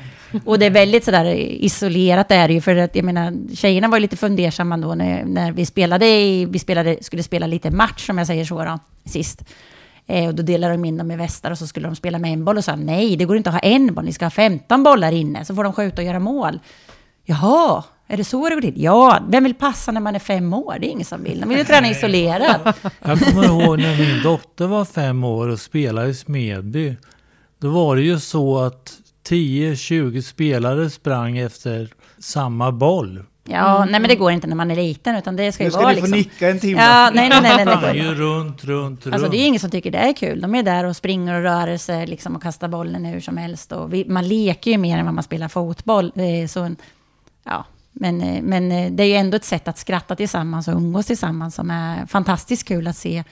och 0.45 0.59
det 0.59 0.65
är 0.65 0.69
väldigt 0.69 1.05
sådär 1.05 1.25
isolerat 1.35 2.31
är 2.31 2.47
det 2.47 2.53
ju. 2.53 2.61
För 2.61 2.75
att 2.75 2.95
jag 2.95 3.05
menar, 3.05 3.55
tjejerna 3.55 3.87
var 3.87 3.97
ju 3.97 4.01
lite 4.01 4.17
fundersamma 4.17 4.77
då 4.77 4.95
när, 4.95 5.25
när 5.25 5.51
vi 5.51 5.65
spelade, 5.65 6.05
i, 6.05 6.45
vi 6.45 6.59
spelade, 6.59 6.97
skulle 7.01 7.23
spela 7.23 7.47
lite 7.47 7.71
match 7.71 8.09
om 8.09 8.17
jag 8.17 8.27
säger 8.27 8.45
så 8.45 8.63
då, 8.63 8.79
sist. 9.05 9.43
Eh, 10.07 10.27
och 10.27 10.35
då 10.35 10.43
delade 10.43 10.73
de 10.73 10.85
in 10.85 10.97
dem 10.97 11.11
i 11.11 11.15
västar 11.15 11.51
och 11.51 11.57
så 11.57 11.67
skulle 11.67 11.87
de 11.87 11.95
spela 11.95 12.19
med 12.19 12.33
en 12.33 12.45
boll 12.45 12.57
och 12.57 12.63
sa 12.63 12.75
nej, 12.75 13.15
det 13.15 13.25
går 13.25 13.37
inte 13.37 13.49
att 13.49 13.55
ha 13.55 13.59
en 13.59 13.93
boll, 13.93 14.05
ni 14.05 14.13
ska 14.13 14.25
ha 14.25 14.29
15 14.29 14.83
bollar 14.83 15.11
inne, 15.11 15.45
så 15.45 15.55
får 15.55 15.63
de 15.63 15.73
skjuta 15.73 16.01
och 16.01 16.07
göra 16.07 16.19
mål. 16.19 16.59
Jaha, 17.25 17.83
är 18.07 18.17
det 18.17 18.23
så 18.23 18.49
det 18.49 18.55
går 18.55 18.61
till? 18.61 18.83
Ja, 18.83 19.19
vem 19.27 19.43
vill 19.43 19.53
passa 19.53 19.91
när 19.91 20.01
man 20.01 20.15
är 20.15 20.19
fem 20.19 20.53
år? 20.53 20.77
Det 20.79 20.87
är 20.87 20.91
ingen 20.91 21.05
som 21.05 21.23
vill. 21.23 21.39
De 21.39 21.49
vill 21.49 21.57
ju 21.57 21.63
träna 21.63 21.89
isolerat. 21.89 22.77
Jag 23.05 23.19
kommer 23.19 23.45
ihåg 23.45 23.79
när 23.79 23.97
min 23.97 24.23
dotter 24.23 24.67
var 24.67 24.85
fem 24.85 25.23
år 25.23 25.47
och 25.47 25.59
spelade 25.59 26.09
i 26.09 26.13
Smedby. 26.13 26.95
Då 27.59 27.69
var 27.69 27.95
det 27.95 28.01
ju 28.01 28.19
så 28.19 28.57
att 28.59 28.93
10-20 29.29 30.21
spelare 30.21 30.89
sprang 30.89 31.37
efter 31.37 31.89
samma 32.19 32.71
boll 32.71 33.23
Ja, 33.51 33.77
Mm. 33.77 33.91
nej 33.91 33.99
men 34.01 34.09
det 34.09 34.15
går 34.15 34.31
inte 34.31 34.47
när 34.47 34.55
man 34.55 34.71
är 34.71 34.75
liten, 34.75 35.15
utan 35.15 35.35
det 35.35 35.51
ska 35.51 35.63
ju 35.63 35.67
Nu 35.67 35.71
ska 35.71 35.81
vara 35.81 35.91
ni 35.93 35.99
få 36.01 36.05
liksom... 36.07 36.17
nicka 36.19 36.49
en 36.49 36.59
timme. 36.59 36.81
Ja, 36.81 37.11
nej, 37.13 37.29
nej, 37.29 37.41
nej, 37.41 37.65
nej, 37.65 37.77
nej. 37.81 37.89
är 37.99 38.03
ju 38.03 38.15
runt, 38.15 38.63
runt, 38.63 39.05
runt. 39.05 39.13
Alltså 39.13 39.29
det 39.29 39.37
är 39.37 39.47
ingen 39.47 39.59
som 39.59 39.69
tycker 39.71 39.91
det 39.91 39.97
är 39.97 40.13
kul. 40.13 40.41
De 40.41 40.55
är 40.55 40.63
där 40.63 40.83
och 40.83 40.95
springer 40.95 41.33
och 41.35 41.41
rör 41.41 41.77
sig 41.77 42.07
liksom, 42.07 42.35
och 42.35 42.41
kastar 42.43 42.67
bollen 42.67 43.05
hur 43.05 43.19
som 43.19 43.37
helst. 43.37 43.71
Och 43.71 43.93
vi, 43.93 44.05
man 44.07 44.27
leker 44.27 44.71
ju 44.71 44.77
mer 44.77 44.97
än 44.97 45.05
vad 45.05 45.13
man 45.13 45.23
spelar 45.23 45.47
fotboll. 45.47 46.11
Eh, 46.15 46.47
Så, 46.47 46.59
en- 46.59 46.75
ja, 47.45 47.65
men, 47.91 48.21
eh, 48.21 48.41
men 48.41 48.71
eh, 48.71 48.91
det 48.91 49.03
är 49.03 49.07
ju 49.07 49.13
ändå 49.15 49.35
ett 49.35 49.45
sätt 49.45 49.67
att 49.67 49.77
skratta 49.77 50.15
tillsammans 50.15 50.67
och 50.67 50.73
umgås 50.73 51.05
tillsammans 51.05 51.55
som 51.55 51.71
är 51.71 52.05
fantastiskt 52.05 52.67
kul 52.67 52.87
att 52.87 52.97
se. 52.97 53.23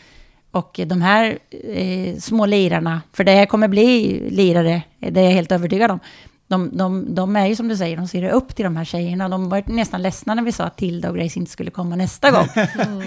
Och 0.57 0.79
de 0.87 1.01
här 1.01 1.37
eh, 1.49 2.17
små 2.17 2.45
lirarna, 2.45 3.01
för 3.13 3.23
det 3.23 3.31
här 3.31 3.45
kommer 3.45 3.67
bli 3.67 4.19
lirare, 4.29 4.81
det 4.99 5.19
är 5.21 5.23
jag 5.25 5.31
helt 5.31 5.51
övertygad 5.51 5.91
om. 5.91 5.99
De, 6.47 6.77
de, 6.77 7.15
de 7.15 7.35
är 7.35 7.47
ju 7.47 7.55
som 7.55 7.67
du 7.67 7.77
säger, 7.77 7.97
de 7.97 8.07
ser 8.07 8.29
upp 8.29 8.55
till 8.55 8.63
de 8.63 8.77
här 8.77 8.85
tjejerna. 8.85 9.29
De 9.29 9.49
var 9.49 9.63
nästan 9.65 10.01
ledsna 10.01 10.33
när 10.35 10.43
vi 10.43 10.51
sa 10.51 10.63
att 10.63 10.77
Tilda 10.77 11.09
och 11.09 11.15
Grace 11.17 11.39
inte 11.39 11.51
skulle 11.51 11.71
komma 11.71 11.95
nästa 11.95 12.31
gång. 12.31 12.47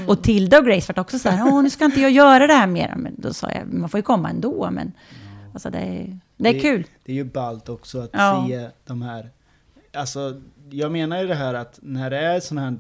Och 0.06 0.22
Tilda 0.22 0.58
och 0.58 0.64
Grace 0.66 0.92
var 0.96 1.00
också 1.02 1.18
så 1.18 1.28
här, 1.28 1.46
åh 1.46 1.62
nu 1.62 1.70
ska 1.70 1.84
inte 1.84 2.00
jag 2.00 2.10
göra 2.10 2.46
det 2.46 2.52
här 2.54 2.66
mer. 2.66 2.94
Men 2.96 3.14
då 3.18 3.32
sa 3.32 3.50
jag, 3.50 3.72
man 3.72 3.88
får 3.88 3.98
ju 3.98 4.02
komma 4.02 4.30
ändå. 4.30 4.68
Men 4.72 4.92
alltså 5.52 5.70
det, 5.70 5.78
är- 5.78 6.18
det 6.36 6.48
är 6.48 6.60
kul. 6.60 6.84
Det 7.04 7.12
är 7.12 7.16
ju 7.16 7.24
ballt 7.24 7.68
också 7.68 8.00
att 8.00 8.10
Ja. 8.12 8.46
se 8.48 8.68
de 8.86 9.02
här... 9.02 9.30
Alltså, 9.94 10.40
jag 10.70 10.92
menar 10.92 11.20
ju 11.20 11.26
det 11.26 11.34
här 11.34 11.54
att 11.54 11.78
när 11.82 12.10
det 12.10 12.18
är 12.18 12.36
ett 12.36 12.44
sånt 12.44 12.60
här 12.60 12.78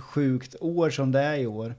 sjukt 0.00 0.54
år 0.60 0.90
som 0.90 1.12
det 1.12 1.20
är 1.22 1.36
i 1.38 1.46
år 1.46 1.74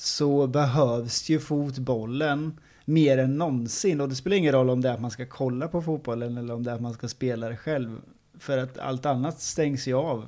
så 0.00 0.46
behövs 0.46 1.28
ju 1.28 1.40
fotbollen 1.40 2.60
mer 2.84 3.18
än 3.18 3.38
någonsin. 3.38 4.00
Och 4.00 4.08
det 4.08 4.14
spelar 4.14 4.36
ingen 4.36 4.52
roll 4.52 4.70
om 4.70 4.80
det 4.80 4.88
är 4.88 4.92
att 4.92 5.00
man 5.00 5.10
ska 5.10 5.26
kolla 5.26 5.68
på 5.68 5.82
fotbollen 5.82 6.36
eller 6.36 6.54
om 6.54 6.62
det 6.62 6.70
är 6.70 6.74
att 6.74 6.80
man 6.80 6.94
ska 6.94 7.08
spela 7.08 7.48
det 7.48 7.56
själv. 7.56 8.00
För 8.38 8.58
att 8.58 8.78
allt 8.78 9.06
annat 9.06 9.40
stängs 9.40 9.88
ju 9.88 9.94
av. 9.94 10.24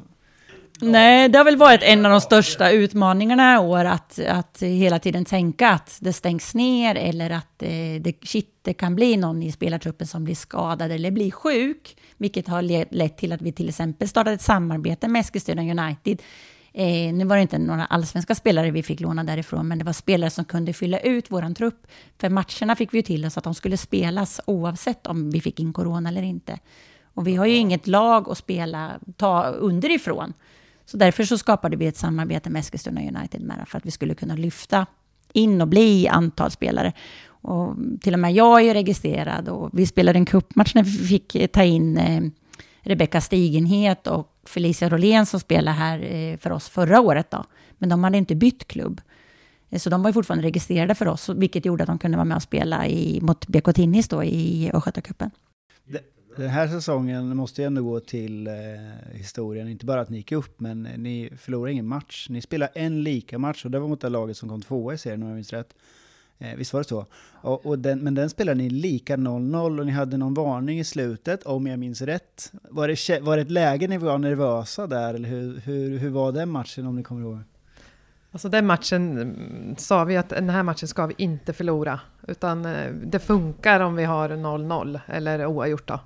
Nej, 0.80 1.28
det 1.28 1.38
har 1.38 1.44
väl 1.44 1.56
varit 1.56 1.82
en 1.82 2.06
av 2.06 2.10
de 2.10 2.20
största 2.20 2.70
utmaningarna 2.70 3.54
i 3.54 3.58
år 3.58 3.84
att, 3.84 4.18
att 4.18 4.62
hela 4.62 4.98
tiden 4.98 5.24
tänka 5.24 5.70
att 5.70 5.98
det 6.00 6.12
stängs 6.12 6.54
ner 6.54 6.94
eller 6.94 7.30
att 7.30 7.62
eh, 7.62 8.00
det, 8.00 8.14
shit, 8.22 8.58
det 8.62 8.74
kan 8.74 8.96
bli 8.96 9.16
någon 9.16 9.42
i 9.42 9.52
spelartruppen 9.52 10.06
som 10.06 10.24
blir 10.24 10.34
skadad 10.34 10.92
eller 10.92 11.10
blir 11.10 11.30
sjuk. 11.30 11.96
Vilket 12.16 12.48
har 12.48 12.62
lett 12.94 13.16
till 13.16 13.32
att 13.32 13.42
vi 13.42 13.52
till 13.52 13.68
exempel 13.68 14.08
startade 14.08 14.34
ett 14.34 14.42
samarbete 14.42 15.08
med 15.08 15.20
Eskilstuna 15.20 15.62
United. 15.62 16.22
Eh, 16.72 17.14
nu 17.14 17.24
var 17.24 17.36
det 17.36 17.42
inte 17.42 17.58
några 17.58 17.86
allsvenska 17.86 18.34
spelare 18.34 18.70
vi 18.70 18.82
fick 18.82 19.00
låna 19.00 19.24
därifrån, 19.24 19.68
men 19.68 19.78
det 19.78 19.84
var 19.84 19.92
spelare 19.92 20.30
som 20.30 20.44
kunde 20.44 20.72
fylla 20.72 20.98
ut 20.98 21.30
våran 21.30 21.54
trupp. 21.54 21.86
För 22.18 22.28
matcherna 22.28 22.76
fick 22.76 22.94
vi 22.94 22.98
ju 22.98 23.02
till 23.02 23.26
oss 23.26 23.38
att 23.38 23.44
de 23.44 23.54
skulle 23.54 23.76
spelas 23.76 24.40
oavsett 24.46 25.06
om 25.06 25.30
vi 25.30 25.40
fick 25.40 25.60
in 25.60 25.72
corona 25.72 26.08
eller 26.08 26.22
inte. 26.22 26.58
Och 27.14 27.26
vi 27.26 27.36
har 27.36 27.46
ju 27.46 27.56
inget 27.56 27.86
lag 27.86 28.30
att 28.30 28.38
spela, 28.38 28.90
ta 29.16 29.44
underifrån. 29.44 30.32
Så 30.84 30.96
därför 30.96 31.24
så 31.24 31.38
skapade 31.38 31.76
vi 31.76 31.86
ett 31.86 31.96
samarbete 31.96 32.50
med 32.50 32.60
Eskilstuna 32.60 33.00
United 33.00 33.42
med 33.42 33.64
för 33.68 33.78
att 33.78 33.86
vi 33.86 33.90
skulle 33.90 34.14
kunna 34.14 34.34
lyfta 34.34 34.86
in 35.32 35.60
och 35.60 35.68
bli 35.68 36.08
antal 36.08 36.50
spelare. 36.50 36.92
Och 37.26 37.76
till 38.00 38.14
och 38.14 38.20
med 38.20 38.32
jag 38.32 38.60
är 38.60 38.64
ju 38.64 38.72
registrerad 38.72 39.48
och 39.48 39.70
vi 39.72 39.86
spelade 39.86 40.18
en 40.18 40.26
cupmatch 40.26 40.74
när 40.74 40.82
vi 40.82 40.90
fick 40.90 41.52
ta 41.52 41.62
in 41.62 41.98
eh, 41.98 42.22
Rebecka 42.80 43.20
Stigenhet 43.20 44.06
och 44.06 44.26
Felicia 44.44 44.88
Rolén 44.88 45.26
som 45.26 45.40
spelade 45.40 45.76
här 45.76 45.98
eh, 46.14 46.36
för 46.36 46.52
oss 46.52 46.68
förra 46.68 47.00
året. 47.00 47.30
Då. 47.30 47.44
Men 47.78 47.88
de 47.88 48.04
hade 48.04 48.18
inte 48.18 48.34
bytt 48.34 48.66
klubb. 48.66 49.00
Eh, 49.70 49.78
så 49.78 49.90
de 49.90 50.02
var 50.02 50.10
ju 50.10 50.14
fortfarande 50.14 50.46
registrerade 50.46 50.94
för 50.94 51.08
oss, 51.08 51.28
vilket 51.28 51.64
gjorde 51.64 51.82
att 51.82 51.88
de 51.88 51.98
kunde 51.98 52.16
vara 52.16 52.24
med 52.24 52.36
och 52.36 52.42
spela 52.42 52.86
i, 52.86 53.20
mot 53.22 53.46
BK 53.46 53.72
Tinnis 53.74 54.08
då 54.08 54.24
i 54.24 54.70
Östgötacupen. 54.74 55.30
Den 56.36 56.48
här 56.48 56.68
säsongen 56.68 57.36
måste 57.36 57.62
ju 57.62 57.66
ändå 57.66 57.82
gå 57.82 58.00
till 58.00 58.46
eh, 58.46 58.54
historien. 59.12 59.68
Inte 59.68 59.86
bara 59.86 60.00
att 60.00 60.08
ni 60.08 60.16
gick 60.16 60.32
upp, 60.32 60.60
men 60.60 60.86
eh, 60.86 60.98
ni 60.98 61.30
förlorade 61.38 61.72
ingen 61.72 61.86
match. 61.86 62.26
Ni 62.30 62.42
spelade 62.42 62.72
en 62.74 63.02
lika 63.02 63.38
match 63.38 63.64
och 63.64 63.70
det 63.70 63.78
var 63.78 63.88
mot 63.88 64.00
det 64.00 64.08
laget 64.08 64.36
som 64.36 64.48
kom 64.48 64.62
tvåa 64.62 64.94
i 64.94 64.98
serien 64.98 65.22
om 65.22 65.28
jag 65.28 65.34
minns 65.34 65.52
rätt. 65.52 65.74
Eh, 66.42 66.56
visst 66.56 66.72
var 66.72 66.80
det 66.80 66.88
så? 66.88 67.06
Och, 67.32 67.66
och 67.66 67.78
den, 67.78 67.98
men 67.98 68.14
den 68.14 68.30
spelade 68.30 68.58
ni 68.58 68.70
lika 68.70 69.16
0-0 69.16 69.80
och 69.80 69.86
ni 69.86 69.92
hade 69.92 70.16
någon 70.16 70.34
varning 70.34 70.78
i 70.78 70.84
slutet, 70.84 71.42
om 71.42 71.66
jag 71.66 71.78
minns 71.78 72.02
rätt. 72.02 72.52
Var 72.62 72.88
det, 72.88 73.20
var 73.20 73.36
det 73.36 73.42
ett 73.42 73.50
läge 73.50 73.88
ni 73.88 73.98
var 73.98 74.18
nervösa 74.18 74.86
där, 74.86 75.14
eller 75.14 75.28
hur, 75.28 75.60
hur, 75.60 75.98
hur 75.98 76.10
var 76.10 76.32
den 76.32 76.48
matchen 76.48 76.86
om 76.86 76.96
ni 76.96 77.02
kommer 77.02 77.22
ihåg? 77.22 77.38
Alltså 78.32 78.48
den 78.48 78.66
matchen 78.66 79.18
mm, 79.18 79.76
sa 79.76 80.04
vi 80.04 80.16
att 80.16 80.28
den 80.28 80.50
här 80.50 80.62
matchen 80.62 80.88
ska 80.88 81.06
vi 81.06 81.14
inte 81.18 81.52
förlora. 81.52 82.00
Utan 82.28 82.64
eh, 82.64 82.92
det 82.92 83.18
funkar 83.18 83.80
om 83.80 83.96
vi 83.96 84.04
har 84.04 84.28
0-0 84.28 85.00
eller 85.06 85.46
oavgjort 85.46 85.88
då. 85.88 86.00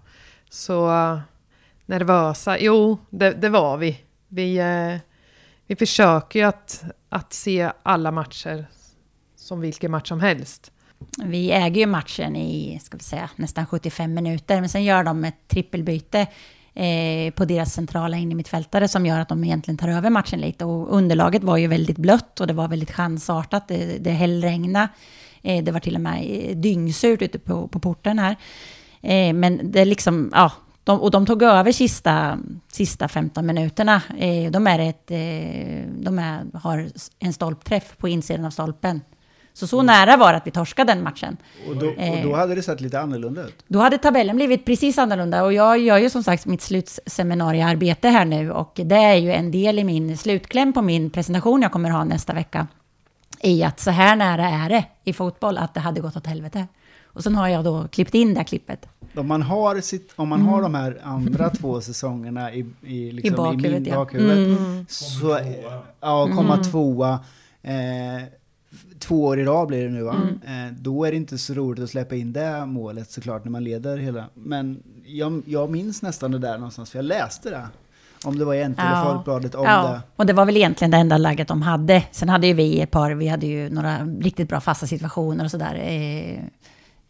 Så 0.50 0.88
nervösa, 1.86 2.58
jo 2.58 2.98
det, 3.10 3.30
det 3.30 3.48
var 3.48 3.76
vi. 3.76 4.00
Vi, 4.28 4.58
eh, 4.58 5.00
vi 5.66 5.76
försöker 5.76 6.38
ju 6.38 6.44
att, 6.44 6.84
att 7.08 7.32
se 7.32 7.72
alla 7.82 8.10
matcher 8.10 8.66
som 9.44 9.60
vilken 9.60 9.90
match 9.90 10.08
som 10.08 10.20
helst. 10.20 10.72
Vi 11.24 11.50
äger 11.52 11.80
ju 11.80 11.86
matchen 11.86 12.36
i, 12.36 12.80
ska 12.82 12.96
vi 12.96 13.02
säga, 13.02 13.30
nästan 13.36 13.66
75 13.66 14.14
minuter, 14.14 14.60
men 14.60 14.68
sen 14.68 14.84
gör 14.84 15.04
de 15.04 15.24
ett 15.24 15.48
trippelbyte 15.48 16.26
eh, 16.74 17.34
på 17.34 17.44
deras 17.44 17.72
centrala 17.72 18.16
innermittfältare 18.16 18.88
som 18.88 19.06
gör 19.06 19.20
att 19.20 19.28
de 19.28 19.44
egentligen 19.44 19.78
tar 19.78 19.88
över 19.88 20.10
matchen 20.10 20.40
lite. 20.40 20.64
Och 20.64 20.96
underlaget 20.96 21.44
var 21.44 21.56
ju 21.56 21.66
väldigt 21.66 21.98
blött 21.98 22.40
och 22.40 22.46
det 22.46 22.52
var 22.52 22.68
väldigt 22.68 22.90
chansartat. 22.90 23.68
Det, 23.68 23.98
det 23.98 24.10
hällregnade. 24.10 24.88
Eh, 25.42 25.64
det 25.64 25.72
var 25.72 25.80
till 25.80 25.94
och 25.94 26.00
med 26.00 26.26
eh, 26.30 26.56
dyngsurt 26.56 27.22
ute 27.22 27.38
på, 27.38 27.68
på 27.68 27.78
porten 27.78 28.18
här. 28.18 28.36
Eh, 29.00 29.32
men 29.32 29.60
det 29.72 29.80
är 29.80 29.84
liksom, 29.84 30.30
ja, 30.32 30.52
de, 30.84 31.00
och 31.00 31.10
de 31.10 31.26
tog 31.26 31.42
över 31.42 31.72
sista, 31.72 32.38
sista 32.68 33.08
15 33.08 33.46
minuterna. 33.46 34.02
Eh, 34.18 34.50
de 34.50 34.66
är 34.66 34.78
ett, 34.78 35.10
eh, 35.10 35.90
de 36.02 36.18
är, 36.18 36.58
har 36.58 36.88
en 37.18 37.32
stolpträff 37.32 37.96
på 37.98 38.08
insidan 38.08 38.44
av 38.44 38.50
stolpen. 38.50 39.00
Så 39.56 39.66
så 39.66 39.82
nära 39.82 40.16
var 40.16 40.32
det 40.32 40.36
att 40.36 40.46
vi 40.46 40.50
torskade 40.50 40.92
den 40.94 41.02
matchen. 41.02 41.36
Och 41.68 41.76
då, 41.76 41.86
och 41.88 42.22
då 42.22 42.34
hade 42.34 42.54
det 42.54 42.62
sett 42.62 42.80
lite 42.80 43.00
annorlunda 43.00 43.42
ut. 43.44 43.64
Då 43.68 43.78
hade 43.78 43.98
tabellen 43.98 44.36
blivit 44.36 44.64
precis 44.64 44.98
annorlunda 44.98 45.44
och 45.44 45.52
jag 45.52 45.78
gör 45.78 45.98
ju 45.98 46.10
som 46.10 46.22
sagt 46.22 46.46
mitt 46.46 46.62
slutseminariearbete 46.62 48.08
här 48.08 48.24
nu 48.24 48.50
och 48.52 48.72
det 48.84 48.94
är 48.96 49.14
ju 49.14 49.32
en 49.32 49.50
del 49.50 49.78
i 49.78 49.84
min 49.84 50.18
slutkläm 50.18 50.72
på 50.72 50.82
min 50.82 51.10
presentation 51.10 51.62
jag 51.62 51.72
kommer 51.72 51.90
ha 51.90 52.04
nästa 52.04 52.32
vecka. 52.32 52.66
I 53.42 53.62
att 53.64 53.80
så 53.80 53.90
här 53.90 54.16
nära 54.16 54.48
är 54.48 54.68
det 54.68 54.84
i 55.04 55.12
fotboll 55.12 55.58
att 55.58 55.74
det 55.74 55.80
hade 55.80 56.00
gått 56.00 56.16
åt 56.16 56.26
helvete. 56.26 56.66
Och 57.04 57.22
sen 57.22 57.34
har 57.34 57.48
jag 57.48 57.64
då 57.64 57.88
klippt 57.88 58.14
in 58.14 58.34
det 58.34 58.40
här 58.40 58.44
klippet. 58.44 58.86
Om 59.16 59.28
man 59.28 59.42
har, 59.42 59.80
sitt, 59.80 60.12
om 60.16 60.28
man 60.28 60.42
har 60.42 60.62
de 60.62 60.74
här 60.74 61.00
andra 61.04 61.50
två 61.50 61.80
säsongerna 61.80 62.52
i, 62.52 62.66
i, 62.82 63.12
liksom, 63.12 63.34
I 63.34 63.36
bakhuvudet, 63.36 63.82
min 63.82 63.92
ja. 63.92 63.96
bakhuvudet, 63.96 64.58
Mm. 64.58 64.86
så, 64.88 65.38
ja, 66.00 66.28
komma 66.36 66.56
tvåa, 66.56 67.20
eh, 67.62 68.22
två 69.04 69.24
år 69.24 69.40
i 69.40 69.44
rad 69.44 69.68
blir 69.68 69.84
det 69.84 69.90
nu 69.90 70.02
va? 70.02 70.16
Mm. 70.44 70.66
Eh, 70.68 70.72
då 70.80 71.04
är 71.04 71.10
det 71.10 71.16
inte 71.16 71.38
så 71.38 71.54
roligt 71.54 71.84
att 71.84 71.90
släppa 71.90 72.14
in 72.14 72.32
det 72.32 72.66
målet 72.66 73.10
såklart 73.10 73.44
när 73.44 73.50
man 73.52 73.64
leder 73.64 73.96
hela. 73.96 74.24
Men 74.34 74.82
jag, 75.04 75.42
jag 75.46 75.70
minns 75.70 76.02
nästan 76.02 76.30
det 76.30 76.38
där 76.38 76.54
någonstans, 76.58 76.90
för 76.90 76.98
jag 76.98 77.04
läste 77.04 77.50
det. 77.50 77.66
Om 78.24 78.38
det 78.38 78.44
var 78.44 78.54
i 78.54 78.68
NT 78.68 78.78
eller 78.80 78.90
Ja. 78.90 79.04
Folkbladet 79.12 79.54
om 79.54 79.64
Ja, 79.64 79.82
det. 79.92 80.00
och 80.16 80.26
det 80.26 80.32
var 80.32 80.44
väl 80.44 80.56
egentligen 80.56 80.90
det 80.90 80.96
enda 80.96 81.18
läget 81.18 81.48
de 81.48 81.62
hade. 81.62 82.04
Sen 82.10 82.28
hade 82.28 82.46
ju 82.46 82.52
vi 82.54 82.80
ett 82.80 82.90
par, 82.90 83.10
vi 83.10 83.28
hade 83.28 83.46
ju 83.46 83.70
några 83.70 83.98
riktigt 84.20 84.48
bra 84.48 84.60
fasta 84.60 84.86
situationer 84.86 85.44
och 85.44 85.50
sådär. 85.50 85.74
Eh, 85.74 86.38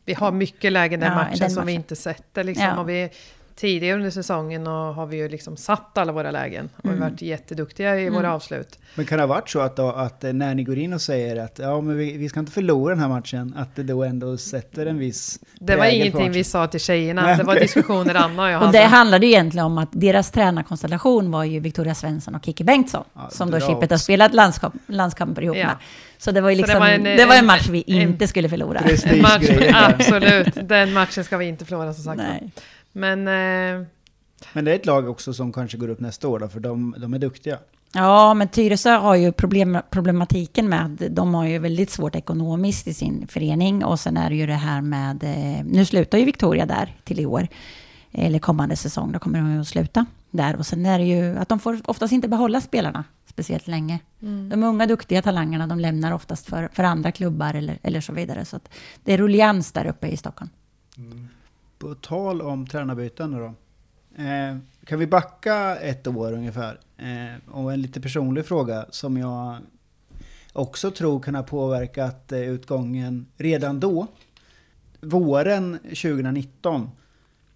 Vi 0.04 0.14
har 0.14 0.33
mycket 0.33 0.72
lägen 0.72 1.00
i 1.00 1.04
den 1.04 1.12
Ja, 1.12 1.18
matchen 1.18 1.38
den 1.38 1.50
som 1.50 1.66
vi 1.66 1.72
inte 1.72 1.96
sätter. 1.96 2.44
Liksom. 2.44 2.64
Ja. 2.66 2.80
Och 2.80 2.88
vi, 2.88 3.09
tidigare 3.57 3.97
under 3.97 4.11
säsongen 4.11 4.67
och 4.67 4.73
har 4.95 5.07
vi 5.07 5.17
ju 5.17 5.29
liksom 5.29 5.57
satt 5.57 5.99
alla 5.99 6.12
våra 6.12 6.31
lägen. 6.31 6.69
Och 6.77 6.85
Mm. 6.85 7.01
varit 7.01 7.23
jätteduktiga 7.23 8.01
i 8.01 8.11
våra 8.11 8.33
avslut. 8.35 8.79
Men 8.95 9.07
kan 9.07 9.19
det 9.19 9.23
ha 9.23 9.29
varit 9.29 9.49
så 9.51 9.61
att, 9.61 9.77
då, 9.77 9.88
att 9.93 10.25
eh, 10.25 10.33
när 10.33 10.55
ni 10.55 10.64
går 10.64 10.79
in 10.79 10.93
och 10.93 11.01
säger 11.01 11.37
att 11.45 11.59
ja, 11.59 11.81
men 11.81 11.97
vi, 11.99 12.17
vi 12.17 12.29
ska 12.29 12.40
inte 12.40 12.53
förlora 12.53 12.95
den 12.95 13.03
här 13.03 13.09
matchen, 13.09 13.55
att 13.57 13.77
det 13.77 13.83
då 13.83 14.05
ändå 14.05 14.37
sätter 14.37 14.87
en 14.87 14.99
viss 14.99 15.38
Det 15.61 15.77
var 15.77 15.87
ingenting 15.87 16.33
vi 16.33 16.45
sa 16.45 16.67
till 16.67 16.81
tjejerna. 16.81 17.23
Nej, 17.23 17.37
det 17.37 17.43
var 17.43 17.53
okej. 17.53 17.62
diskussioner 17.62 18.14
Anna 18.14 18.43
och 18.43 18.49
jag 18.51 18.57
Och 18.61 18.67
hade. 18.67 18.79
det 18.79 18.85
handlade 18.85 19.27
ju 19.27 19.33
egentligen 19.33 19.67
om 19.67 19.79
att 19.79 19.88
deras 19.93 20.31
tränarkonstellation 20.31 21.31
var 21.31 21.45
ju 21.45 21.61
Victoria 21.61 21.95
Svensson 21.95 22.35
och 22.35 22.45
Kiki 22.45 22.64
Bengtsson. 22.64 23.05
Ja, 23.14 23.28
som 23.31 23.51
då 23.51 23.61
Chippet 23.61 23.91
har 23.91 23.99
spelat 23.99 24.35
landskamp, 24.35 24.74
landskamper 24.87 25.43
ihop 25.43 25.57
Ja. 25.57 25.66
med. 25.66 25.76
Så 26.18 26.31
det 26.31 26.41
var 26.41 26.51
ju 26.51 26.57
Så 26.57 26.61
det 26.62 26.66
liksom, 26.66 26.81
var 26.81 26.89
det 27.14 27.22
en- 27.22 27.28
var 27.28 27.37
en, 27.37 27.47
match 27.47 27.68
vi 27.68 27.85
en- 27.87 28.01
inte 28.01 28.26
skulle 28.28 28.49
förlora. 28.49 28.78
En 29.05 29.22
match, 29.22 29.51
absolut, 29.74 30.68
den 30.68 30.93
matchen 30.93 31.24
ska 31.24 31.37
vi 31.37 31.45
inte 31.47 31.64
förlora 31.64 31.95
som 31.95 32.05
sagt. 32.05 32.16
Nej. 32.16 32.51
Men 32.97 33.18
eh, 33.28 33.86
Men 34.53 34.64
det 34.64 34.70
är 34.70 34.76
ett 34.76 34.86
lag 34.86 35.09
också 35.09 35.32
som 35.32 35.53
kanske 35.53 35.76
går 35.78 35.88
upp 35.88 36.01
nästa 36.01 36.28
år 36.28 36.38
då, 36.38 36.49
för 36.49 36.61
de, 36.61 36.95
de 36.99 37.14
är 37.14 37.18
duktiga. 37.18 37.59
Ja, 37.95 38.34
men 38.34 38.49
Tyresö 38.49 38.90
har 38.90 39.14
ju 39.14 39.32
problem, 39.32 39.78
problematiken 39.90 40.68
med 40.68 40.84
att 40.84 41.16
de 41.16 41.34
har 41.34 41.47
ju 41.47 41.59
väldigt 41.59 41.90
svårt 41.90 42.14
ekonomiskt 42.16 42.86
i 42.86 42.95
sin 42.95 43.26
förening. 43.26 43.84
Och 43.84 44.01
sen 44.01 44.16
är 44.16 44.30
det 44.30 44.36
ju 44.36 44.47
det 44.47 44.53
här 44.55 44.80
med, 44.80 45.24
eh, 45.24 45.64
nu 45.64 45.84
slutar 45.84 46.18
ju 46.18 46.24
Victoria 46.24 46.66
där 46.66 46.97
till 47.05 47.20
i 47.20 47.26
år. 47.26 47.49
Eller 48.12 48.38
kommande 48.38 48.76
säsong, 48.76 49.12
då 49.12 49.18
kommer 49.18 49.38
de 49.38 49.55
ju 49.55 49.61
att 49.61 49.68
sluta 49.68 50.07
där. 50.30 50.57
Och 50.57 50.66
sen 50.66 50.86
är 50.86 50.99
det 50.99 51.05
ju 51.05 51.38
att 51.38 51.49
de 51.49 51.59
får 51.59 51.80
oftast 51.84 52.12
inte 52.12 52.28
behålla 52.28 52.61
spelarna 52.61 53.05
speciellt 53.26 53.66
länge. 53.66 53.99
De 54.51 54.62
unga 54.62 54.86
duktiga 54.86 55.22
talangerna, 55.22 55.66
de 55.66 55.80
lämnar 55.80 56.12
oftast 56.12 56.47
för, 56.47 56.68
för 56.72 56.84
andra 56.84 57.12
klubbar 57.12 57.55
eller, 57.55 57.78
eller 57.82 58.01
så 58.01 58.12
vidare. 58.12 58.45
Så 58.45 58.57
att 58.57 58.68
det 59.05 59.12
är 59.12 59.18
ruljans 59.18 59.72
där 59.72 59.86
uppe 59.86 60.09
i 60.09 60.16
Stockholm. 60.16 60.51
På 61.85 61.95
tal 61.95 62.43
om 62.43 62.66
tränarbyten 62.66 63.30
nu 63.30 63.39
då. 63.39 63.55
Eh, 64.22 64.57
kan 64.85 64.99
vi 64.99 65.07
backa 65.07 65.76
ett 65.76 66.07
år 66.07 66.32
ungefär? 66.32 66.80
Eh, 66.97 67.55
och 67.55 67.72
en 67.72 67.82
lite 67.82 68.01
personlig 68.01 68.47
fråga 68.47 68.87
som 68.91 69.16
jag 69.16 69.57
också 70.53 70.91
tror 70.91 71.20
kan 71.20 71.35
ha 71.35 71.43
påverkat 71.43 72.32
eh, 72.32 72.41
utgången 72.41 73.26
redan 73.37 73.80
då. 73.80 74.07
Våren 75.01 75.78
2019 75.78 76.91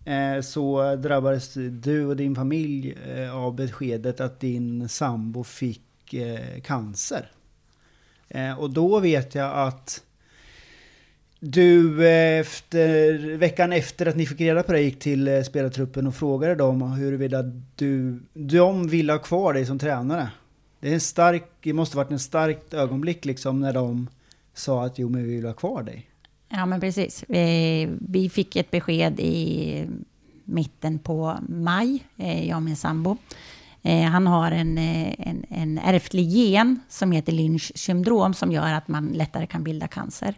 eh, 0.04 0.40
så 0.40 0.96
drabbades 0.96 1.54
du 1.54 2.06
och 2.06 2.16
din 2.16 2.34
familj 2.34 2.98
eh, 3.06 3.36
av 3.36 3.54
beskedet 3.54 4.20
att 4.20 4.40
din 4.40 4.88
sambo 4.88 5.44
fick 5.44 6.14
eh, 6.14 6.60
cancer. 6.60 7.30
Eh, 8.28 8.58
och 8.60 8.70
då 8.70 9.00
vet 9.00 9.34
jag 9.34 9.58
att 9.68 10.02
du 11.40 12.08
efter, 12.38 13.36
veckan 13.36 13.72
efter 13.72 14.06
att 14.06 14.16
ni 14.16 14.26
fick 14.26 14.40
reda 14.40 14.62
på 14.62 14.72
det 14.72 14.80
gick 14.80 14.98
till 14.98 15.28
eh, 15.28 15.42
spelartruppen 15.42 16.06
och 16.06 16.14
frågade 16.14 16.54
dem 16.54 16.92
huruvida 16.92 17.42
du, 17.76 18.20
de 18.34 18.88
ville 18.88 19.12
ha 19.12 19.18
kvar 19.18 19.52
dig 19.52 19.66
som 19.66 19.78
tränare. 19.78 20.30
Det, 20.80 20.88
är 20.88 20.94
en 20.94 21.00
stark, 21.00 21.44
det 21.60 21.72
måste 21.72 21.96
varit 21.96 22.10
en 22.10 22.18
starkt 22.18 22.74
ögonblick 22.74 23.24
liksom 23.24 23.60
när 23.60 23.72
de 23.72 24.08
sa 24.54 24.84
att 24.84 24.98
jo 24.98 25.08
men 25.08 25.24
vi 25.24 25.36
vill 25.36 25.44
ha 25.44 25.52
kvar 25.52 25.82
dig. 25.82 26.10
Ja 26.48 26.66
men 26.66 26.80
precis. 26.80 27.24
Vi, 27.28 27.88
vi 28.00 28.28
fick 28.28 28.56
ett 28.56 28.70
besked 28.70 29.20
i 29.20 29.86
mitten 30.44 30.98
på 30.98 31.38
maj, 31.48 32.04
eh, 32.16 32.48
jag 32.48 32.56
och 32.56 32.62
min 32.62 32.76
sambo. 32.76 33.16
Eh, 33.82 34.02
han 34.02 34.26
har 34.26 34.50
en, 34.50 34.78
en, 34.78 35.44
en 35.48 35.78
ärftlig 35.78 36.28
gen 36.28 36.80
som 36.88 37.12
heter 37.12 37.32
Lynch 37.32 37.72
syndrom 37.74 38.34
som 38.34 38.52
gör 38.52 38.72
att 38.72 38.88
man 38.88 39.08
lättare 39.08 39.46
kan 39.46 39.64
bilda 39.64 39.88
cancer 39.88 40.34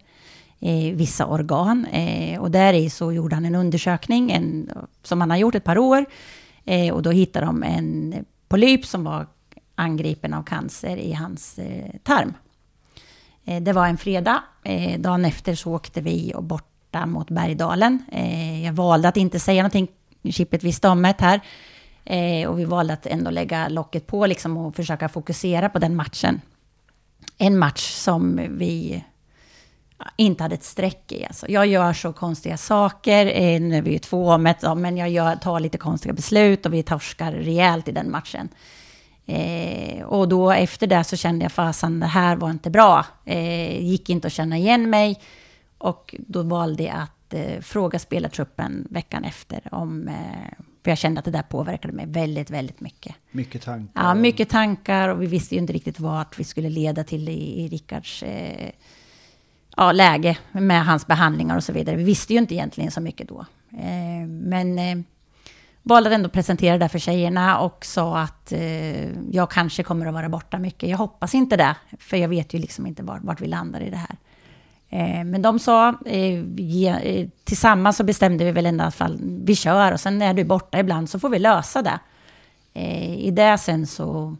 eh, 0.61 0.95
vissa 0.95 1.27
organ. 1.27 1.85
Eh, 1.85 2.41
och 2.41 2.51
där 2.51 2.73
i 2.73 2.91
så 2.91 3.13
gjorde 3.13 3.35
han 3.37 3.45
en 3.45 3.55
undersökning 3.55 4.31
en, 4.31 4.71
som 5.03 5.21
han 5.21 5.31
har 5.31 5.37
gjort 5.37 5.55
ett 5.55 5.65
par 5.65 5.79
år. 5.79 6.05
Eh, 6.65 6.95
och 6.95 7.03
då 7.03 7.11
hittade 7.11 7.47
de 7.47 7.63
en 7.63 8.15
polyp 8.49 8.87
som 8.87 9.05
var 9.05 9.27
angripen 9.75 10.35
av 10.35 10.43
cancer 10.43 10.97
i 10.97 11.13
hans 11.13 11.59
eh, 11.59 11.91
tarm. 12.03 12.35
Eh, 13.45 13.63
det 13.63 13.73
var 13.73 13.87
en 13.87 13.99
fredag. 13.99 14.43
Eh, 14.65 15.01
dagen 15.01 15.25
efter 15.25 15.55
så 15.55 15.75
åkte 15.75 16.01
vi 16.01 16.33
och 16.35 16.45
borta 16.45 17.07
mot 17.07 17.31
Bergdalen. 17.31 18.03
Eh, 18.13 18.65
jag 18.65 18.73
valde 18.73 19.09
att 19.09 19.17
inte 19.17 19.41
säga 19.41 19.63
någonting. 19.63 19.89
Chippet 20.31 20.65
visste 20.65 20.89
om 20.89 21.03
det 21.03 21.15
här. 21.19 21.41
Eh, 22.05 22.49
och 22.49 22.59
vi 22.59 22.65
valde 22.65 22.93
att 22.93 23.07
ändå 23.07 23.31
lägga 23.31 23.69
locket 23.69 24.07
på 24.07 24.27
liksom 24.27 24.57
och 24.57 24.77
försöka 24.77 25.09
fokusera 25.09 25.69
på 25.69 25.79
den 25.79 25.97
matchen. 25.97 26.41
En 27.39 27.59
match 27.59 27.91
som 27.91 28.41
vi 28.51 29.05
inte 30.17 30.43
hade 30.43 30.55
ett 30.55 30.65
streck 30.65 31.13
i. 31.13 31.25
Alltså, 31.25 31.49
jag 31.49 31.67
gör 31.67 31.93
så 31.93 32.13
konstiga 32.13 32.57
saker, 32.57 33.27
eh, 33.27 33.61
nu 33.61 33.77
är 33.77 33.83
vi 33.83 33.93
ju 33.93 33.99
två 33.99 34.29
om 34.29 34.47
ett, 34.47 34.65
men 34.77 34.97
jag 34.97 35.11
gör, 35.11 35.37
tar 35.37 35.61
lite 35.61 35.79
konstiga 35.79 36.13
beslut 36.13 36.67
och 36.67 36.75
vi 36.75 36.83
torskar 36.83 37.33
rejält 37.33 37.89
i 37.89 37.93
den 37.93 38.11
matchen. 38.11 38.49
Eh, 39.27 40.03
och 40.03 40.29
då 40.29 40.51
efter 40.51 40.87
det 40.87 41.05
så 41.05 41.17
kände 41.17 41.45
jag 41.45 41.53
fasen, 41.53 42.01
det 42.01 42.07
här 42.07 42.37
var 42.37 42.51
inte 42.51 42.71
bra. 42.71 43.07
Eh, 43.25 43.83
gick 43.85 44.11
inte 44.11 44.27
att 44.27 44.33
känna 44.33 44.59
igen 44.59 44.91
mig. 44.91 45.21
Och 45.79 46.15
då 46.19 46.43
valde 46.43 46.83
jag 46.83 46.97
att 46.97 47.35
eh, 47.35 47.61
fråga 47.61 47.99
spelartruppen 47.99 48.87
veckan 48.91 49.25
efter 49.25 49.75
om... 49.75 50.09
Eh, 50.09 50.65
för 50.83 50.91
jag 50.91 50.99
kände 50.99 51.19
att 51.19 51.25
det 51.25 51.31
där 51.31 51.43
påverkade 51.43 51.95
mig 51.95 52.07
väldigt, 52.07 52.51
väldigt 52.51 52.81
mycket. 52.81 53.15
Mycket 53.31 53.63
tankar. 53.63 54.03
Ja, 54.03 54.15
mycket 54.15 54.49
tankar 54.49 55.09
och 55.09 55.23
vi 55.23 55.27
visste 55.27 55.55
ju 55.55 55.61
inte 55.61 55.73
riktigt 55.73 56.01
vart 56.01 56.39
vi 56.39 56.45
skulle 56.45 56.69
leda 56.69 57.05
till 57.05 57.29
i, 57.29 57.65
i 57.65 57.69
Rickards 57.69 58.23
eh, 58.23 58.71
ja, 59.81 59.93
läge 59.93 60.39
med 60.53 60.85
hans 60.85 61.07
behandlingar 61.07 61.57
och 61.57 61.65
så 61.65 61.73
vidare. 61.73 61.97
Vi 61.97 62.05
visste 62.05 62.33
ju 62.33 62.39
inte 62.39 62.55
egentligen 62.55 62.91
så 62.91 63.01
mycket 63.01 63.29
då. 63.29 63.47
Eh, 63.73 64.27
men 64.29 64.79
eh, 64.79 64.99
valde 65.83 66.15
ändå 66.15 66.27
att 66.27 66.33
presentera 66.33 66.79
det 66.79 66.89
för 66.89 66.99
tjejerna 66.99 67.59
och 67.59 67.85
sa 67.85 68.19
att 68.19 68.53
eh, 68.53 69.31
jag 69.33 69.51
kanske 69.51 69.83
kommer 69.83 70.07
att 70.07 70.15
vara 70.15 70.29
borta 70.29 70.59
mycket. 70.59 70.89
Jag 70.89 70.99
hoppas 70.99 71.35
inte 71.35 71.57
det, 71.57 71.77
för 71.99 72.17
jag 72.17 72.29
vet 72.29 72.55
ju 72.55 72.59
liksom 72.59 72.87
inte 72.87 73.03
vart, 73.03 73.23
vart 73.23 73.41
vi 73.41 73.47
landar 73.47 73.81
i 73.81 73.91
det 73.91 73.97
här. 73.97 74.17
Eh, 74.89 75.25
men 75.25 75.43
de 75.43 75.59
sa, 75.59 75.89
eh, 76.07 76.39
eh, 77.03 77.29
tillsammans 77.45 77.97
så 77.97 78.05
bestämde 78.05 78.45
vi 78.45 78.53
väl 78.53 78.67
i 78.67 78.69
alla 78.69 78.91
fall, 78.91 79.19
vi 79.23 79.57
kör 79.57 79.93
och 79.93 80.01
sen 80.01 80.23
är 80.23 80.35
du 80.35 80.45
borta 80.45 80.79
ibland 80.81 81.11
så 81.11 81.19
får 81.19 81.29
vi 81.29 81.39
lösa 81.39 81.83
det. 81.83 81.99
Eh, 82.75 83.15
I 83.15 83.31
det 83.31 83.59
sen 83.59 83.87
så 83.87 84.37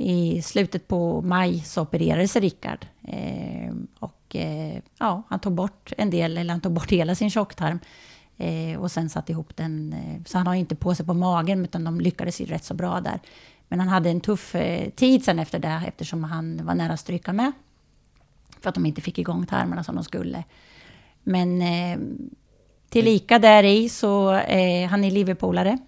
i 0.00 0.42
slutet 0.42 0.88
på 0.88 1.22
maj 1.22 1.60
så 1.60 1.82
opererades 1.82 2.36
Rickard. 2.36 2.86
Eh, 3.04 3.74
och 3.98 4.36
eh, 4.36 4.82
ja, 4.98 5.22
han 5.28 5.40
tog 5.40 5.52
bort 5.52 5.92
en 5.98 6.10
del, 6.10 6.38
eller 6.38 6.52
han 6.52 6.60
tog 6.60 6.72
bort 6.72 6.92
hela 6.92 7.14
sin 7.14 7.30
tjocktarm. 7.30 7.78
Eh, 8.36 8.80
och 8.80 8.90
sen 8.90 9.08
satte 9.08 9.32
ihop 9.32 9.56
den. 9.56 9.92
Eh, 9.92 10.24
så 10.26 10.38
han 10.38 10.46
har 10.46 10.54
inte 10.54 10.74
på 10.74 10.94
sig 10.94 11.06
på 11.06 11.14
magen, 11.14 11.64
utan 11.64 11.84
de 11.84 12.00
lyckades 12.00 12.40
ju 12.40 12.44
rätt 12.44 12.64
så 12.64 12.74
bra 12.74 13.00
där. 13.00 13.20
Men 13.68 13.80
han 13.80 13.88
hade 13.88 14.10
en 14.10 14.20
tuff 14.20 14.54
eh, 14.54 14.90
tid 14.90 15.24
sen 15.24 15.38
efter 15.38 15.58
det, 15.58 15.82
eftersom 15.86 16.24
han 16.24 16.66
var 16.66 16.74
nära 16.74 16.92
att 16.92 17.00
stryka 17.00 17.32
med. 17.32 17.52
För 18.60 18.68
att 18.68 18.74
de 18.74 18.86
inte 18.86 19.00
fick 19.00 19.18
igång 19.18 19.46
tarmarna 19.46 19.84
som 19.84 19.94
de 19.94 20.04
skulle. 20.04 20.44
Men 21.22 21.62
eh, 21.62 21.98
tillika 22.88 23.38
där 23.38 23.62
i 23.62 23.88
så, 23.88 24.34
eh, 24.34 24.88
han 24.88 25.04
är 25.04 25.10
Liverpoolare. 25.10 25.78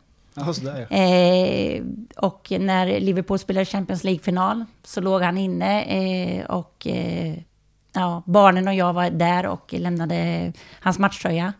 Ja, 0.41 0.87
ja. 0.91 0.97
Eh, 0.97 1.83
och 2.17 2.53
när 2.61 3.01
Liverpool 3.01 3.39
spelade 3.39 3.65
Champions 3.67 4.05
League-final 4.05 4.65
så 4.83 5.01
låg 5.01 5.23
han 5.23 5.39
inne 5.39 5.83
eh, 5.83 6.45
och 6.45 6.87
eh, 6.87 7.39
ja, 7.93 8.23
barnen 8.27 8.69
och 8.69 8.75
jag 8.75 8.93
var 8.93 9.11
där 9.11 9.47
och 9.47 9.73
lämnade 9.73 10.53
hans 10.81 10.99
matchtröja. 10.99 11.53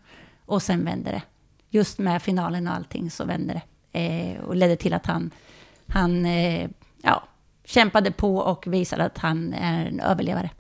Och 0.47 0.63
sen 0.63 0.85
vände 0.85 1.11
det. 1.11 1.23
Just 1.71 1.99
med 1.99 2.23
finalen 2.23 2.69
och 2.69 2.75
allting 2.75 3.11
så 3.11 3.25
vände 3.25 3.55
det. 3.55 3.63
Eh, 4.01 4.41
och 4.41 4.57
ledde 4.57 4.77
till 4.77 4.95
att 4.95 5.07
han, 5.07 5.31
han 5.87 6.27
eh, 6.27 6.71
ja, 7.03 7.23
kämpade 7.65 8.13
på 8.13 8.37
och 8.37 8.67
visade 8.67 9.05
att 9.05 9.19
han 9.19 9.53
är 9.55 9.87
en 9.87 10.01
överlevare. 10.01 10.51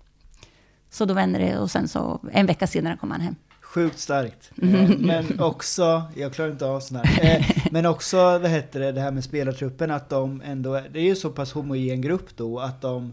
Så 0.90 1.04
då 1.04 1.14
vände 1.14 1.38
det 1.38 1.58
och 1.58 1.70
sen 1.70 1.88
så 1.88 2.20
en 2.32 2.46
vecka 2.46 2.66
senare 2.66 2.96
kom 2.96 3.10
han 3.10 3.20
hem. 3.20 3.34
Sjukt 3.74 3.98
starkt. 3.98 4.50
Eh, 4.62 4.90
men 4.98 5.40
också, 5.40 6.02
jag 6.16 6.32
klarar 6.32 6.50
inte 6.50 6.66
av 6.66 6.80
sånt 6.80 7.06
här. 7.06 7.36
Eh, 7.36 7.66
men 7.70 7.86
också, 7.86 8.16
vad 8.16 8.50
heter 8.50 8.80
det, 8.80 8.92
det 8.92 9.00
här 9.00 9.10
med 9.10 9.24
spelartruppen, 9.24 9.90
att 9.90 10.08
de 10.08 10.42
ändå, 10.44 10.80
det 10.92 11.00
är 11.00 11.04
ju 11.04 11.16
så 11.16 11.30
pass 11.30 11.52
homogen 11.52 12.00
grupp 12.00 12.36
då, 12.36 12.60
att 12.60 12.80
de 12.80 13.12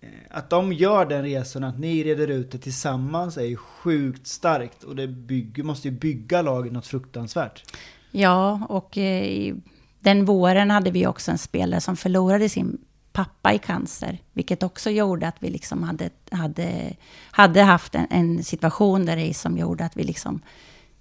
eh, 0.00 0.08
att 0.30 0.50
de 0.50 0.72
gör 0.72 1.06
den 1.06 1.22
resan, 1.22 1.64
att 1.64 1.78
ni 1.78 2.04
reder 2.04 2.28
ut 2.28 2.52
det 2.52 2.58
tillsammans 2.58 3.36
är 3.36 3.44
ju 3.44 3.56
sjukt 3.56 4.26
starkt. 4.26 4.84
Och 4.84 4.96
det 4.96 5.08
bygger, 5.08 5.62
måste 5.62 5.88
ju 5.88 5.94
bygga 5.94 6.42
laget 6.42 6.72
något 6.72 6.86
fruktansvärt. 6.86 7.64
Ja, 8.10 8.66
och 8.68 8.98
eh, 8.98 9.54
den 10.00 10.24
våren 10.24 10.70
hade 10.70 10.90
vi 10.90 11.06
också 11.06 11.30
en 11.30 11.38
spelare 11.38 11.80
som 11.80 11.96
förlorade 11.96 12.48
sin 12.48 12.78
pappa 13.12 13.52
i 13.52 13.58
cancer, 13.58 14.18
vilket 14.32 14.62
också 14.62 14.90
gjorde 14.90 15.28
att 15.28 15.36
vi 15.38 15.50
liksom 15.50 15.82
hade, 15.82 16.10
hade, 16.30 16.96
hade 17.30 17.62
haft 17.62 17.94
en, 17.94 18.06
en 18.10 18.44
situation 18.44 19.06
där 19.06 19.16
i 19.16 19.34
som 19.34 19.58
gjorde 19.58 19.84
att 19.84 19.96
vi 19.96 20.04
liksom 20.04 20.40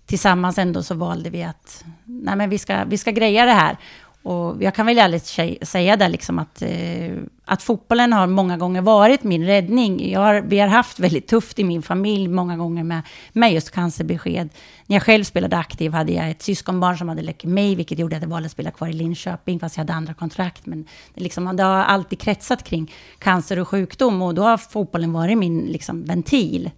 tillsammans 0.06 0.58
ändå 0.58 0.84
så 0.84 0.96
valde 0.96 1.30
vi 1.30 1.44
att 1.44 1.84
nej 2.06 2.36
men 2.36 2.50
vi 2.50 2.58
ska, 2.58 2.84
vi 2.84 2.98
ska 2.98 3.12
greja 3.12 3.46
det 3.46 3.52
här. 3.52 3.78
Och 4.24 4.64
jag 4.64 4.76
kan 4.76 4.86
väl 4.86 4.98
ärligt 4.98 5.26
säga 5.68 5.98
där 5.98 6.10
liksom 6.10 6.40
att, 6.40 6.62
eh, 6.62 7.16
att 7.52 7.64
fotbollen 7.64 8.14
har 8.14 8.28
många 8.28 8.58
gånger 8.58 8.82
varit 8.82 9.24
min 9.24 9.46
räddning. 9.46 10.12
Jag 10.12 10.20
har, 10.20 10.42
vi 10.42 10.60
har 10.60 10.68
haft 10.68 11.00
väldigt 11.00 11.28
tufft 11.28 11.60
i 11.60 11.64
min 11.64 11.82
familj 11.82 12.28
många 12.28 12.58
gånger 12.58 12.84
med, 12.84 13.02
med 13.34 13.54
just 13.54 13.72
cancerbesked. 13.72 14.50
När 14.86 14.96
jag 14.96 15.04
själv 15.04 15.24
spelade 15.24 15.58
aktiv 15.58 15.94
hade 15.94 16.12
jag 16.12 16.30
ett 16.30 16.42
syskonbarn 16.42 16.98
som 16.98 17.10
hade 17.10 17.22
leukemi, 17.22 17.76
vilket 17.76 18.00
gjorde 18.00 18.16
att 18.16 18.22
jag 18.22 18.30
valde 18.30 18.46
att 18.46 18.52
spela 18.52 18.72
kvar 18.72 18.88
i 18.88 18.94
Linköping, 18.94 19.60
fast 19.60 19.78
jag 19.78 19.82
hade 19.82 19.94
andra 19.94 20.14
kontrakt. 20.14 20.66
Men 20.66 20.86
det, 21.14 21.24
liksom, 21.24 21.56
det 21.56 21.64
har 21.64 21.84
alltid 21.84 22.20
kretsat 22.20 22.64
kring 22.64 22.92
cancer 23.20 23.60
och 23.60 23.68
sjukdom 23.68 24.22
och 24.22 24.36
då 24.36 24.44
har 24.44 24.58
fotbollen 24.58 25.14
varit 25.14 25.38
min 25.38 25.60
liksom, 25.60 26.06
ventil. 26.06 26.72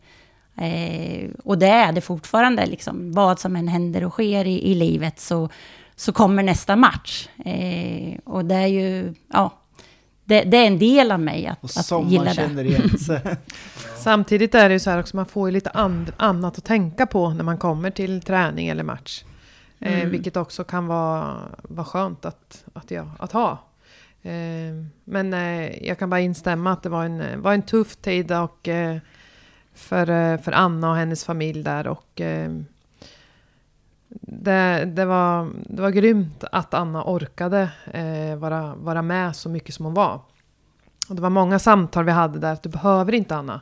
Eh, 0.58 1.30
och 1.44 1.58
det 1.58 1.68
är 1.68 1.92
det 1.92 2.02
fortfarande, 2.02 2.66
liksom, 2.66 3.12
vad 3.12 3.40
som 3.40 3.56
än 3.56 3.68
händer 3.68 4.04
och 4.04 4.12
sker 4.12 4.46
i, 4.46 4.72
i 4.72 4.76
livet 4.76 5.20
så 5.20 5.50
så 5.96 6.12
kommer 6.12 6.44
nästa 6.44 6.76
match. 6.76 7.30
Eh, 7.46 8.20
och 8.24 8.46
det 8.46 8.56
är 8.56 8.68
ju, 8.68 9.14
ja, 9.34 9.52
det, 10.26 10.44
det, 10.44 10.58
är 10.58 10.68
en 10.68 10.80
del 10.80 11.12
av 11.12 11.20
mig 11.20 11.48
att, 11.48 11.64
och 11.64 11.70
att 12.00 12.12
gilla 12.12 12.24
det. 12.24 12.34
känner 12.34 12.64
igen 12.64 12.90
sig. 12.98 13.22
Samtidigt 13.98 14.56
är 14.56 14.70
det 14.70 14.74
ju 14.74 14.80
så 14.80 14.90
här 14.90 15.00
också, 15.00 15.16
man 15.16 15.26
får 15.26 15.50
ju 15.50 15.54
lite 15.54 15.70
and, 15.70 16.12
annat 16.18 16.58
att 16.58 16.64
tänka 16.64 17.06
på 17.06 17.30
när 17.30 17.44
man 17.44 17.58
kommer 17.58 17.92
till 17.92 18.22
träning 18.22 18.68
eller 18.68 18.84
match. 18.84 19.24
Eh, 19.80 20.00
mm. 20.00 20.10
vilket 20.10 20.38
också 20.38 20.64
kan 20.64 20.88
vara, 20.88 21.38
vara 21.64 21.86
skönt 21.86 22.26
att, 22.26 22.66
att, 22.74 22.92
ja, 22.92 23.08
att 23.20 23.32
ha. 23.32 23.52
Eh, 24.22 24.86
men 25.04 25.34
eh, 25.34 25.88
jag 25.88 26.00
kan 26.00 26.10
bara 26.10 26.20
instämma 26.20 26.72
att 26.72 26.84
det 26.84 26.90
var 26.90 27.06
en, 27.06 27.42
var 27.42 27.54
en 27.54 27.62
tuff 27.62 27.96
tid 27.96 28.32
och, 28.32 28.68
eh, 28.68 28.98
för, 29.74 30.10
eh, 30.10 30.42
för 30.42 30.52
Anna 30.52 30.90
och 30.90 30.96
hennes 30.96 31.26
familj 31.26 31.64
där. 31.64 31.88
Och 31.88 32.22
det, 34.22 34.86
det, 34.86 35.06
var, 35.06 35.50
det 35.66 35.82
var 35.82 35.90
grymt 35.90 36.44
att 36.52 36.74
Anna 36.74 37.04
orkade 37.04 37.70
eh, 37.92 38.36
vara, 38.36 38.76
vara 38.76 39.02
med 39.02 39.36
så 39.36 39.50
mycket 39.50 39.76
som 39.76 39.86
hon 39.86 39.94
var. 39.94 40.22
Och 41.10 41.16
det 41.16 41.22
var 41.22 41.30
många 41.30 41.60
samtal 41.60 42.06
vi 42.06 42.12
hade 42.12 42.40
där, 42.40 42.54
att 42.54 42.64
du 42.64 42.70
behöver 42.70 43.14
inte 43.14 43.36
Anna. 43.36 43.62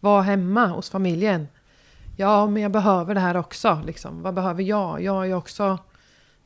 Var 0.00 0.22
hemma 0.22 0.66
hos 0.66 0.90
familjen. 0.90 1.48
Ja, 2.16 2.46
men 2.46 2.62
jag 2.62 2.72
behöver 2.72 3.14
det 3.14 3.20
här 3.20 3.36
också. 3.36 3.82
Liksom. 3.86 4.22
Vad 4.22 4.34
behöver 4.34 4.62
jag? 4.62 5.02
Jag 5.02 5.22
är 5.22 5.26
ju 5.26 5.34
också 5.34 5.78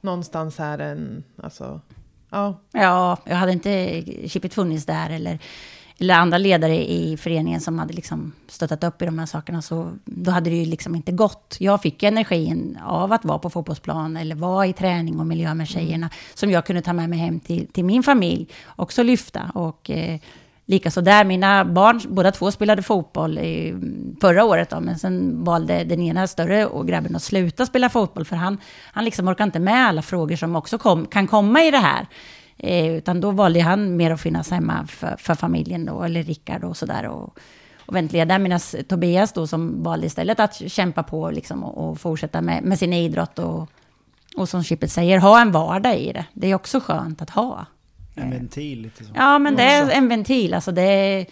någonstans 0.01 0.59
här 0.59 0.79
en... 0.79 1.25
Alltså, 1.43 1.81
Ja. 2.33 2.61
Ja, 2.73 3.19
jag 3.25 3.37
hade 3.37 3.53
inte 3.53 3.71
eh, 3.71 4.29
Chippet 4.29 4.55
funnits 4.55 4.87
där 4.87 5.11
eller, 5.11 5.39
eller 6.03 6.15
andra 6.15 6.39
ledare 6.39 6.91
i 6.91 7.17
föreningen 7.17 7.61
som 7.61 7.79
hade 7.79 7.95
liksom 7.95 8.33
stöttat 8.49 8.85
upp 8.85 9.03
i 9.03 9.05
de 9.05 9.19
här 9.19 9.27
sakerna, 9.27 9.63
så 9.63 9.91
då 10.05 10.31
hade 10.31 10.51
det 10.51 10.57
ju 10.57 10.65
liksom 10.65 10.95
inte 10.95 11.13
gått. 11.13 11.57
Jag 11.59 11.83
fick 11.83 12.03
energin 12.03 12.79
av 12.85 13.13
att 13.13 13.25
vara 13.25 13.39
på 13.39 13.51
fotbollsplan 13.51 14.17
eller 14.17 14.35
vara 14.35 14.67
i 14.67 14.73
träning 14.73 15.21
och 15.21 15.27
miljö 15.27 15.55
med 15.55 15.69
tjejerna, 15.69 16.11
som 16.35 16.51
jag 16.51 16.67
kunde 16.67 16.83
ta 16.83 16.93
med 16.93 17.11
mig 17.11 17.19
hem 17.19 17.41
till, 17.41 17.67
till 17.67 17.85
min 17.85 18.03
familj, 18.03 18.47
också 18.77 19.03
lyfta. 19.03 19.51
Och 19.55 19.91
eh, 19.91 20.21
likaså 20.67 21.01
där, 21.01 21.25
mina 21.25 21.65
barn, 21.65 22.01
båda 22.09 22.33
två 22.33 22.51
spelade 22.51 22.83
fotboll 22.83 23.39
i, 23.39 23.75
förra 24.21 24.45
året, 24.45 24.71
då, 24.71 24.81
men 24.81 24.99
sen 24.99 25.45
valde 25.45 25.85
den 25.85 26.01
ena 26.01 26.27
större 26.27 26.67
och 26.67 26.89
grabben 26.89 27.17
att 27.17 27.23
sluta 27.23 27.67
spela 27.67 27.89
fotboll, 27.89 28.25
för 28.25 28.37
han, 28.37 28.59
han 28.93 29.05
liksom 29.05 29.29
orkar 29.29 29.45
inte 29.45 29.59
med 29.59 29.87
alla 29.87 30.03
frågor 30.03 30.37
som 30.37 30.57
också 30.57 30.79
kom, 30.79 31.07
kan 31.07 31.27
komma 31.27 31.63
i 31.63 31.71
det 31.71 31.79
här. 31.79 32.07
Eh, 32.63 32.97
utan 32.97 33.21
då 33.21 33.31
valde 33.31 33.61
han 33.61 33.97
mer 33.97 34.11
att 34.11 34.21
finnas 34.21 34.51
hemma 34.51 34.87
för, 34.87 35.17
för 35.19 35.35
familjen 35.35 35.85
då, 35.85 36.03
eller 36.03 36.23
Rickard 36.23 36.65
och 36.65 36.77
sådär. 36.77 37.09
Och, 37.09 37.39
och 37.87 37.97
ventilera. 37.97 38.39
Medan 38.39 38.61
Tobias 38.89 39.33
då 39.33 39.47
som 39.47 39.83
valde 39.83 40.07
istället 40.07 40.41
att 40.41 40.55
kämpa 40.55 41.03
på 41.03 41.31
liksom, 41.31 41.65
och, 41.65 41.91
och 41.91 42.01
fortsätta 42.01 42.41
med, 42.41 42.63
med 42.63 42.79
sin 42.79 42.93
idrott. 42.93 43.39
Och, 43.39 43.69
och 44.37 44.49
som 44.49 44.65
Chippet 44.65 44.93
säger, 44.93 45.19
ha 45.19 45.41
en 45.41 45.53
vardag 45.53 45.99
i 45.99 46.13
det. 46.13 46.25
Det 46.33 46.51
är 46.51 46.55
också 46.55 46.81
skönt 46.81 47.23
att 47.23 47.31
ha. 47.31 47.67
En 48.15 48.31
ventil 48.31 48.83
lite 48.83 49.05
så. 49.05 49.11
Ja, 49.15 49.39
men 49.39 49.57
det 49.57 49.63
är 49.63 49.91
en 49.91 50.09
ventil. 50.09 50.55
Alltså 50.55 50.73
det 50.73 50.83
är... 50.83 51.27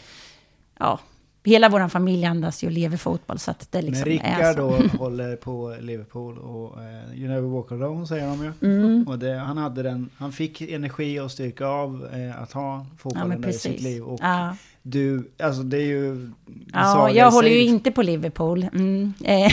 Ja, 0.78 0.98
hela 1.44 1.68
vår 1.68 1.88
familj 1.88 2.24
andas 2.24 2.64
ju 2.64 2.66
och 2.66 2.72
lever 2.72 2.96
fotboll. 2.96 3.38
Så 3.38 3.50
att 3.50 3.72
det 3.72 3.82
liksom 3.82 4.08
Men 4.08 4.18
är 4.18 4.36
Rickard 4.36 4.56
då 4.56 4.98
håller 4.98 5.36
på 5.36 5.76
Liverpool 5.80 6.38
och 6.38 6.82
eh, 6.82 7.18
You 7.18 7.28
Never 7.28 7.48
Walk 7.48 7.72
Alone 7.72 8.06
säger 8.06 8.26
de 8.26 8.44
ju. 8.44 8.52
Mm. 8.68 9.08
Och 9.08 9.18
det, 9.18 9.34
han, 9.34 9.56
hade 9.58 9.82
den, 9.82 10.10
han 10.16 10.32
fick 10.32 10.60
energi 10.60 11.20
och 11.20 11.30
styrka 11.30 11.66
av 11.66 12.08
eh, 12.12 12.42
att 12.42 12.52
ha 12.52 12.60
Ja, 12.60 12.86
fotbollen 12.98 13.40
där 13.40 13.48
i 13.48 13.52
sitt 13.52 13.80
liv. 13.80 14.02
Och 14.02 14.18
Ja. 14.22 14.56
du, 14.82 15.30
alltså 15.42 15.62
det 15.62 15.76
är 15.76 15.86
ju... 15.86 16.14
du 16.14 16.32
Ja, 16.72 17.10
jag 17.10 17.30
håller 17.30 17.48
ju 17.48 17.64
inte 17.64 17.90
på 17.90 18.02
Liverpool. 18.02 18.66
Mm, 18.72 19.12
eh, 19.24 19.52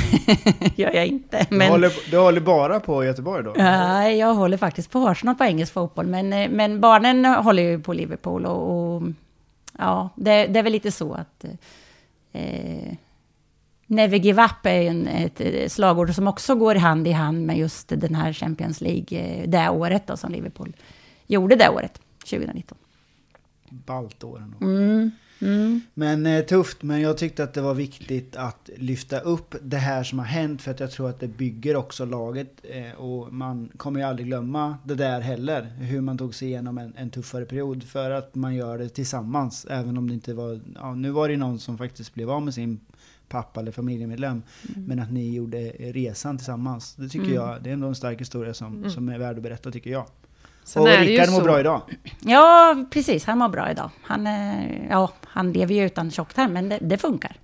gör 0.75 0.91
jag 0.93 1.07
inte. 1.07 1.47
Du, 1.49 1.55
Men, 1.55 1.71
håller, 1.71 1.91
du 2.11 2.17
håller 2.17 2.41
bara 2.41 2.79
på 2.79 3.05
Göteborg 3.05 3.43
då? 3.43 3.53
Nej, 3.57 4.17
jag 4.17 4.33
håller 4.33 4.57
faktiskt 4.57 4.91
på 4.91 5.07
Arsenal 5.07 5.35
på 5.35 5.43
engelsk 5.43 5.73
fotboll. 5.73 6.07
Men, 6.07 6.29
men 6.29 6.81
barnen 6.81 7.25
håller 7.25 7.63
ju 7.63 7.79
på 7.79 7.93
Liverpool. 7.93 8.45
Och, 8.45 8.95
och 8.95 9.03
ja, 9.77 10.09
det, 10.15 10.47
det 10.47 10.59
är 10.59 10.63
väl 10.63 10.73
lite 10.73 10.91
så 10.91 11.13
att... 11.13 11.45
Eh, 12.31 12.93
Never 13.89 14.17
give 14.17 14.45
up 14.45 14.65
är 14.65 14.81
ju 14.81 14.87
en, 14.87 15.07
ett 15.07 15.71
slagord 15.71 16.15
som 16.15 16.27
också 16.27 16.55
går 16.55 16.75
hand 16.75 17.07
i 17.07 17.11
hand 17.11 17.45
med 17.45 17.57
just 17.57 17.89
den 17.89 18.15
här 18.15 18.33
Champions 18.33 18.81
League, 18.81 19.19
eh, 19.19 19.49
det 19.49 19.69
året 19.69 20.07
då 20.07 20.17
som 20.17 20.31
Liverpool 20.31 20.75
gjorde 21.27 21.55
det 21.55 21.69
året, 21.69 22.01
2019. 22.29 22.77
Ballt 23.69 24.23
år. 24.23 24.43
Mm, 24.61 25.11
mm. 25.41 25.81
Men 25.93 26.25
eh, 26.25 26.45
tufft, 26.45 26.83
men 26.83 27.01
jag 27.01 27.17
tyckte 27.17 27.43
att 27.43 27.53
det 27.53 27.61
var 27.61 27.73
viktigt 27.73 28.35
att 28.35 28.69
lyfta 28.75 29.19
upp 29.19 29.55
det 29.61 29.77
här 29.77 30.03
som 30.03 30.19
har 30.19 30.25
hänt 30.25 30.61
för 30.61 30.71
att 30.71 30.79
jag 30.79 30.91
tror 30.91 31.09
att 31.09 31.19
det 31.19 31.27
bygger 31.27 31.75
också 31.75 32.05
laget 32.05 32.51
eh, 32.63 32.91
och 32.99 33.33
man 33.33 33.69
kommer 33.77 33.99
ju 33.99 34.05
aldrig 34.05 34.27
glömma 34.27 34.77
det 34.85 34.95
där 34.95 35.21
heller. 35.21 35.61
Hur 35.61 36.01
man 36.01 36.17
tog 36.17 36.35
sig 36.35 36.47
igenom 36.47 36.77
en, 36.77 36.93
en 36.97 37.09
tuffare 37.09 37.45
period 37.45 37.83
för 37.83 38.11
att 38.11 38.35
man 38.35 38.55
gör 38.55 38.77
det 38.77 38.89
tillsammans. 38.89 39.65
Även 39.69 39.97
om 39.97 40.07
det 40.07 40.13
inte 40.13 40.33
var, 40.33 40.59
ja, 40.75 40.95
nu 40.95 41.09
var 41.11 41.29
det 41.29 41.37
någon 41.37 41.59
som 41.59 41.77
faktiskt 41.77 42.13
blev 42.13 42.29
av 42.31 42.41
med 42.41 42.53
sin 42.53 42.79
pappa 43.29 43.59
eller 43.59 43.71
familjemedlem. 43.71 44.41
Men 44.75 44.99
att 44.99 45.11
ni 45.11 45.33
gjorde 45.35 45.59
resan 45.79 46.37
tillsammans. 46.37 46.95
Det 46.95 47.09
tycker 47.09 47.25
Mm. 47.25 47.35
jag, 47.35 47.63
det 47.63 47.69
är 47.69 47.73
ändå 47.73 47.87
en 47.87 47.95
stark 47.95 48.21
historia 48.21 48.53
som, 48.53 48.89
som 48.89 49.09
är 49.09 49.19
värd 49.19 49.37
att 49.37 49.43
berätta 49.43 49.71
tycker 49.71 49.89
jag. 49.91 50.05
Sen 50.67 50.81
och 50.81 50.87
Rickard 50.87 51.29
mår 51.29 51.39
så- 51.39 51.43
bra 51.43 51.59
idag. 51.59 51.81
Ja, 52.19 52.75
precis. 52.91 53.25
Han 53.25 53.37
mår 53.37 53.49
bra 53.49 53.71
idag. 53.71 53.89
Han, 54.01 54.27
eh, 54.27 54.87
ja, 54.89 55.11
han 55.23 55.51
lever 55.51 55.73
ju 55.73 55.85
utan 55.85 56.11
tjocktarm, 56.11 56.53
men 56.53 56.69
det, 56.69 56.77
det 56.81 56.97
funkar. 56.97 57.35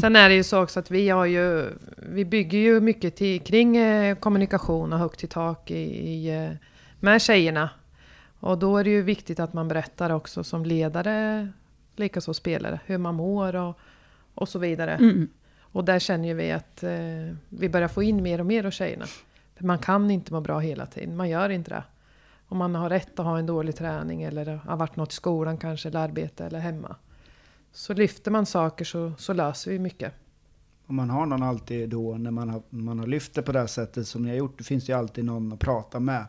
Sen 0.00 0.16
är 0.16 0.28
det 0.28 0.34
ju 0.34 0.44
så 0.44 0.62
också 0.62 0.80
att 0.80 0.90
vi 0.90 1.08
har 1.08 1.26
ju, 1.26 1.70
vi 1.96 2.24
bygger 2.24 2.58
ju 2.58 2.80
mycket 2.80 3.16
till, 3.16 3.40
kring 3.40 3.76
eh, 3.76 4.16
kommunikation 4.16 4.92
och 4.92 4.98
högt 4.98 5.24
i 5.24 5.26
tak 5.26 5.70
i, 5.70 5.74
i, 6.10 6.44
eh, 6.44 6.50
med 7.00 7.22
tjejerna. 7.22 7.70
Och 8.40 8.58
då 8.58 8.76
är 8.78 8.84
det 8.84 8.90
ju 8.90 9.02
viktigt 9.02 9.40
att 9.40 9.52
man 9.52 9.68
berättar 9.68 10.10
också 10.10 10.44
som 10.44 10.64
ledare, 10.64 11.48
likaså 11.96 12.34
spelare, 12.34 12.80
hur 12.86 12.98
man 12.98 13.14
mår 13.14 13.56
och, 13.56 13.78
och 14.34 14.48
så 14.48 14.58
vidare. 14.58 14.94
Mm. 14.94 15.28
Och 15.60 15.84
där 15.84 15.98
känner 15.98 16.28
ju 16.28 16.34
vi 16.34 16.52
att 16.52 16.82
eh, 16.82 16.90
vi 17.48 17.68
börjar 17.68 17.88
få 17.88 18.02
in 18.02 18.22
mer 18.22 18.40
och 18.40 18.46
mer 18.46 18.66
av 18.66 18.70
tjejerna. 18.70 19.04
För 19.54 19.64
man 19.64 19.78
kan 19.78 20.10
inte 20.10 20.32
må 20.32 20.40
bra 20.40 20.58
hela 20.58 20.86
tiden, 20.86 21.16
man 21.16 21.28
gör 21.28 21.48
inte 21.48 21.70
det. 21.70 21.84
Om 22.48 22.58
man 22.58 22.74
har 22.74 22.90
rätt 22.90 23.18
att 23.18 23.26
ha 23.26 23.38
en 23.38 23.46
dålig 23.46 23.76
träning 23.76 24.22
eller 24.22 24.46
har 24.46 24.76
varit 24.76 24.96
något 24.96 25.12
i 25.12 25.14
skolan 25.14 25.56
kanske, 25.56 25.88
eller 25.88 26.00
arbete 26.00 26.44
eller 26.46 26.58
hemma. 26.58 26.96
Så 27.72 27.94
lyfter 27.94 28.30
man 28.30 28.46
saker 28.46 28.84
så, 28.84 29.12
så 29.18 29.32
löser 29.32 29.70
vi 29.70 29.78
mycket. 29.78 30.14
Om 30.86 30.96
man 30.96 31.10
har 31.10 31.26
någon 31.26 31.42
alltid 31.42 31.88
då 31.88 32.14
när 32.14 32.30
man 32.30 32.48
har, 32.48 32.62
man 32.70 32.98
har 32.98 33.06
lyft 33.06 33.34
det 33.34 33.42
på 33.42 33.52
det 33.52 33.58
här 33.58 33.66
sättet 33.66 34.08
som 34.08 34.22
ni 34.22 34.28
har 34.28 34.36
gjort, 34.36 34.58
då 34.58 34.64
finns 34.64 34.86
det 34.86 34.92
ju 34.92 34.98
alltid 34.98 35.24
någon 35.24 35.52
att 35.52 35.58
prata 35.58 36.00
med. 36.00 36.26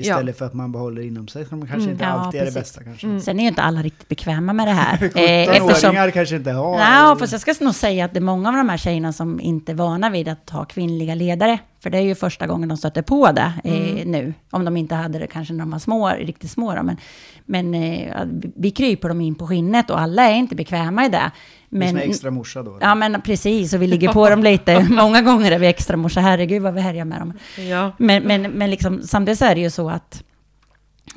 Istället 0.00 0.38
för 0.38 0.46
att 0.46 0.54
man 0.54 0.72
behåller 0.72 1.02
inom 1.02 1.28
sig, 1.28 1.44
som 1.46 1.60
kanske 1.60 1.76
Mm. 1.76 1.90
inte 1.90 2.04
Ja, 2.04 2.10
alltid 2.10 2.40
är 2.40 2.44
det 2.44 2.52
bästa 2.54 2.84
kanske. 2.84 3.06
Mm. 3.06 3.20
Sen 3.20 3.38
är 3.38 3.42
ju 3.42 3.48
inte 3.48 3.62
alla 3.62 3.82
riktigt 3.82 4.08
bekväma 4.08 4.52
med 4.52 4.66
det 4.66 4.72
här. 4.72 5.02
Eh, 5.18 5.68
17-åringar 5.68 6.10
kanske 6.10 6.36
inte 6.36 6.50
har... 6.50 6.78
Ja, 6.80 7.16
fast 7.18 7.32
jag 7.32 7.40
ska 7.40 7.54
nog 7.60 7.74
säga 7.74 8.04
att 8.04 8.12
det 8.12 8.18
är 8.18 8.22
många 8.22 8.48
av 8.48 8.54
de 8.54 8.68
här 8.68 8.76
tjejerna 8.76 9.12
som 9.12 9.40
inte 9.40 9.72
är 9.72 9.76
vana 9.76 10.10
vid 10.10 10.28
att 10.28 10.50
ha 10.50 10.64
kvinnliga 10.64 11.14
ledare. 11.14 11.58
För 11.80 11.90
det 11.90 11.98
är 11.98 12.02
ju 12.02 12.14
första 12.14 12.46
gången 12.46 12.68
de 12.68 12.76
stöter 12.78 13.02
på 13.02 13.32
det 13.32 13.52
eh, 13.64 14.06
nu. 14.06 14.34
Om 14.50 14.64
de 14.64 14.76
inte 14.76 14.94
hade 14.94 15.18
det 15.18 15.26
kanske 15.26 15.54
när 15.54 15.60
de 15.60 15.70
var 15.70 15.78
små, 15.78 16.08
riktigt 16.08 16.50
små. 16.50 16.74
Då. 16.74 16.82
Men, 16.82 16.96
men 17.46 17.74
eh, 17.74 18.08
ja, 18.08 18.14
vi 18.56 18.70
kryper 18.70 19.08
dem 19.08 19.20
in 19.20 19.34
på 19.34 19.46
skinnet 19.46 19.90
och 19.90 20.00
alla 20.00 20.22
är 20.22 20.34
inte 20.34 20.54
bekväma 20.56 21.06
i 21.06 21.08
det. 21.08 21.30
Men, 21.68 21.88
som 21.88 21.98
är 21.98 22.02
extra 22.02 22.30
morsa 22.30 22.62
då. 22.62 22.78
ja, 22.80 22.94
men 22.94 23.22
precis, 23.22 23.72
och 23.72 23.82
vi 23.82 23.86
ligger 23.86 24.12
på 24.12 24.28
dem 24.30 24.42
lite. 24.42 24.86
Många 24.90 25.22
gånger 25.22 25.52
är 25.52 25.58
vi 25.58 25.66
extra 25.66 25.96
morsa, 25.96 26.20
herregud 26.20 26.62
vad 26.62 26.74
vi 26.74 26.80
härjar 26.80 27.04
med 27.04 27.20
dem. 27.20 27.32
Ja. 27.56 27.92
Men, 27.98 28.22
men, 28.22 28.42
men 28.42 28.70
liksom, 28.70 29.02
samtidigt 29.02 29.38
så 29.38 29.44
är 29.44 29.54
det 29.54 29.60
ju 29.60 29.70
så 29.70 29.90
att 29.90 30.22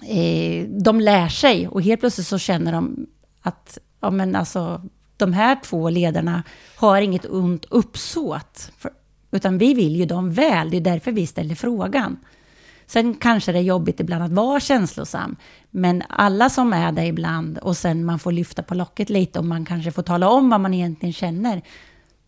eh, 0.07 0.67
de 0.67 1.01
lär 1.01 1.27
sig 1.27 1.67
och 1.67 1.81
helt 1.81 1.99
plötsligt 1.99 2.27
så 2.27 2.37
känner 2.37 2.71
de 2.71 3.07
att 3.41 3.77
ja, 4.01 4.09
men 4.09 4.35
alltså, 4.35 4.81
de 5.17 5.33
här 5.33 5.57
två 5.63 5.89
ledarna 5.89 6.43
har 6.75 7.01
inget 7.01 7.25
ont 7.25 7.65
uppsåt. 7.69 8.71
För, 8.77 8.91
utan 9.31 9.57
vi 9.57 9.73
vill 9.73 9.95
ju 9.95 10.05
dem 10.05 10.31
väl, 10.31 10.69
det 10.69 10.77
är 10.77 10.81
därför 10.81 11.11
vi 11.11 11.27
ställer 11.27 11.55
frågan. 11.55 12.17
Sen 12.91 13.15
kanske 13.15 13.51
det 13.51 13.59
är 13.59 13.63
jobbigt 13.63 13.99
ibland 13.99 14.23
att 14.23 14.31
vara 14.31 14.59
känslosam. 14.59 15.35
Men 15.69 16.03
alla 16.09 16.49
som 16.49 16.73
är 16.73 16.91
det 16.91 17.05
ibland 17.05 17.57
och 17.57 17.77
sen 17.77 18.05
man 18.05 18.19
får 18.19 18.31
lyfta 18.31 18.63
på 18.63 18.75
locket 18.75 19.09
lite 19.09 19.39
och 19.39 19.45
man 19.45 19.65
kanske 19.65 19.91
får 19.91 20.03
tala 20.03 20.29
om 20.29 20.49
vad 20.49 20.61
man 20.61 20.73
egentligen 20.73 21.13
känner. 21.13 21.61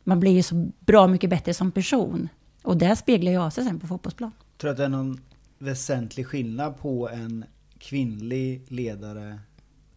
Man 0.04 0.20
blir 0.20 0.32
ju 0.32 0.44
så 0.44 0.72
bra 0.80 1.08
mycket 1.08 1.30
bättre 1.30 1.54
som 1.54 1.72
person. 1.72 2.30
Och 2.62 2.78
det 2.78 2.96
speglar 2.96 3.32
ju 3.32 3.38
av 3.38 3.50
sig 3.50 3.66
sen 3.66 3.80
på 3.80 3.88
fotbollsplan. 3.88 4.32
Tror 4.58 4.68
du 4.68 4.72
att 4.72 4.78
det 4.78 4.84
är 4.84 4.90
någon 4.90 5.20
väsentlig 5.58 6.28
skillnad 6.28 6.78
på 6.78 7.10
en 7.10 7.46
kvinnlig 7.78 8.66
ledare, 8.68 9.40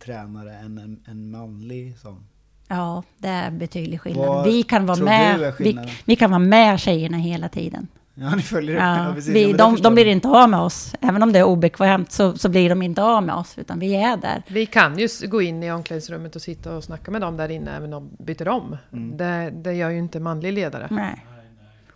tränare, 0.05 0.57
än 0.57 0.79
en, 0.79 1.01
en 1.05 1.31
manlig 1.31 1.99
sån? 1.99 2.27
Ja, 2.69 3.03
det 3.19 3.29
är 3.29 3.51
betydlig 3.51 4.01
skillnad. 4.01 4.27
Vad 4.27 4.45
vi, 4.45 4.63
kan 4.63 4.87
vara 4.87 5.05
med, 5.05 5.55
vi, 5.59 5.79
vi 6.05 6.17
kan 6.17 6.31
vara 6.31 6.39
med 6.39 6.81
tjejerna 6.81 7.17
hela 7.17 7.49
tiden. 7.49 7.89
Ja, 8.21 8.35
ni 8.37 8.43
följer 8.43 8.75
det? 8.75 8.81
Ja, 8.83 9.13
precis. 9.15 9.29
Ja, 9.29 9.35
vi, 9.35 9.53
det 9.53 9.59
de, 9.59 9.77
de 9.77 9.95
blir 9.95 10.07
inte 10.07 10.29
av 10.29 10.51
med 10.51 10.61
oss. 10.61 10.95
Även 11.01 11.23
om 11.23 11.33
det 11.33 11.39
är 11.39 11.45
obekvämt 11.45 12.13
så, 12.13 12.39
så 12.39 12.49
blir 12.49 12.69
de 12.69 12.83
inte 12.83 13.03
av 13.03 13.23
med 13.23 13.35
oss, 13.35 13.59
utan 13.59 13.79
vi 13.79 13.95
är 13.97 14.17
där. 14.17 14.43
Vi 14.49 14.67
kan 14.67 14.99
ju 14.99 15.09
gå 15.29 15.43
in 15.43 15.63
i 15.63 15.73
omklädningsrummet 15.73 16.37
och 16.37 16.43
sitta 16.43 16.77
och 16.77 16.85
snacka 16.85 17.11
med 17.11 17.21
dem 17.21 17.37
där 17.37 17.49
inne 17.49 17.77
även 17.77 17.93
om 17.93 18.11
de 18.17 18.25
byter 18.25 18.49
om. 18.49 18.77
Mm. 18.93 19.17
Det, 19.17 19.51
det 19.51 19.73
gör 19.73 19.91
ju 19.91 19.99
inte 19.99 20.21
manlig 20.21 20.53
ledare. 20.53 20.87
Nej. 20.91 21.27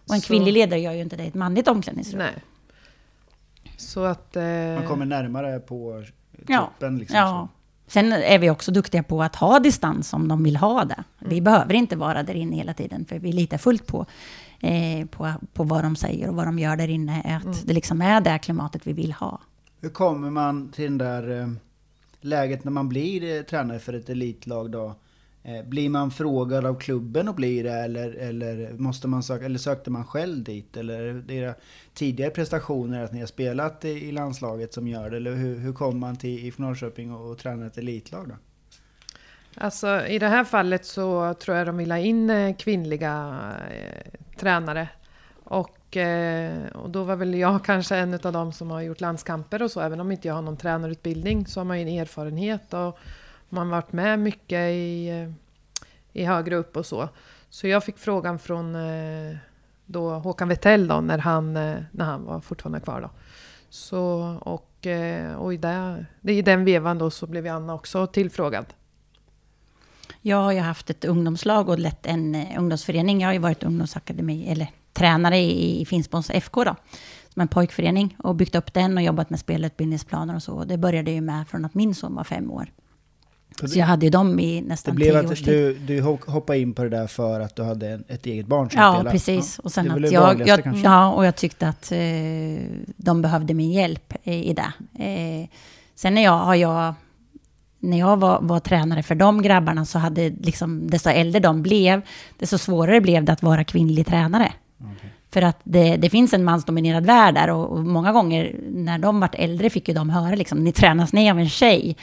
Och 0.08 0.14
en 0.14 0.20
Så- 0.20 0.26
kvinnlig 0.26 0.52
ledare 0.52 0.80
gör 0.80 0.92
ju 0.92 1.00
inte 1.02 1.16
det 1.16 1.24
i 1.24 1.28
ett 1.28 1.34
manligt 1.34 1.68
omklädningsrum. 1.68 2.18
Nej. 2.18 2.34
Så 3.76 4.04
att... 4.04 4.36
Eh, 4.36 4.42
Man 4.44 4.86
kommer 4.86 5.06
närmare 5.06 5.58
på 5.60 6.04
Ja, 6.46 6.58
toppen 6.60 6.98
liksom. 6.98 7.18
Ja. 7.18 7.48
Sen 7.86 8.12
är 8.12 8.38
vi 8.38 8.50
också 8.50 8.72
duktiga 8.72 9.02
på 9.02 9.22
att 9.22 9.36
ha 9.36 9.58
distans 9.58 10.12
om 10.12 10.28
de 10.28 10.44
vill 10.44 10.56
ha 10.56 10.84
det. 10.84 11.04
Vi 11.18 11.38
Mm. 11.38 11.44
behöver 11.44 11.74
inte 11.74 11.96
vara 11.96 12.22
där 12.22 12.34
inne 12.34 12.56
hela 12.56 12.74
tiden, 12.74 13.04
för 13.04 13.18
vi 13.18 13.32
litar 13.32 13.58
fullt 13.58 13.86
på, 13.86 14.06
eh, 14.60 15.06
på, 15.06 15.32
på 15.52 15.64
vad 15.64 15.84
de 15.84 15.96
säger 15.96 16.28
och 16.28 16.34
vad 16.36 16.46
de 16.46 16.58
gör 16.58 16.76
där 16.76 16.88
inne. 16.88 17.20
Att 17.20 17.44
Mm. 17.44 17.56
det 17.64 17.72
liksom 17.72 18.02
är 18.02 18.20
det 18.20 18.38
klimatet 18.38 18.86
vi 18.86 18.92
vill 18.92 19.12
ha. 19.12 19.40
Hur 19.80 19.88
kommer 19.90 20.30
man 20.30 20.68
till 20.72 20.84
den 20.84 20.98
där 20.98 21.40
eh, 21.40 21.48
läget 22.20 22.64
när 22.64 22.72
man 22.72 22.88
blir 22.88 23.36
eh, 23.36 23.42
tränare 23.42 23.78
för 23.78 23.92
ett 23.92 24.08
elitlag 24.08 24.70
då? 24.70 24.94
Blir 25.66 25.88
man 25.90 26.10
frågad 26.10 26.66
av 26.66 26.74
klubben 26.80 27.28
att 27.28 27.36
bli 27.36 27.62
det 27.62 27.72
eller, 27.72 28.12
eller, 28.12 28.72
måste 28.72 29.08
man 29.08 29.22
söka, 29.22 29.44
eller 29.44 29.58
sökte 29.58 29.90
man 29.90 30.04
själv 30.04 30.44
dit? 30.44 30.76
Eller 30.76 31.00
är 31.00 31.14
det 31.14 31.34
era 31.34 31.54
tidigare 31.94 32.30
prestationer 32.30 33.04
att 33.04 33.12
ni 33.12 33.20
har 33.20 33.26
spelat 33.26 33.84
i, 33.84 33.88
i 33.88 34.12
landslaget 34.12 34.74
som 34.74 34.88
gör 34.88 35.10
det? 35.10 35.16
Eller 35.16 35.34
hur, 35.34 35.58
hur 35.58 35.72
kommer 35.72 35.98
man 36.00 36.16
till 36.16 36.46
IF 36.46 36.58
Norrköping 36.58 37.12
och, 37.14 37.30
och 37.30 37.38
tränar 37.38 37.66
ett 37.66 37.78
elitlag 37.78 38.28
då? 38.28 38.34
Alltså 39.54 40.06
i 40.06 40.18
det 40.18 40.28
här 40.28 40.44
fallet 40.44 40.84
så 40.84 41.34
tror 41.34 41.56
jag 41.56 41.66
de 41.66 41.76
vill 41.76 41.90
ha 41.90 41.98
in 41.98 42.30
eh, 42.30 42.56
kvinnliga 42.56 43.40
eh, 43.70 44.12
tränare. 44.36 44.88
Och, 45.44 45.96
eh, 45.96 46.66
och 46.66 46.90
då 46.90 47.04
var 47.04 47.16
väl 47.16 47.34
jag 47.34 47.64
kanske 47.64 47.96
en 47.96 48.14
av 48.14 48.32
dem 48.32 48.52
som 48.52 48.70
har 48.70 48.80
gjort 48.80 49.00
landskamper 49.00 49.62
och 49.62 49.70
så. 49.70 49.80
Även 49.80 50.00
om 50.00 50.12
inte 50.12 50.28
jag 50.28 50.34
har 50.34 50.42
någon 50.42 50.56
tränarutbildning 50.56 51.46
så 51.46 51.60
har 51.60 51.64
man 51.64 51.80
ju 51.80 51.88
en 51.88 52.00
erfarenhet 52.00 52.74
och 52.74 52.98
man 53.48 53.66
har 53.66 53.76
varit 53.76 53.92
med 53.92 54.18
mycket 54.18 54.70
i, 54.70 55.08
eh, 55.08 55.30
i 56.12 56.24
högre 56.24 56.56
upp 56.56 56.76
och 56.76 56.86
så. 56.86 57.08
Så 57.50 57.66
jag 57.66 57.84
fick 57.84 57.98
frågan 57.98 58.38
från 58.38 58.74
eh, 58.74 59.36
då 59.86 60.10
Håkan 60.10 60.48
Wetell 60.48 60.88
då, 60.88 61.00
när 61.00 61.18
han, 61.18 61.56
eh, 61.56 61.76
när 61.90 62.04
han 62.04 62.24
var 62.24 62.40
fortfarande 62.40 62.80
kvar. 62.80 63.00
Då. 63.00 63.10
Så, 63.70 64.36
och, 64.40 64.86
eh, 64.86 65.34
och 65.34 65.54
i, 65.54 65.56
det, 65.56 66.06
i 66.22 66.42
den 66.42 66.64
vevan 66.64 66.98
då 66.98 67.10
så 67.10 67.26
blev 67.26 67.46
Anna 67.46 67.74
också 67.74 68.06
tillfrågad. 68.06 68.66
Jag 70.22 70.36
har 70.36 70.52
ju 70.52 70.60
haft 70.60 70.90
ett 70.90 71.04
ungdomslag 71.04 71.68
och 71.68 71.78
lett 71.78 72.06
en 72.06 72.34
eh, 72.34 72.58
ungdomsförening. 72.58 73.20
Jag 73.20 73.28
har 73.28 73.32
ju 73.32 73.38
varit 73.38 73.62
ungdomsakademi, 73.62 74.48
eller 74.48 74.70
tränare 74.92 75.38
i, 75.38 75.80
i 75.80 75.86
Finspångs 75.86 76.30
FK 76.30 76.64
då, 76.64 76.76
som 77.28 77.42
en 77.42 77.48
pojkförening 77.48 78.16
och 78.18 78.34
byggt 78.34 78.54
upp 78.54 78.72
den 78.72 78.96
och 78.96 79.02
jobbat 79.02 79.30
med 79.30 79.40
spelutbildningsplaner 79.40 80.34
och 80.34 80.42
så. 80.42 80.64
Det 80.64 80.78
började 80.78 81.10
ju 81.10 81.20
med 81.20 81.48
från 81.48 81.64
att 81.64 81.74
min 81.74 81.94
son 81.94 82.14
var 82.14 82.24
fem 82.24 82.50
år. 82.50 82.70
Så 83.68 83.78
jag 83.78 83.86
hade 83.86 84.06
ju 84.06 84.10
dem 84.10 84.40
i 84.40 84.60
nästan 84.60 84.96
tio 84.96 85.28
års 85.30 85.42
tid. 85.42 85.54
Du, 85.54 85.74
du 85.74 86.00
hoppade 86.00 86.58
in 86.58 86.74
på 86.74 86.82
det 86.82 86.88
där 86.88 87.06
för 87.06 87.40
att 87.40 87.56
du 87.56 87.62
hade 87.62 88.00
ett 88.08 88.26
eget 88.26 88.46
barn 88.46 88.70
som 88.70 88.80
ja, 88.80 88.92
spelade? 88.92 89.10
Precis. 89.10 89.58
Ja, 89.58 89.62
och 89.64 89.72
sen 89.72 89.90
att 89.90 90.12
jag, 90.12 90.48
jag 90.48 90.76
ja, 90.84 91.12
och 91.12 91.26
jag 91.26 91.36
tyckte 91.36 91.68
att 91.68 91.92
eh, 91.92 91.98
de 92.96 93.22
behövde 93.22 93.54
min 93.54 93.72
hjälp 93.72 94.14
i, 94.22 94.32
i 94.32 94.54
det. 94.54 94.72
Eh, 95.04 95.48
sen 95.94 96.14
när 96.14 96.22
jag, 96.22 96.38
har 96.38 96.54
jag 96.54 96.94
när 97.80 97.98
jag 97.98 98.16
var, 98.16 98.40
var, 98.40 98.60
tränare 98.60 99.02
för 99.02 99.14
de 99.14 99.42
grabbarna 99.42 99.84
så 99.84 99.98
hade 99.98 100.30
liksom, 100.30 100.90
desto 100.90 101.10
äldre 101.10 101.40
de 101.40 101.62
blev, 101.62 102.02
desto 102.38 102.58
svårare 102.58 103.00
blev 103.00 103.24
det 103.24 103.32
att 103.32 103.42
vara 103.42 103.64
kvinnlig 103.64 104.06
tränare. 104.06 104.52
Okay. 104.78 105.10
För 105.32 105.42
att 105.42 105.60
det, 105.64 105.96
det, 105.96 106.10
finns 106.10 106.34
en 106.34 106.44
mansdominerad 106.44 107.06
värld 107.06 107.34
där 107.34 107.50
och, 107.50 107.72
och, 107.72 107.84
många 107.84 108.12
gånger 108.12 108.56
när 108.70 108.98
de 108.98 109.20
vart 109.20 109.34
äldre 109.34 109.70
fick 109.70 109.88
ju 109.88 109.94
de 109.94 110.10
höra 110.10 110.34
liksom, 110.34 110.64
ni 110.64 110.72
tränas 110.72 111.12
ner 111.12 111.32
av 111.32 111.38
en 111.38 111.48
tjej. 111.48 111.96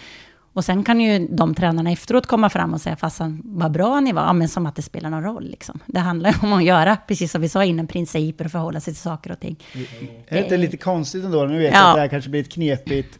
Och 0.58 0.66
sen 0.66 0.84
kan 0.84 1.01
ju 1.01 1.28
de 1.28 1.55
tränarna 1.55 1.91
efteråt 1.91 2.26
komma 2.26 2.49
fram 2.49 2.74
och 2.74 2.82
säga, 2.82 2.95
fastän 2.95 3.41
vad 3.45 3.72
bra 3.72 3.99
ni 3.99 4.14
var, 4.14 4.22
ja, 4.22 4.34
men 4.34 4.49
som 4.49 4.66
att 4.66 4.76
det 4.76 4.82
spelar 4.82 5.10
någon 5.10 5.24
roll. 5.24 5.49
Liksom. 5.49 5.80
Det 5.86 5.99
handlar 5.99 6.36
om 6.41 6.53
att 6.53 6.64
göra, 6.64 6.97
precis 7.08 7.32
som 7.32 7.41
vi 7.41 7.49
sa 7.49 7.64
innan, 7.64 7.88
principer 7.88 8.45
och 8.45 8.51
förhålla 8.51 8.80
sig 8.80 8.93
till 8.93 9.01
saker 9.01 9.32
och 9.32 9.39
ting. 9.39 9.64
Är 10.28 10.36
det 10.36 10.43
inte 10.43 10.58
lite 10.58 10.78
konstigt 10.78 11.26
ändå? 11.26 11.45
Nu 11.45 11.58
vet 11.58 11.74
jag 11.74 11.82
ja. 11.82 11.89
att 11.89 11.95
det 11.95 12.01
här 12.01 12.08
kanske 12.08 12.30
blir 12.30 12.41
ett 12.41 12.51
knepigt, 12.51 13.20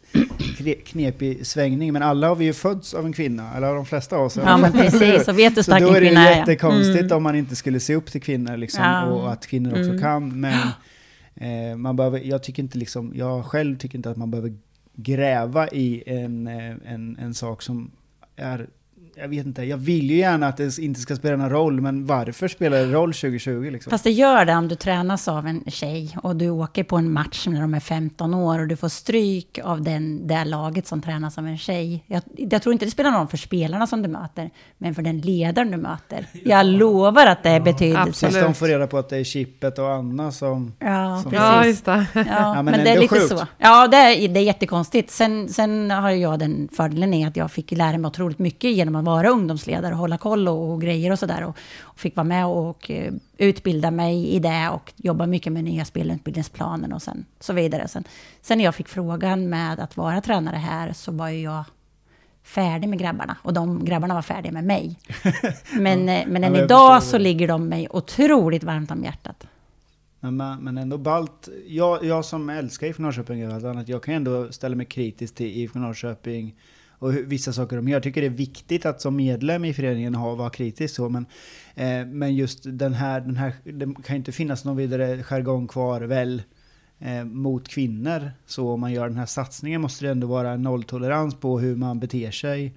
knepig 0.86 1.46
svängning, 1.46 1.92
men 1.92 2.02
alla 2.02 2.28
har 2.28 2.36
vi 2.36 2.44
ju 2.44 2.52
fötts 2.52 2.94
av 2.94 3.06
en 3.06 3.12
kvinna, 3.12 3.56
eller 3.56 3.74
de 3.74 3.86
flesta 3.86 4.16
av 4.16 4.24
oss. 4.24 4.36
Ja, 4.36 4.56
men 4.56 4.72
precis, 4.72 5.28
och 5.28 5.38
vet 5.38 5.54
du 5.54 5.62
stark 5.62 5.82
en 5.82 5.94
kvinna 5.94 6.20
är. 6.20 6.24
Så 6.24 6.34
då 6.34 6.40
är 6.40 6.44
det 6.44 6.52
jättekonstigt 6.52 7.00
mm. 7.00 7.16
om 7.16 7.22
man 7.22 7.36
inte 7.36 7.56
skulle 7.56 7.80
se 7.80 7.94
upp 7.94 8.06
till 8.06 8.22
kvinnor, 8.22 8.56
liksom, 8.56 8.84
ja. 8.84 9.04
och 9.04 9.32
att 9.32 9.46
kvinnor 9.46 9.70
också 9.70 9.90
mm. 9.90 10.00
kan. 10.00 10.40
Men 10.40 10.68
eh, 11.34 11.76
man 11.76 11.96
behöver, 11.96 12.18
jag 12.18 12.42
tycker 12.42 12.62
inte 12.62 12.78
liksom, 12.78 13.12
jag 13.14 13.44
själv 13.44 13.78
tycker 13.78 13.96
inte 13.96 14.10
att 14.10 14.16
man 14.16 14.30
behöver 14.30 14.52
gräva 15.00 15.68
i 15.68 16.02
en, 16.06 16.46
eh, 16.46 16.74
en, 16.84 17.16
en 17.20 17.34
sak 17.34 17.62
som 17.62 17.90
är 18.36 18.68
jag 19.20 19.28
vet 19.28 19.46
inte, 19.46 19.62
jag 19.62 19.76
vill 19.76 20.10
ju 20.10 20.16
gärna 20.16 20.48
att 20.48 20.56
det 20.56 20.78
inte 20.78 21.00
ska 21.00 21.16
spela 21.16 21.36
någon 21.36 21.50
roll, 21.50 21.80
men 21.80 22.06
varför 22.06 22.48
spelar 22.48 22.78
det 22.78 22.92
roll 22.92 23.12
2020? 23.14 23.70
Liksom? 23.70 23.90
Fast 23.90 24.04
det 24.04 24.10
gör 24.10 24.44
det 24.44 24.54
om 24.54 24.68
du 24.68 24.74
tränas 24.74 25.28
av 25.28 25.46
en 25.46 25.64
tjej 25.66 26.16
och 26.22 26.36
du 26.36 26.50
åker 26.50 26.84
på 26.84 26.96
en 26.96 27.12
match 27.12 27.46
när 27.46 27.60
de 27.60 27.74
är 27.74 27.80
15 27.80 28.34
år 28.34 28.58
och 28.58 28.68
du 28.68 28.76
får 28.76 28.88
stryk 28.88 29.58
av 29.64 29.82
den, 29.82 30.26
det 30.26 30.44
laget 30.44 30.86
som 30.86 31.02
tränas 31.02 31.38
av 31.38 31.46
en 31.46 31.58
tjej. 31.58 32.04
Jag, 32.06 32.22
jag 32.36 32.62
tror 32.62 32.72
inte 32.72 32.84
det 32.84 32.90
spelar 32.90 33.10
någon 33.10 33.20
roll 33.20 33.28
för 33.28 33.36
spelarna 33.36 33.86
som 33.86 34.02
du 34.02 34.08
möter, 34.08 34.50
men 34.78 34.94
för 34.94 35.02
den 35.02 35.20
ledaren 35.20 35.70
du 35.70 35.76
möter. 35.76 36.26
Jag 36.44 36.66
lovar 36.66 37.26
att 37.26 37.42
det 37.42 37.50
är 37.50 37.60
betydelse. 37.60 38.26
Tills 38.26 38.40
de 38.40 38.54
får 38.54 38.66
reda 38.66 38.86
på 38.86 38.98
att 38.98 39.08
det 39.08 39.16
är 39.16 39.24
Chippet 39.24 39.78
och 39.78 39.90
Anna 39.90 40.32
som... 40.32 40.72
Ja, 40.78 41.20
som 41.22 41.30
precis. 41.30 41.46
Ja, 41.46 41.66
just 41.66 41.84
det. 41.84 42.06
Ja, 42.14 42.24
ja 42.26 42.54
men, 42.54 42.64
men 42.64 42.84
det 42.84 42.90
är 42.90 43.00
lite 43.00 43.14
sjukt. 43.14 43.28
så. 43.28 43.46
Ja, 43.58 43.88
det 43.88 43.96
är, 43.96 44.28
det 44.28 44.40
är 44.40 44.44
jättekonstigt. 44.44 45.10
Sen, 45.10 45.48
sen 45.48 45.90
har 45.90 46.10
jag 46.10 46.38
den 46.38 46.68
fördelen 46.72 47.14
är 47.14 47.28
att 47.28 47.36
jag 47.36 47.50
fick 47.50 47.70
lära 47.70 47.98
mig 47.98 48.08
otroligt 48.08 48.38
mycket 48.38 48.70
genom 48.70 48.96
att 48.96 49.07
vara 49.08 49.28
ungdomsledare 49.28 49.92
och 49.92 49.98
hålla 49.98 50.18
koll 50.18 50.48
och, 50.48 50.70
och 50.70 50.80
grejer 50.80 51.12
och 51.12 51.18
sådär. 51.18 51.44
Och, 51.44 51.56
och, 51.80 52.00
fick 52.00 52.16
vara 52.16 52.24
med 52.24 52.46
och, 52.46 52.90
uh, 52.90 53.12
utbilda 53.38 53.90
mig 53.90 54.28
i 54.28 54.38
det 54.38 54.68
och 54.68 54.92
jobba 54.96 55.26
mycket 55.26 55.52
med 55.52 55.64
nya 55.64 55.84
spelutbildningsplanen 55.84 56.92
och 56.92 57.02
sen 57.02 57.24
så 57.40 57.52
vidare. 57.52 57.88
Sen, 57.88 58.04
sen 58.42 58.58
när 58.58 58.64
jag 58.64 58.74
fick 58.74 58.88
frågan 58.88 59.48
med 59.48 59.80
att 59.80 59.96
vara 59.96 60.20
tränare 60.20 60.56
här 60.56 60.92
så 60.92 61.12
var 61.12 61.28
ju 61.28 61.42
jag 61.42 61.64
färdig 62.42 62.88
med 62.88 62.98
grabbarna. 62.98 63.36
Och 63.42 63.52
de 63.52 63.84
grabbarna 63.84 64.14
var 64.14 64.22
färdiga 64.22 64.52
med 64.52 64.64
mig. 64.64 64.98
Men, 65.72 66.08
ja, 66.08 66.24
men 66.26 66.44
än 66.44 66.56
idag 66.56 67.02
så 67.02 67.18
ligger 67.18 67.48
de 67.48 67.68
mig 67.68 67.88
otroligt 67.90 68.64
varmt 68.64 68.90
om 68.90 69.04
hjärtat. 69.04 69.46
Men, 70.20 70.36
men 70.36 70.78
ändå 70.78 70.98
ballt. 70.98 71.48
Jag, 71.66 72.04
jag 72.04 72.24
som 72.24 72.50
älskar 72.50 72.86
IFK 72.86 73.02
Norrköping, 73.02 73.40
jag 73.86 74.02
kan 74.02 74.14
ändå 74.14 74.52
ställa 74.52 74.76
mig 74.76 74.86
kritisk 74.86 75.34
till 75.34 75.46
IFK 75.46 75.78
Norrköping 75.78 76.54
och 76.98 77.14
vissa 77.14 77.52
saker 77.52 77.76
de 77.76 77.88
gör. 77.88 77.96
Jag 77.96 78.02
tycker 78.02 78.20
det 78.20 78.26
är 78.26 78.30
viktigt 78.30 78.86
att 78.86 79.00
som 79.00 79.16
medlem 79.16 79.64
i 79.64 79.74
föreningen 79.74 80.14
ha, 80.14 80.34
vara 80.34 80.50
kritisk 80.50 80.94
så, 80.94 81.08
men, 81.08 81.26
eh, 81.74 82.06
men 82.06 82.34
just 82.34 82.60
den 82.64 82.94
här, 82.94 83.20
den 83.20 83.36
här, 83.36 83.52
det 83.64 83.94
kan 84.04 84.16
inte 84.16 84.32
finnas 84.32 84.64
någon 84.64 84.76
vidare 84.76 85.22
jargong 85.22 85.68
kvar 85.68 86.00
väl 86.00 86.42
eh, 86.98 87.24
mot 87.24 87.68
kvinnor. 87.68 88.30
Så 88.46 88.70
om 88.70 88.80
man 88.80 88.92
gör 88.92 89.08
den 89.08 89.18
här 89.18 89.26
satsningen 89.26 89.80
måste 89.80 90.04
det 90.04 90.10
ändå 90.10 90.26
vara 90.26 90.56
nolltolerans 90.56 91.34
på 91.34 91.58
hur 91.58 91.76
man 91.76 92.00
beter 92.00 92.30
sig 92.30 92.74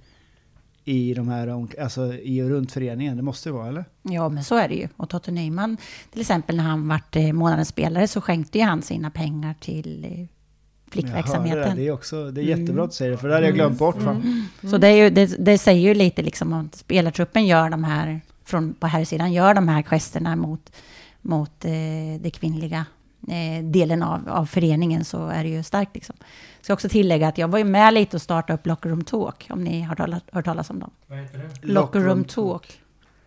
i 0.85 1.13
de 1.13 1.27
här, 1.27 1.67
alltså 1.81 2.13
i 2.13 2.41
och 2.41 2.49
runt 2.49 2.71
föreningen. 2.71 3.17
Det 3.17 3.23
måste 3.23 3.49
det 3.49 3.53
vara, 3.53 3.67
eller? 3.67 3.85
Ja, 4.01 4.29
men 4.29 4.43
så 4.43 4.55
är 4.55 4.69
det 4.69 4.75
ju. 4.75 4.87
Och 4.97 5.09
Totte 5.09 5.31
Nyman, 5.31 5.77
till 6.11 6.21
exempel 6.21 6.55
när 6.55 6.63
han 6.63 6.87
vart 6.87 7.15
eh, 7.15 7.33
månadens 7.33 7.67
spelare 7.67 8.07
så 8.07 8.21
skänkte 8.21 8.57
ju 8.57 8.63
han 8.63 8.81
sina 8.81 9.09
pengar 9.09 9.55
till 9.59 10.05
eh, 10.05 10.27
flickverksamheten. 10.91 11.75
Det, 11.75 11.81
det, 11.81 11.87
är 11.87 11.91
också, 11.91 12.31
det 12.31 12.41
är 12.41 12.43
jättebra 12.43 12.73
mm. 12.73 12.85
att 12.85 12.93
säga 12.93 13.11
det, 13.11 13.17
för 13.17 13.27
det 13.27 13.33
hade 13.33 13.45
jag 13.45 13.55
glömt 13.55 13.79
bort. 13.79 13.95
Mm. 13.95 14.21
Mm. 14.21 14.71
Så 14.71 14.77
det, 14.77 14.87
är 14.87 14.95
ju, 15.03 15.09
det, 15.09 15.45
det, 15.45 15.57
säger 15.57 15.81
ju 15.81 15.93
lite 15.93 16.21
liksom 16.21 16.53
om 16.53 16.69
spelartruppen 16.73 17.45
gör 17.45 17.69
de 17.69 17.83
här, 17.83 18.21
från, 18.45 18.73
på 18.73 18.87
här 18.87 19.05
sidan 19.05 19.33
gör 19.33 19.53
de 19.53 19.67
här 19.67 19.83
gesterna 19.83 20.35
mot, 20.35 20.71
mot 21.21 21.65
eh, 21.65 21.71
det 22.21 22.31
kvinnliga 22.33 22.85
eh, 23.27 23.63
delen 23.63 24.03
av, 24.03 24.29
av 24.29 24.45
föreningen 24.45 25.05
så 25.05 25.27
är 25.27 25.43
det 25.43 25.49
ju 25.49 25.63
starkt. 25.63 25.95
Liksom. 25.95 26.15
Ska 26.61 26.73
också 26.73 26.89
tillägga 26.89 27.27
att 27.27 27.37
jag 27.37 27.47
var 27.47 27.57
ju 27.57 27.63
med 27.63 27.93
lite 27.93 28.17
och 28.17 28.21
startade 28.21 28.53
upp 28.53 28.67
Locker 28.67 28.89
Room 28.89 29.03
Talk, 29.03 29.47
om 29.49 29.63
ni 29.63 29.81
har 29.81 29.95
talat, 29.95 30.23
hört 30.31 30.45
talas 30.45 30.69
om 30.69 30.79
dem. 30.79 30.91
Vad 31.07 31.19
heter 31.19 31.37
det? 31.37 31.67
Locker 31.67 31.99
Room 31.99 32.23
Talk. 32.23 32.80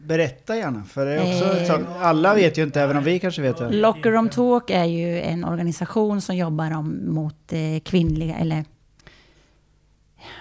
Berätta 0.05 0.57
gärna, 0.57 0.85
för 0.85 1.07
det 1.07 1.13
är 1.15 1.21
också, 1.21 1.73
eh, 1.73 2.03
alla 2.03 2.35
vet 2.35 2.59
ju 2.59 2.63
inte, 2.63 2.81
även 2.81 2.97
om 2.97 3.05
vi 3.05 3.19
kanske 3.19 3.43
vet 3.43 3.57
det. 3.57 3.71
Locker 3.71 4.11
Room 4.11 4.29
Talk 4.29 4.71
är 4.71 4.85
ju 4.85 5.21
en 5.21 5.45
organisation 5.45 6.21
som 6.21 6.37
jobbar 6.37 6.77
om, 6.77 7.15
mot 7.15 7.53
eh, 7.53 7.81
kvinnliga, 7.85 8.37
eller 8.37 8.65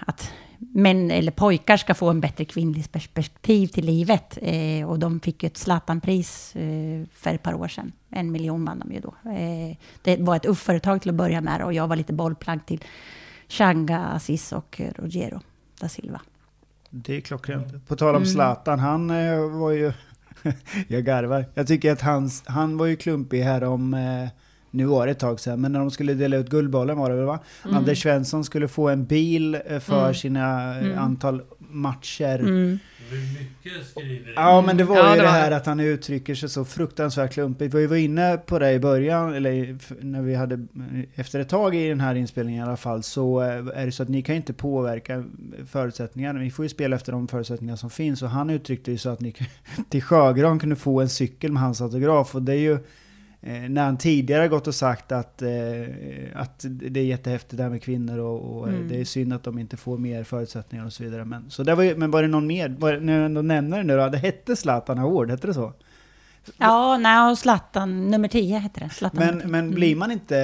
att 0.05 0.31
män 0.71 1.11
eller 1.11 1.31
pojkar 1.31 1.77
ska 1.77 1.93
få 1.93 2.09
en 2.09 2.21
bättre 2.21 2.45
kvinnlig 2.45 2.91
perspektiv 2.91 3.67
till 3.67 3.85
livet. 3.85 4.37
Eh, 4.41 4.89
och 4.89 4.99
de 4.99 5.19
fick 5.19 5.43
ju 5.43 5.47
ett 5.47 5.57
Zlatan-pris 5.57 6.55
eh, 6.55 7.07
för 7.13 7.33
ett 7.33 7.43
par 7.43 7.53
år 7.53 7.67
sedan. 7.67 7.91
En 8.09 8.31
miljon 8.31 8.65
vann 8.65 8.79
de 8.79 8.91
ju 8.91 8.99
då. 8.99 9.15
Eh, 9.31 9.77
det 10.01 10.17
var 10.19 10.35
ett 10.35 10.45
UF-företag 10.45 11.01
till 11.01 11.09
att 11.09 11.15
börja 11.15 11.41
med 11.41 11.61
och 11.61 11.73
jag 11.73 11.87
var 11.87 11.95
lite 11.95 12.13
bollplagg 12.13 12.65
till 12.65 12.83
Changa, 13.47 13.99
Aziz 13.99 14.51
och 14.51 14.81
Rogero 14.95 15.39
da 15.79 15.89
Silva. 15.89 16.21
Det 16.95 17.17
är 17.17 17.21
klockrent. 17.21 17.87
På 17.87 17.95
tal 17.95 18.09
om 18.09 18.15
mm. 18.15 18.25
Zlatan, 18.25 18.79
han 18.79 19.09
eh, 19.09 19.49
var 19.49 19.71
ju... 19.71 19.93
jag 20.87 21.05
garvar. 21.05 21.45
Jag 21.53 21.67
tycker 21.67 21.91
att 21.91 22.01
hans, 22.01 22.43
han 22.45 22.77
var 22.77 22.85
ju 22.85 22.95
klumpig 22.95 23.41
här 23.41 23.63
om... 23.63 23.93
Eh, 23.93 24.29
nu 24.73 24.85
var 24.85 25.05
det 25.05 25.11
ett 25.11 25.19
tag 25.19 25.39
sedan, 25.39 25.61
men 25.61 25.71
när 25.71 25.79
de 25.79 25.91
skulle 25.91 26.13
dela 26.13 26.37
ut 26.37 26.49
Guldbollen 26.49 26.97
var 26.97 27.09
det 27.09 27.15
väl 27.15 27.25
va? 27.25 27.39
Mm. 27.65 27.77
Anders 27.77 28.01
Svensson 28.01 28.43
skulle 28.43 28.67
få 28.67 28.89
en 28.89 29.05
bil 29.05 29.57
eh, 29.65 29.79
för 29.79 30.01
mm. 30.01 30.13
sina 30.13 30.75
mm. 30.75 30.97
antal 30.97 31.41
matcher. 31.57 32.39
Mm. 32.39 32.79
Mycket 33.39 33.87
skriver. 33.87 34.33
Ja, 34.35 34.61
men 34.61 34.77
det 34.77 34.83
var 34.83 34.97
ja, 34.97 35.15
ju 35.15 35.21
det, 35.21 35.21
det 35.21 35.31
här 35.31 35.51
att 35.51 35.65
han 35.65 35.79
uttrycker 35.79 36.35
sig 36.35 36.49
så 36.49 36.65
fruktansvärt 36.65 37.33
klumpigt. 37.33 37.73
Vi 37.73 37.87
var 37.87 37.95
inne 37.95 38.37
på 38.37 38.59
det 38.59 38.71
i 38.71 38.79
början, 38.79 39.33
eller 39.33 39.77
när 40.03 40.21
vi 40.21 40.35
hade, 40.35 40.67
efter 41.15 41.39
ett 41.39 41.49
tag 41.49 41.75
i 41.75 41.89
den 41.89 41.99
här 41.99 42.15
inspelningen 42.15 42.65
i 42.65 42.67
alla 42.67 42.77
fall, 42.77 43.03
så 43.03 43.41
eh, 43.41 43.47
är 43.47 43.85
det 43.85 43.91
så 43.91 44.03
att 44.03 44.09
ni 44.09 44.21
kan 44.21 44.35
inte 44.35 44.53
påverka 44.53 45.23
förutsättningarna. 45.67 46.39
Vi 46.39 46.51
får 46.51 46.65
ju 46.65 46.69
spela 46.69 46.95
efter 46.95 47.11
de 47.11 47.27
förutsättningar 47.27 47.75
som 47.75 47.89
finns. 47.89 48.21
Och 48.21 48.29
han 48.29 48.49
uttryckte 48.49 48.91
ju 48.91 48.97
så 48.97 49.09
att 49.09 49.21
ni 49.21 49.35
till 49.89 50.03
Sjögran 50.03 50.59
kunde 50.59 50.75
få 50.75 51.01
en 51.01 51.09
cykel 51.09 51.51
med 51.51 51.61
hans 51.61 51.81
autograf. 51.81 52.35
Och 52.35 52.41
det 52.41 52.53
är 52.53 52.59
ju 52.59 52.73
Eh, 52.73 52.79
när 53.45 53.83
han 53.83 53.97
tidigare 53.97 54.47
gått 54.47 54.67
och 54.67 54.75
sagt 54.75 55.11
att, 55.11 55.41
eh, 55.41 55.49
att 56.33 56.65
det 56.69 56.99
är 56.99 57.05
jättehäftigt 57.05 57.57
det 57.57 57.63
här 57.63 57.69
med 57.69 57.83
kvinnor 57.83 58.19
och, 58.19 58.57
och 58.57 58.67
mm. 58.67 58.87
det 58.87 59.01
är 59.01 59.05
synd 59.05 59.33
att 59.33 59.43
de 59.43 59.59
inte 59.59 59.77
får 59.77 59.97
mer 59.97 60.23
förutsättningar 60.23 60.85
och 60.85 60.93
så 60.93 61.03
vidare. 61.03 61.25
Men, 61.25 61.49
så 61.49 61.63
det 61.63 61.75
var, 61.75 61.83
ju, 61.83 61.95
men 61.95 62.11
var 62.11 62.21
det 62.21 62.27
någon 62.27 62.47
mer, 62.47 62.75
var, 62.79 62.97
när 62.97 63.13
jag 63.13 63.25
ändå 63.25 63.41
nämner 63.41 63.77
det 63.77 63.83
nu 63.83 63.97
då, 63.97 64.09
det 64.09 64.17
hette 64.17 64.55
Zlatan 64.55 64.99
Award, 64.99 65.29
hette 65.29 65.47
det 65.47 65.53
så? 65.53 65.73
Ja, 66.57 66.97
nej, 66.97 67.31
och 67.31 67.37
Zlatan, 67.37 68.11
nummer 68.11 68.27
10 68.27 68.59
heter 68.59 68.81
det. 68.81 68.89
Zlatan 68.89 69.19
Men, 69.19 69.27
nummer 69.27 69.41
10. 69.43 69.51
men 69.51 69.71
blir 69.71 69.95
man 69.95 70.11
inte, 70.11 70.37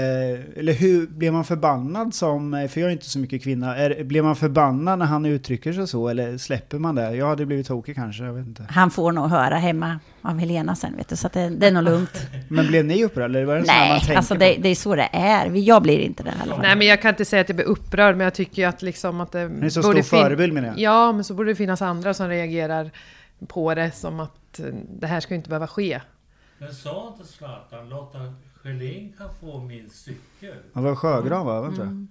eller 0.56 0.74
hur, 0.74 1.08
blir 1.08 1.32
man 1.32 1.46
förbannad 1.46 2.14
som, 2.14 2.68
för 2.72 2.82
jag 2.82 2.88
är 2.88 2.92
inte 2.92 3.10
så 3.10 3.20
mycket 3.20 3.44
kvinna, 3.44 3.78
är, 3.78 4.04
blir 4.04 4.22
man 4.22 4.36
förbannad 4.36 5.00
när 5.00 5.06
han 5.06 5.26
uttrycker 5.26 5.74
sig 5.74 5.88
så 5.88 6.08
eller 6.08 6.38
släpper 6.38 6.80
man 6.80 6.96
det? 6.96 7.16
Jag 7.16 7.28
hade 7.28 7.46
blivit 7.46 7.68
tokig 7.68 7.96
kanske, 7.96 8.24
jag 8.24 8.34
vet 8.34 8.48
inte. 8.48 8.66
Han 8.70 8.92
får 8.92 9.12
nog 9.12 9.30
höra 9.30 9.56
hemma 9.58 10.00
av 10.22 10.40
Helena 10.40 10.76
sen, 10.76 10.98
vet 10.98 11.10
du, 11.10 11.16
så 11.16 11.28
att 11.28 11.34
det, 11.34 11.50
det 11.50 11.68
är 11.68 11.72
nog 11.72 11.84
lugnt. 11.84 12.28
Men 12.48 12.68
blev 12.68 12.86
ni 12.86 13.04
upprörda 13.04 13.26
eller 13.26 13.46
var 13.46 13.54
det 13.56 13.60
man 13.60 13.68
Nej, 13.68 14.00
tänker 14.00 14.18
alltså 14.18 14.36
det, 14.36 14.56
det 14.60 14.70
är 14.70 14.76
så 14.76 14.96
det 14.96 15.10
är. 15.12 15.52
Jag 15.56 15.82
blir 15.82 16.00
inte 16.00 16.24
det 16.24 16.30
i 16.30 16.34
alla 16.42 16.52
fall. 16.52 16.62
Nej 16.62 16.76
men 16.76 16.88
jag 16.88 17.02
kan 17.02 17.10
inte 17.10 17.26
säga 17.26 17.42
att 17.42 17.50
jag 17.50 17.56
blir 17.56 17.66
upprörd 17.66 18.18
men 18.18 18.24
jag 18.24 18.34
tycker 18.34 18.62
ju 18.62 18.68
att 18.68 18.82
liksom 18.82 19.22
att 19.22 19.32
det 19.32 19.40
Han 19.40 19.64
är 19.64 19.70
så 19.70 19.82
borde 19.82 20.04
stor 20.04 20.18
förebild 20.18 20.54
menar 20.54 20.68
jag. 20.68 20.80
Ja 20.80 21.12
men 21.12 21.24
så 21.24 21.34
borde 21.34 21.52
det 21.52 21.56
finnas 21.56 21.82
andra 21.82 22.14
som 22.14 22.28
reagerar 22.28 22.92
på 23.48 23.76
det 23.76 23.92
som 23.92 24.20
att 24.20 24.39
eh, 24.60 24.74
det 24.90 25.08
här 25.08 25.20
ska 25.20 25.36
inte 25.36 25.50
behöva 25.50 25.68
ske. 25.68 26.02
Men 26.58 26.74
sa 26.74 27.16
inte 27.18 27.32
Zlatan, 27.32 27.90
Lotta 27.90 28.34
Schelin 28.56 29.14
kan 29.18 29.30
få 29.42 29.60
min 29.60 29.90
cykel? 29.90 30.56
Det 30.74 30.82
var 30.82 30.96
Sjögran 30.96 31.46
va? 31.46 31.62
Var 31.62 32.08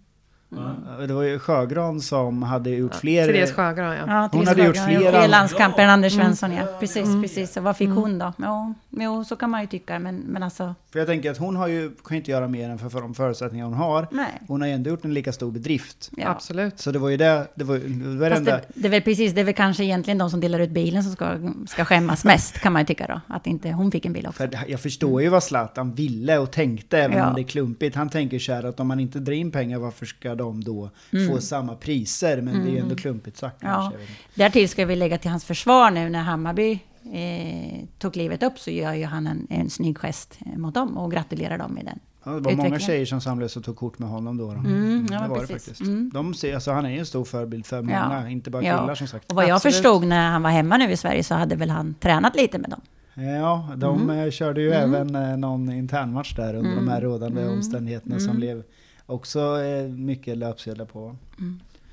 det, 0.51 0.57
inte 0.57 0.91
det? 0.91 0.97
Va? 0.99 1.07
det 1.07 1.13
var 1.15 1.23
ju 1.23 1.39
Sjögran 1.39 2.01
som 2.01 2.43
hade 2.43 2.71
gjort 2.71 2.95
fler... 2.95 3.27
Therese 3.27 3.53
Sjögran 3.53 3.97
ja. 3.97 4.05
Ja, 4.07 4.29
Hon 4.33 4.47
hade 4.47 4.65
gjort 4.65 4.77
Sjögran 4.77 5.01
flera- 5.01 5.11
fler 5.21 5.29
landskamper 5.29 5.83
än 5.83 5.91
Anders. 5.91 6.13
Svensson, 6.15 6.53
ja. 6.53 6.63
Mm. 6.63 6.75
Precis, 6.81 7.05
Mm. 7.07 7.23
precis. 7.23 7.57
Och 7.57 7.63
vad 7.63 7.77
fick 7.77 7.89
hon 7.89 8.19
då? 8.19 8.33
Jo, 8.39 8.75
jo, 8.91 9.25
så 9.25 9.37
kan 9.37 9.51
man 9.51 9.61
ju 9.61 9.67
tycka, 9.67 9.99
men, 9.99 10.17
men 10.17 10.43
alltså, 10.43 10.75
För 10.93 10.99
jag 10.99 11.09
tänker 11.09 11.31
att 11.31 11.39
hon 11.39 11.57
har 11.57 11.69
ju, 11.69 11.91
kan 11.91 12.15
ju 12.15 12.17
inte 12.17 12.31
göra 12.31 12.49
mer 12.49 12.71
än 12.71 12.79
för, 12.79 12.89
för 12.89 13.01
de 13.01 13.15
förutsättningar 13.15 13.65
hon 13.65 13.75
har. 13.75 14.07
nej. 14.11 14.27
Hon 14.49 14.61
har 14.61 14.69
ju 14.69 14.75
ändå 14.75 14.91
gjort 14.91 15.05
en 15.05 15.15
lika 15.15 15.33
stor 15.33 15.51
bedrift. 15.51 16.11
Ja. 16.17 16.29
Absolut. 16.29 16.81
Så 16.81 16.91
det 16.93 16.99
var 16.99 17.09
ju 17.09 17.17
det, 17.17 17.47
det 17.55 17.65
var, 17.65 17.77
det 17.77 18.19
var 18.19 18.31
det 18.31 18.35
Fast 18.37 18.45
det, 18.47 18.61
det 18.75 18.89
är 18.89 18.91
väl 18.91 19.03
precis, 19.03 19.33
det 19.35 19.41
är 19.41 19.45
väl 19.45 19.55
kanske 19.55 19.85
egentligen 19.85 20.19
de 20.19 20.31
som 20.31 20.41
delar 20.41 20.61
ut 20.61 20.71
bilen 20.71 21.03
som 21.03 21.13
ska, 21.13 21.31
ska 21.69 21.85
skämmas 21.85 22.25
mest, 22.25 22.59
kan 22.59 22.73
man 22.73 22.83
ju 22.83 22.87
tycka 22.87 23.07
då. 23.07 23.21
Att 23.27 23.47
inte 23.47 23.71
hon 23.71 23.91
fick 23.91 24.07
en 24.07 24.13
bil 24.13 24.27
också. 24.27 24.37
För 24.39 24.51
jag 24.69 24.81
förstår 24.81 25.23
ju 25.23 25.29
vad 25.29 25.43
Zlatan 25.43 25.93
ville 25.95 26.39
och 26.39 26.51
tänkte, 26.51 26.99
även 26.99 27.19
Ja. 27.19 27.29
om 27.29 27.35
det 27.35 27.41
är 27.41 27.45
klumpigt. 27.45 27.97
Han 27.97 28.09
tänker 28.09 28.39
så 28.39 28.53
här 28.53 28.63
att 28.63 28.81
om 28.81 28.89
man 28.89 29.01
inte 29.01 29.19
drar 29.19 29.33
in 29.35 29.51
pengar, 29.51 29.79
varför 29.79 30.07
ska 30.07 30.35
de 30.39 30.65
då 30.65 30.91
få 31.29 31.41
samma 31.41 31.75
priser? 31.75 32.41
Men 32.41 32.65
det 32.65 32.71
är 32.71 32.73
ju 32.73 32.79
ändå 32.79 32.97
klumpigt 32.97 33.37
sagt 33.37 33.63
Mm. 33.63 33.75
Ja. 33.75 33.93
Därtill 34.35 34.69
ska 34.69 34.87
vi 34.87 34.97
lägga 34.97 35.19
till 35.19 35.31
hans 35.31 35.45
försvar 35.45 35.91
nu 35.91 36.09
när 36.11 36.23
Hammarby 36.23 36.79
eh, 37.13 37.85
tog 37.99 38.13
klivet 38.13 38.43
upp 38.43 38.59
så 38.59 38.71
gör 38.71 38.95
ju 38.95 39.05
han 39.05 39.27
en, 39.27 39.47
en 39.51 39.71
snygg 39.71 39.99
gest 39.99 40.39
mot 40.57 40.75
dem 40.75 40.97
och 40.99 41.11
gratulerar 41.13 41.59
dem 41.59 41.79
i 41.79 41.85
den. 41.85 41.99
Ja, 42.25 42.31
det 42.33 42.41
var 42.41 42.53
många 42.53 42.79
tjejer 42.79 43.07
som 43.07 43.21
samlades 43.21 43.57
och 43.57 43.65
tog 43.65 43.77
kort 43.77 43.99
med 43.99 44.09
honom 44.09 44.37
då. 44.37 44.47
då. 44.47 44.59
Mm, 44.59 45.07
ja, 45.11 45.21
det 45.21 45.29
var 45.29 45.41
det 45.41 45.47
faktiskt. 45.47 45.81
Mm. 45.81 46.11
De 46.15 46.35
ser, 46.35 46.55
alltså, 46.55 46.73
han 46.73 46.87
är 46.87 46.91
ju 46.91 46.99
en 46.99 47.07
stor 47.07 47.25
förebild 47.25 47.67
för 47.67 47.77
Ja. 47.77 47.83
många, 47.83 48.31
inte 48.31 48.51
bara 48.51 48.63
Ja. 48.63 48.81
killar 48.81 48.95
som 48.95 49.07
sagt. 49.07 49.31
Och 49.31 49.37
vad 49.37 49.45
jag 49.49 49.55
Absolut. 49.57 49.75
förstod 49.75 50.05
när 50.07 50.31
han 50.31 50.43
var 50.43 50.51
hemma 50.51 50.77
nu 50.77 50.91
i 50.91 50.97
Sverige 50.97 51.25
så 51.25 51.35
hade 51.35 51.57
väl 51.57 51.71
han 51.71 51.95
tränat 52.01 52.37
lite 52.37 52.59
med 52.59 52.71
dem. 52.71 52.81
Ja, 53.15 53.69
de 53.77 54.03
Mm. 54.11 54.19
eh, 54.25 54.31
körde 54.31 54.61
ju 54.61 54.71
även 54.73 55.15
eh, 55.15 55.37
någon 55.37 55.73
internmatch 55.73 56.35
där 56.35 56.55
under 56.55 56.75
de 56.77 56.89
här 56.89 57.01
rådande 57.01 57.43
Mm. 57.43 57.55
omständigheterna 57.55 58.19
som 58.19 58.29
Mm. 58.29 58.37
blev 58.41 58.63
också 59.09 59.63
eh, 59.63 59.89
mycket 59.89 60.39
löpsedlar 60.39 60.85
på. 60.85 61.17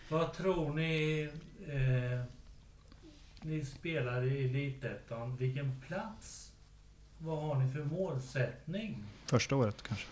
Vad 0.09 0.34
tror 0.34 0.74
ni... 0.74 1.22
Eh, 1.68 2.22
ni 3.41 3.66
spelar 3.66 4.24
i 4.24 4.45
Elitettan. 4.45 5.36
Vilken 5.36 5.82
plats? 5.88 6.51
Vad 7.18 7.43
har 7.43 7.55
ni 7.55 7.72
för 7.72 7.84
målsättning? 7.84 9.03
Första 9.26 9.55
året 9.55 9.84
kanske. 9.84 10.07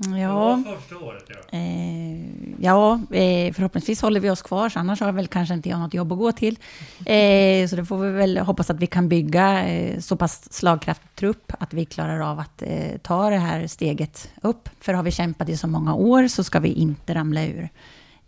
Ja, 0.00 0.62
var 0.66 0.76
första 0.76 0.98
året 0.98 1.24
ja. 1.28 1.58
eh, 1.58 2.18
ja 2.58 3.00
eh, 3.10 3.52
förhoppningsvis 3.52 4.02
håller 4.02 4.20
vi 4.20 4.30
oss 4.30 4.42
kvar, 4.42 4.68
så 4.68 4.78
annars 4.78 5.00
har 5.00 5.12
väl 5.12 5.26
kanske 5.26 5.54
inte 5.54 5.68
jag 5.68 5.78
något 5.78 5.94
jobb 5.94 6.12
att 6.12 6.18
gå 6.18 6.32
till. 6.32 6.58
Eh, 7.06 7.68
så 7.68 7.76
det 7.76 7.84
får 7.84 7.98
vi 7.98 8.10
väl 8.10 8.38
hoppas 8.38 8.70
att 8.70 8.80
vi 8.80 8.86
kan 8.86 9.08
bygga 9.08 9.68
eh, 9.68 10.00
så 10.00 10.16
pass 10.16 10.52
slagkraftig 10.52 11.14
trupp 11.14 11.52
att 11.58 11.74
vi 11.74 11.84
klarar 11.84 12.20
av 12.20 12.38
att 12.38 12.62
eh, 12.62 12.98
ta 13.02 13.30
det 13.30 13.36
här 13.36 13.66
steget 13.66 14.30
upp. 14.42 14.68
För 14.80 14.92
har 14.92 15.02
vi 15.02 15.10
kämpat 15.10 15.48
i 15.48 15.56
så 15.56 15.66
många 15.66 15.94
år 15.94 16.28
så 16.28 16.44
ska 16.44 16.60
vi 16.60 16.72
inte 16.72 17.14
ramla 17.14 17.44
ur. 17.44 17.68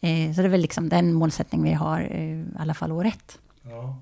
Eh, 0.00 0.34
så 0.34 0.40
det 0.40 0.46
är 0.46 0.48
väl 0.48 0.60
liksom 0.60 0.88
den 0.88 1.12
målsättning 1.12 1.62
vi 1.62 1.72
har, 1.72 2.00
i 2.00 2.44
alla 2.58 2.74
fall 2.74 2.92
år 2.92 3.06
ett. 3.06 3.38
ja. 3.62 3.96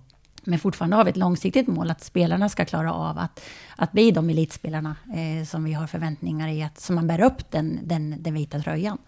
Men 0.46 0.58
fortfarande 0.58 0.96
har 0.96 1.04
vi 1.04 1.10
ett 1.10 1.16
långsiktigt 1.16 1.66
mål 1.66 1.90
att 1.90 2.04
spelarna 2.04 2.48
ska 2.48 2.64
klara 2.64 2.92
av 2.92 3.18
att, 3.18 3.40
att 3.76 3.92
bli 3.92 4.10
de 4.10 4.30
elitspelarna 4.30 4.96
eh, 5.14 5.46
som 5.46 5.64
vi 5.64 5.72
har 5.72 5.86
förväntningar 5.86 6.48
i, 6.48 6.62
att, 6.62 6.80
som 6.80 6.94
man 6.94 7.06
bär 7.06 7.20
upp 7.20 7.50
den, 7.50 7.80
den, 7.82 8.22
den 8.22 8.34
vita 8.34 8.60
tröjan. 8.60 8.98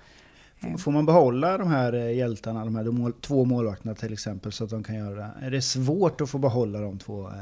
F- 0.62 0.80
Får 0.80 0.92
man 0.92 1.06
behålla 1.06 1.58
de 1.58 1.68
här 1.68 1.92
eh, 1.92 2.16
hjältarna, 2.16 2.64
de 2.64 2.76
här 2.76 3.12
två 3.20 3.44
målvakterna 3.44 3.94
till 3.94 4.12
exempel, 4.12 4.52
så 4.52 4.64
att 4.64 4.70
de 4.70 4.82
kan 4.84 4.94
göra? 4.94 5.26
Är 5.42 5.50
det 5.50 5.62
svårt 5.62 6.20
att 6.20 6.30
få 6.30 6.38
behålla 6.38 6.80
de 6.80 6.98
två 6.98 7.26
eh, 7.26 7.32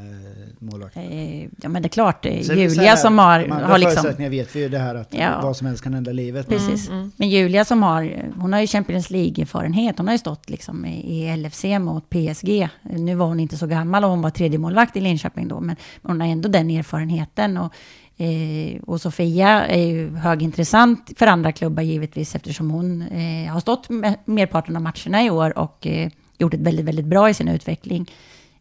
målvakterna? 0.58 1.04
Eh, 1.06 1.48
ja 1.62 1.68
men 1.68 1.82
det 1.82 1.86
är 1.86 1.90
klart, 1.90 2.22
Så 2.24 2.28
är 2.28 2.56
Julia 2.56 2.82
här, 2.82 2.96
som 2.96 3.18
har, 3.18 3.40
andra 3.40 3.66
har 3.66 3.78
liksom... 3.78 3.94
förutsättningar 4.02 4.30
vet 4.30 4.56
vi 4.56 4.60
ju 4.60 4.68
det 4.68 4.78
här 4.78 4.94
att 4.94 5.14
Ja. 5.14 5.40
vad 5.42 5.56
som 5.56 5.66
helst 5.66 5.82
kan 5.84 5.94
hända 5.94 6.10
i 6.10 6.14
livet. 6.14 6.48
Men 6.50 6.58
Precis. 6.58 6.88
Mm, 6.88 6.98
mm. 7.00 7.12
Men 7.16 7.28
Julia 7.28 7.64
som 7.64 7.82
har, 7.82 8.30
hon 8.36 8.52
har 8.52 8.60
ju 8.60 8.66
Champions 8.66 9.10
League-erfarenhet. 9.10 9.98
Hon 9.98 10.06
har 10.06 10.14
ju 10.14 10.18
stått 10.18 10.50
liksom 10.50 10.86
i, 10.86 11.22
i 11.32 11.36
LFC 11.36 11.64
mot 11.80 12.10
PSG. 12.10 12.68
Nu 12.82 13.14
var 13.14 13.26
hon 13.26 13.40
inte 13.40 13.56
så 13.56 13.66
gammal 13.66 14.04
och 14.04 14.10
hon 14.10 14.22
var 14.22 14.30
tredje 14.30 14.58
målvakt 14.58 14.96
i 14.96 15.00
Linköping 15.00 15.48
då. 15.48 15.60
Men 15.60 15.76
hon 16.02 16.20
har 16.20 16.28
ändå 16.28 16.48
den 16.48 16.70
erfarenheten. 16.70 17.56
Och, 17.56 17.72
eh, 18.18 18.82
och 18.82 19.00
Sofia 19.00 19.66
är 19.66 19.86
ju 19.86 20.16
högintressant 20.16 21.12
för 21.16 21.26
andra 21.26 21.52
klubbar 21.52 21.82
givetvis. 21.82 22.34
Eftersom 22.34 22.70
hon 22.70 23.02
eh, 23.02 23.52
har 23.52 23.60
stått 23.60 23.88
med 23.88 24.14
merparten 24.24 24.76
av 24.76 24.82
matcherna 24.82 25.24
i 25.24 25.30
år 25.30 25.58
och 25.58 25.86
eh, 25.86 26.10
gjort 26.38 26.54
ett 26.54 26.60
väldigt, 26.60 26.84
väldigt 26.84 27.06
bra 27.06 27.30
i 27.30 27.34
sin 27.34 27.48
utveckling. 27.48 28.10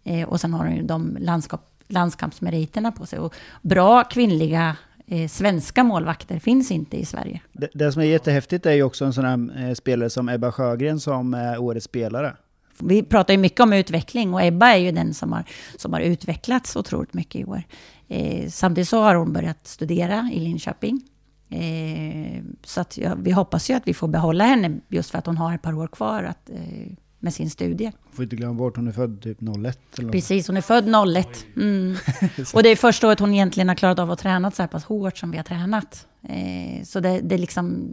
Eh, 0.03 0.30
och 0.30 0.41
sen 0.41 0.53
har 0.53 0.66
hon 0.66 0.76
ju 0.76 0.84
de 0.84 1.18
landskap, 1.20 1.62
landskampsmeriterna 1.88 2.91
på 2.91 3.05
sig. 3.05 3.20
Och 3.20 3.34
bra 3.62 4.03
kvinnliga 4.03 4.76
eh, 5.08 5.28
svenska 5.28 5.84
målvakter 5.84 6.39
finns 6.39 6.72
inte 6.72 6.97
i 6.97 7.05
Sverige. 7.05 7.41
det, 7.51 7.70
det 7.74 7.91
som 7.91 8.01
är 8.01 8.05
jättehäftigt 8.05 8.66
är 8.66 8.74
ju 8.74 8.84
också 8.84 9.05
en 9.05 9.14
sån 9.14 9.26
här 9.26 9.68
eh, 9.68 9.74
spelare 9.74 10.10
som 10.10 10.30
Ebba 10.30 10.51
Sjögren 10.51 10.99
som 10.99 11.34
är 11.34 11.58
årets 11.58 11.86
spelare. 11.86 12.34
Vi 12.80 13.03
pratar 13.03 13.34
ju 13.34 13.38
mycket 13.38 13.59
om 13.59 13.73
utveckling 13.73 14.34
och 14.34 14.43
Ebba 14.43 14.67
är 14.67 14.78
ju 14.78 14.91
den 14.91 15.13
som 15.13 15.34
har, 15.34 15.43
som 15.78 15.93
har 15.93 16.01
utvecklats 16.01 16.75
otroligt 16.75 17.13
mycket 17.13 17.41
i 17.41 17.45
år. 17.45 17.63
Eh, 18.07 18.49
samtidigt 18.49 18.89
så 18.89 19.01
har 19.01 19.15
hon 19.15 19.34
börjat 19.34 19.67
studera 19.67 20.30
i 20.34 20.39
Linköping. 20.39 21.01
Eh, 21.49 22.43
så 22.63 22.82
att 22.82 22.97
ja, 22.97 23.15
vi 23.15 23.32
hoppas 23.32 23.69
ju 23.69 23.73
att 23.73 23.88
vi 23.88 23.93
får 23.93 24.07
behålla 24.07 24.43
henne 24.43 24.80
just 24.88 25.09
för 25.09 25.17
att 25.17 25.25
hon 25.25 25.38
har 25.38 25.55
ett 25.55 25.61
par 25.61 25.73
år 25.73 25.88
kvar 25.88 26.23
att, 26.23 26.49
eh, 26.49 26.93
med 27.19 27.34
sin 27.34 27.49
studie. 27.49 27.91
Får 28.11 28.23
inte 28.23 28.36
glömma 28.36 28.53
bort, 28.53 28.75
hon 28.75 28.88
är 28.88 28.91
född 28.91 29.21
typ 29.21 29.41
01 29.41 29.99
eller. 29.99 30.11
Precis, 30.11 30.47
hon 30.47 30.57
är 30.57 30.61
född 30.61 30.88
01. 30.88 31.45
Mm. 31.55 31.95
Och 32.53 32.63
det 32.63 32.69
är 32.69 32.75
första 32.75 33.07
året 33.07 33.19
hon 33.19 33.34
egentligen 33.34 33.69
har 33.69 33.75
klarat 33.75 33.99
av 33.99 34.11
att 34.11 34.19
träna 34.19 34.51
så 34.51 34.63
här 34.63 34.67
pass 34.67 34.84
hårt 34.84 35.17
som 35.17 35.32
vi 35.32 35.38
har 35.38 35.43
tränat. 35.43 36.07
Eh, 36.23 36.84
så 36.84 36.99
det, 36.99 37.19
det 37.19 37.36
är 37.36 37.39
liksom... 37.39 37.89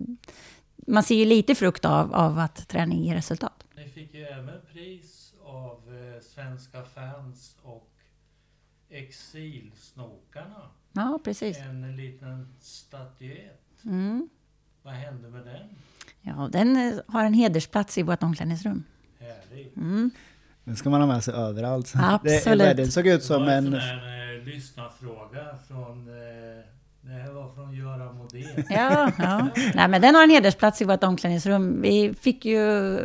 Man 0.86 1.02
ser 1.02 1.14
ju 1.14 1.24
lite 1.24 1.54
frukt 1.54 1.84
av, 1.84 2.14
av 2.14 2.38
att 2.38 2.68
träning 2.68 3.04
ger 3.04 3.14
resultat. 3.14 3.64
Ni 3.76 3.88
fick 3.88 4.14
ju 4.14 4.22
även 4.22 4.54
Svenska 6.20 6.84
fans 6.84 7.56
och 7.62 7.90
Exilsnokarna. 8.88 10.70
Ja, 10.92 11.20
precis. 11.24 11.58
En 11.58 11.96
liten 11.96 12.54
statyett. 12.60 13.84
Mm. 13.84 14.28
Vad 14.82 14.94
hände 14.94 15.28
med 15.28 15.44
den? 15.46 15.68
Ja, 16.20 16.48
den 16.52 16.76
eh, 16.76 16.98
har 17.08 17.24
en 17.24 17.34
hedersplats 17.34 17.98
i 17.98 18.02
vårt 18.02 18.22
omklädningsrum. 18.22 18.84
Härligt. 19.18 19.76
Mm. 19.76 20.10
Den 20.64 20.76
ska 20.76 20.90
man 20.90 21.00
ha 21.00 21.08
med 21.08 21.24
sig 21.24 21.34
överallt. 21.34 21.92
Absolut. 21.96 22.58
Det, 22.58 22.74
det 22.74 22.86
såg 22.86 23.06
ut 23.06 23.20
Det 23.20 23.26
som 23.26 23.42
var 23.42 23.52
en 23.52 23.66
en... 23.66 23.74
här 23.74 24.36
eh, 24.36 24.44
lyssnarfråga 24.44 25.58
från... 25.68 26.08
Eh, 26.08 26.64
det 27.06 27.12
här 27.12 27.32
var 27.32 27.48
från 27.54 27.74
Göran 27.74 28.16
Modén. 28.16 28.64
Ja, 28.68 29.12
ja. 29.18 29.48
Nej, 29.74 29.88
men 29.88 30.02
den 30.02 30.14
har 30.14 30.22
en 30.22 30.30
hedersplats 30.30 30.82
i 30.82 30.84
vårt 30.84 31.04
omklädningsrum. 31.04 31.82
Vi 31.82 32.14
fick 32.20 32.44
ju... 32.44 32.98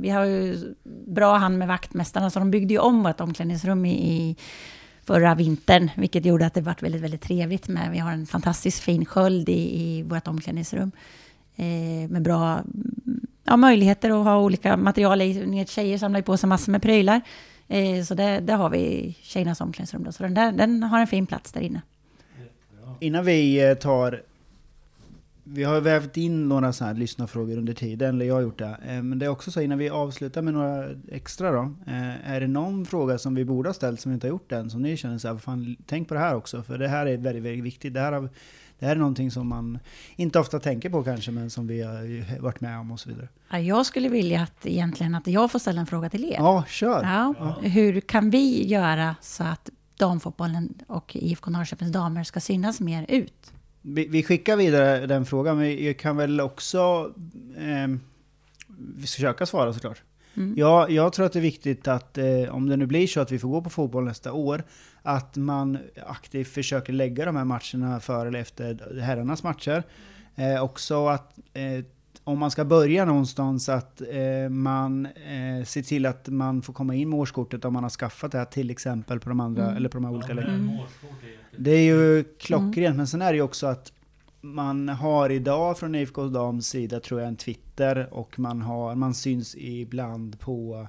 Vi 0.00 0.10
har 0.10 0.24
ju 0.24 0.74
bra 1.06 1.36
hand 1.36 1.58
med 1.58 1.68
vaktmästarna, 1.68 2.30
så 2.30 2.38
de 2.38 2.50
byggde 2.50 2.74
ju 2.74 2.80
om 2.80 3.02
vårt 3.02 3.20
omklädningsrum 3.20 3.84
i, 3.84 3.92
i 3.92 4.36
förra 5.04 5.34
vintern, 5.34 5.90
vilket 5.96 6.24
gjorde 6.24 6.46
att 6.46 6.54
det 6.54 6.60
var 6.60 6.76
väldigt, 6.80 7.02
väldigt 7.02 7.22
trevligt 7.22 7.68
med. 7.68 7.90
Vi 7.90 7.98
har 7.98 8.12
en 8.12 8.26
fantastiskt 8.26 8.82
fin 8.82 9.04
sköld 9.04 9.48
i, 9.48 9.80
i 9.80 10.02
vårt 10.02 10.28
omklädningsrum. 10.28 10.92
Eh, 11.56 12.10
med 12.10 12.22
bra 12.22 12.62
ja, 13.44 13.56
möjligheter 13.56 14.10
att 14.10 14.24
ha 14.24 14.38
olika 14.38 14.76
material 14.76 15.22
i. 15.22 15.46
Ni 15.46 15.58
vet, 15.58 15.70
Tjejer 15.70 15.98
samlar 15.98 16.18
ju 16.18 16.24
på 16.24 16.36
sig 16.36 16.48
massor 16.48 16.72
med 16.72 16.82
prylar. 16.82 17.20
Eh, 17.68 18.04
så 18.04 18.14
det, 18.14 18.40
det 18.40 18.52
har 18.52 18.70
vi 18.70 18.78
i 18.78 19.16
tjejernas 19.22 19.60
omklädningsrum. 19.60 20.04
Då. 20.04 20.12
Så 20.12 20.22
den, 20.22 20.34
där, 20.34 20.52
den 20.52 20.82
har 20.82 21.00
en 21.00 21.06
fin 21.06 21.26
plats 21.26 21.52
där 21.52 21.60
inne. 21.60 21.82
Innan 23.00 23.24
vi 23.24 23.68
eh, 23.68 23.74
tar... 23.74 24.22
Vi 25.50 25.64
har 25.64 25.80
vävt 25.80 26.16
in 26.16 26.48
några 26.48 26.72
sådana 26.72 26.92
här 26.92 27.00
lyssnarfrågor 27.00 27.58
under 27.58 27.72
tiden, 27.74 28.14
eller 28.14 28.26
jag 28.26 28.34
har 28.34 28.40
gjort 28.42 28.58
det. 28.58 28.76
Eh, 28.88 29.02
Men 29.02 29.18
det 29.18 29.26
är 29.26 29.30
också 29.30 29.50
så 29.50 29.60
innan 29.60 29.78
vi 29.78 29.88
avslutar 29.90 30.42
med 30.42 30.54
några 30.54 30.88
extra 31.12 31.50
då. 31.50 31.62
eh, 31.86 32.30
Är 32.32 32.40
det 32.40 32.46
någon 32.46 32.86
fråga 32.86 33.18
som 33.18 33.34
vi 33.34 33.44
borde 33.44 33.68
ha 33.68 33.74
ställt 33.74 34.00
som 34.00 34.10
vi 34.12 34.14
inte 34.14 34.26
har 34.26 34.30
gjort 34.30 34.52
än? 34.52 34.70
Som 34.70 34.82
ni 34.82 34.96
känner 34.96 35.18
så 35.18 35.28
här, 35.28 35.36
fan, 35.36 35.76
tänk 35.86 36.08
på 36.08 36.14
det 36.14 36.20
här 36.20 36.34
också. 36.34 36.62
För 36.62 36.78
det 36.78 36.88
här 36.88 37.06
är 37.06 37.16
väldigt, 37.16 37.42
väldigt 37.44 37.64
viktigt. 37.64 37.94
Det 37.94 38.00
här, 38.00 38.12
har, 38.12 38.28
det 38.78 38.86
här 38.86 38.92
är 38.92 38.98
någonting 38.98 39.30
som 39.30 39.48
man 39.48 39.78
inte 40.16 40.38
ofta 40.38 40.60
tänker 40.60 40.90
på 40.90 41.02
kanske, 41.04 41.30
men 41.30 41.50
som 41.50 41.66
vi 41.66 41.82
har 41.82 42.40
varit 42.40 42.60
med 42.60 42.78
om 42.78 42.90
och 42.90 43.00
så 43.00 43.08
vidare. 43.08 43.28
Ja, 43.50 43.58
jag 43.58 43.86
skulle 43.86 44.08
vilja 44.08 44.42
att 44.42 44.66
egentligen 44.66 45.14
att 45.14 45.26
jag 45.26 45.50
får 45.50 45.58
ställa 45.58 45.80
en 45.80 45.86
fråga 45.86 46.10
till 46.10 46.24
er. 46.24 46.34
Ja, 46.38 46.64
kör! 46.68 47.02
Ja, 47.02 47.56
hur 47.62 48.00
kan 48.00 48.30
vi 48.30 48.66
göra 48.68 49.16
så 49.20 49.44
att 49.44 49.70
damfotbollen 49.98 50.74
och 50.86 51.16
IFK 51.16 51.50
Norrköpings 51.50 51.92
damer 51.92 52.24
ska 52.24 52.40
synas 52.40 52.80
mer 52.80 53.06
ut. 53.08 53.52
Vi, 53.82 54.06
vi 54.06 54.22
skickar 54.22 54.56
vidare 54.56 55.06
den 55.06 55.26
frågan, 55.26 55.58
men 55.58 55.84
jag 55.84 55.98
kan 55.98 56.16
väl 56.16 56.40
också 56.40 57.12
eh, 57.56 57.88
försöka 59.00 59.46
svara 59.46 59.72
såklart. 59.72 60.02
Mm. 60.34 60.54
Ja, 60.56 60.88
jag 60.88 61.12
tror 61.12 61.26
att 61.26 61.32
det 61.32 61.38
är 61.38 61.40
viktigt 61.40 61.88
att 61.88 62.18
eh, 62.18 62.26
om 62.50 62.68
det 62.68 62.76
nu 62.76 62.86
blir 62.86 63.06
så 63.06 63.20
att 63.20 63.32
vi 63.32 63.38
får 63.38 63.48
gå 63.48 63.62
på 63.62 63.70
fotboll 63.70 64.04
nästa 64.04 64.32
år, 64.32 64.64
att 65.02 65.36
man 65.36 65.78
aktivt 66.06 66.48
försöker 66.48 66.92
lägga 66.92 67.24
de 67.24 67.36
här 67.36 67.44
matcherna 67.44 68.00
före 68.00 68.28
eller 68.28 68.38
efter 68.38 69.00
herrarnas 69.00 69.42
matcher. 69.42 69.82
Eh, 70.34 70.62
också 70.62 71.06
att 71.06 71.38
eh, 71.52 71.84
om 72.28 72.38
man 72.38 72.50
ska 72.50 72.64
börja 72.64 73.04
någonstans 73.04 73.68
att 73.68 74.00
eh, 74.00 74.48
man 74.50 75.06
eh, 75.06 75.64
ser 75.64 75.82
till 75.82 76.06
att 76.06 76.28
man 76.28 76.62
får 76.62 76.72
komma 76.72 76.94
in 76.94 77.10
med 77.10 77.18
årskortet 77.18 77.64
om 77.64 77.72
man 77.72 77.82
har 77.82 77.90
skaffat 77.90 78.32
det 78.32 78.38
här 78.38 78.44
till 78.44 78.70
exempel 78.70 79.20
på 79.20 79.28
de 79.28 79.40
andra, 79.40 79.64
mm. 79.64 79.76
eller 79.76 79.88
på 79.88 79.96
de 79.96 80.04
här 80.04 80.12
olika 80.12 80.34
ja, 80.34 80.42
mm. 80.42 80.78
Det 81.56 81.70
är 81.70 81.82
ju 81.82 82.24
klockrent, 82.24 82.76
mm. 82.76 82.96
men 82.96 83.06
sen 83.06 83.22
är 83.22 83.32
det 83.32 83.36
ju 83.36 83.42
också 83.42 83.66
att 83.66 83.92
man 84.40 84.88
har 84.88 85.30
idag 85.30 85.78
från 85.78 85.94
IFK 85.94 86.28
Dams 86.28 86.66
sida 86.66 87.00
tror 87.00 87.20
jag 87.20 87.28
en 87.28 87.36
Twitter 87.36 88.08
och 88.10 88.38
man, 88.38 88.62
har, 88.62 88.94
man 88.94 89.14
syns 89.14 89.56
ibland 89.58 90.40
på 90.40 90.88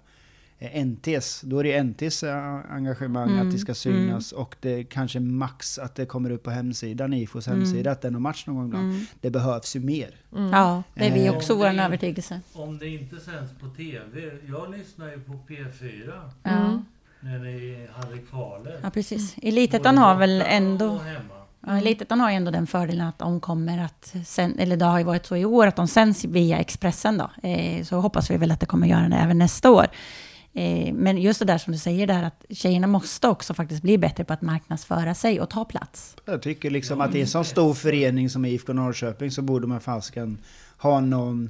NTs, 0.60 1.42
då 1.42 1.60
är 1.60 1.64
det 1.64 1.84
NTs 1.84 2.24
eh, 2.24 2.72
engagemang 2.72 3.30
mm. 3.30 3.48
att 3.48 3.54
det 3.54 3.60
ska 3.60 3.74
synas 3.74 4.34
mm. 4.34 4.44
och 4.44 4.56
det 4.60 4.84
kanske 4.84 5.20
max 5.20 5.80
att 5.80 5.96
det 5.96 6.06
kommer 6.06 6.30
upp 6.30 6.44
på 6.44 6.50
hemsidan, 6.50 7.14
IFOs 7.14 7.48
mm. 7.48 7.60
hemsida, 7.60 7.92
att 7.92 8.02
det 8.02 8.08
är 8.08 8.12
någon 8.12 8.22
match 8.22 8.48
någon 8.48 8.56
gång 8.56 8.66
ibland. 8.66 8.92
Mm. 8.92 9.06
Det 9.22 9.30
behövs 9.30 9.76
ju 9.76 9.80
mer. 9.80 10.16
Mm. 10.36 10.50
Ja, 10.50 10.84
det 10.94 11.08
är 11.08 11.14
vi 11.14 11.26
eh, 11.26 11.36
också, 11.36 11.54
eh, 11.54 11.60
vår 11.60 11.66
övertygelse. 11.66 12.42
Om 12.54 12.78
det 12.78 12.88
inte 12.88 13.20
sänds 13.20 13.54
på 13.60 13.70
TV, 13.70 14.32
jag 14.48 14.72
lyssnar 14.78 15.08
ju 15.12 15.20
på 15.20 15.34
P4. 15.48 16.30
Mm. 16.44 16.86
När 17.20 17.40
ni 17.40 17.88
hade 17.94 18.18
kvalet. 18.18 18.80
Ja, 18.84 18.90
precis. 18.90 19.36
Elitettan 19.42 19.98
har 19.98 20.16
väl 20.16 20.44
ändå... 20.46 21.02
Ja, 21.68 21.78
Elitettan 21.78 22.20
har 22.20 22.30
ju 22.30 22.36
ändå 22.36 22.52
den 22.52 22.68
fördelen 22.68 23.08
att 23.08 23.20
de 23.20 23.40
kommer 23.40 23.86
att, 23.86 24.16
sen, 24.26 24.60
eller 24.60 24.78
det 24.78 24.86
har 24.86 24.98
ju 24.98 25.04
varit 25.04 25.26
så 25.26 25.36
i 25.36 25.46
år, 25.46 25.68
att 25.68 25.76
de 25.76 25.88
sänds 25.88 26.26
via 26.26 26.58
Expressen 26.58 27.18
då. 27.18 27.50
Eh, 27.50 27.84
så 27.84 28.00
hoppas 28.00 28.32
vi 28.32 28.38
väl 28.38 28.52
att 28.52 28.60
det 28.60 28.66
kommer 28.66 28.88
göra 28.88 29.10
det 29.10 29.16
även 29.16 29.38
nästa 29.38 29.72
år. 29.72 29.88
Eh, 30.54 30.94
men 30.94 31.18
just 31.18 31.40
det 31.40 31.46
där 31.46 31.58
som 31.58 31.74
du 31.74 31.80
säger 31.80 32.08
där 32.08 32.24
att 32.24 32.46
tjejerna 32.50 32.88
måste 32.88 33.28
också 33.28 33.54
faktiskt 33.54 33.82
bli 33.82 33.98
bättre 33.98 34.24
på 34.24 34.34
att 34.34 34.42
marknadsföra 34.42 35.16
sig 35.16 35.42
och 35.42 35.50
ta 35.50 35.66
plats. 35.66 36.16
Jag 36.26 36.42
tycker 36.42 36.70
liksom 36.70 37.02
att 37.02 37.16
i 37.16 37.22
en 37.22 37.28
sån 37.28 37.46
stor 37.46 37.74
förening 37.74 38.30
som 38.30 38.46
IFK 38.46 38.74
Norrköping 38.74 39.32
så 39.32 39.42
borde 39.42 39.68
man 39.68 39.82
fasken 39.82 40.38
ha 40.78 41.00
någon 41.00 41.50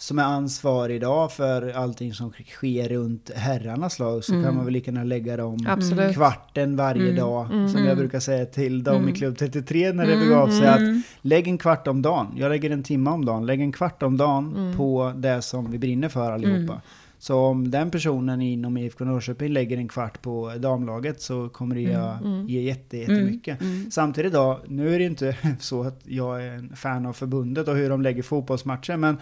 som 0.00 0.18
är 0.18 0.22
ansvarig 0.22 0.96
idag 0.96 1.32
för 1.32 1.72
allting 1.72 2.14
som 2.14 2.32
sker 2.32 2.88
runt 2.88 3.30
herrarnas 3.34 3.98
lag 3.98 4.24
så 4.24 4.32
mm. 4.32 4.44
kan 4.44 4.56
man 4.56 4.64
väl 4.64 4.72
lika 4.72 4.90
gärna 4.90 5.04
lägga 5.04 5.36
dem 5.36 5.66
Absolut. 5.68 6.14
kvarten 6.14 6.76
varje 6.76 7.02
mm. 7.02 7.16
dag. 7.16 7.46
Mm. 7.52 7.68
Som 7.68 7.78
jag 7.78 7.86
mm. 7.86 7.98
brukar 7.98 8.20
säga 8.20 8.46
till 8.46 8.84
dem 8.84 8.96
i 8.96 9.02
mm. 9.02 9.14
klubb 9.14 9.38
33 9.38 9.92
när 9.92 10.06
det 10.06 10.16
begav 10.16 10.48
sig 10.48 10.68
att 10.68 10.78
mm. 10.78 11.02
lägg 11.20 11.48
en 11.48 11.58
kvart 11.58 11.86
om 11.86 12.02
dagen. 12.02 12.34
Jag 12.36 12.48
lägger 12.48 12.70
en 12.70 12.82
timme 12.82 13.10
om 13.10 13.24
dagen. 13.24 13.46
Lägg 13.46 13.60
en 13.60 13.72
kvart 13.72 14.02
om 14.02 14.16
dagen 14.16 14.74
på 14.76 15.12
det 15.16 15.42
som 15.42 15.70
vi 15.70 15.78
brinner 15.78 16.08
för 16.08 16.32
allihopa. 16.32 16.80
Så 17.20 17.38
om 17.38 17.70
den 17.70 17.90
personen 17.90 18.42
inom 18.42 18.76
IFK 18.76 19.04
Norrköping 19.04 19.48
lägger 19.48 19.76
en 19.76 19.88
kvart 19.88 20.22
på 20.22 20.54
damlaget 20.58 21.22
så 21.22 21.48
kommer 21.48 21.74
det 21.74 21.84
mm, 21.84 22.24
mm. 22.24 22.48
ge 22.48 22.60
jätte, 22.60 22.96
jättemycket. 22.96 23.60
Mm, 23.60 23.74
mm. 23.74 23.90
Samtidigt 23.90 24.32
då, 24.32 24.60
nu 24.66 24.94
är 24.94 24.98
det 24.98 25.04
inte 25.04 25.36
så 25.60 25.82
att 25.82 26.00
jag 26.04 26.44
är 26.44 26.52
en 26.52 26.76
fan 26.76 27.06
av 27.06 27.12
förbundet 27.12 27.68
och 27.68 27.76
hur 27.76 27.90
de 27.90 28.02
lägger 28.02 28.22
fotbollsmatcher, 28.22 28.96
men 28.96 29.18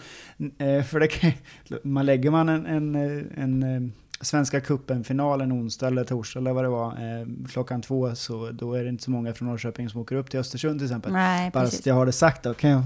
eh, 0.57 0.83
för 0.83 0.99
det 0.99 1.35
man 1.83 2.05
lägger 2.05 2.31
man 2.31 2.49
en, 2.49 2.65
en, 2.65 2.95
en 3.37 3.63
eh, 3.63 3.91
Svenska 4.21 4.61
cupen-final 4.61 5.41
en 5.41 5.53
onsdag 5.53 5.87
eller 5.87 6.03
torsdag 6.03 6.39
eller 6.39 6.53
vad 6.53 6.63
det 6.63 6.69
var, 6.69 6.91
eh, 6.91 7.27
klockan 7.51 7.81
två, 7.81 8.15
så 8.15 8.51
då 8.51 8.73
är 8.73 8.83
det 8.83 8.89
inte 8.89 9.03
så 9.03 9.11
många 9.11 9.33
från 9.33 9.47
Norrköping 9.47 9.89
som 9.89 10.01
åker 10.01 10.15
upp 10.15 10.29
till 10.29 10.39
Östersund 10.39 10.79
till 10.79 10.85
exempel. 10.85 11.11
Nej, 11.11 11.51
Bara 11.53 11.67
så 11.67 11.89
jag 11.89 11.95
har 11.95 12.05
det 12.05 12.11
sagt 12.11 12.43
då, 12.43 12.53
kan 12.53 12.69
jag, 12.69 12.83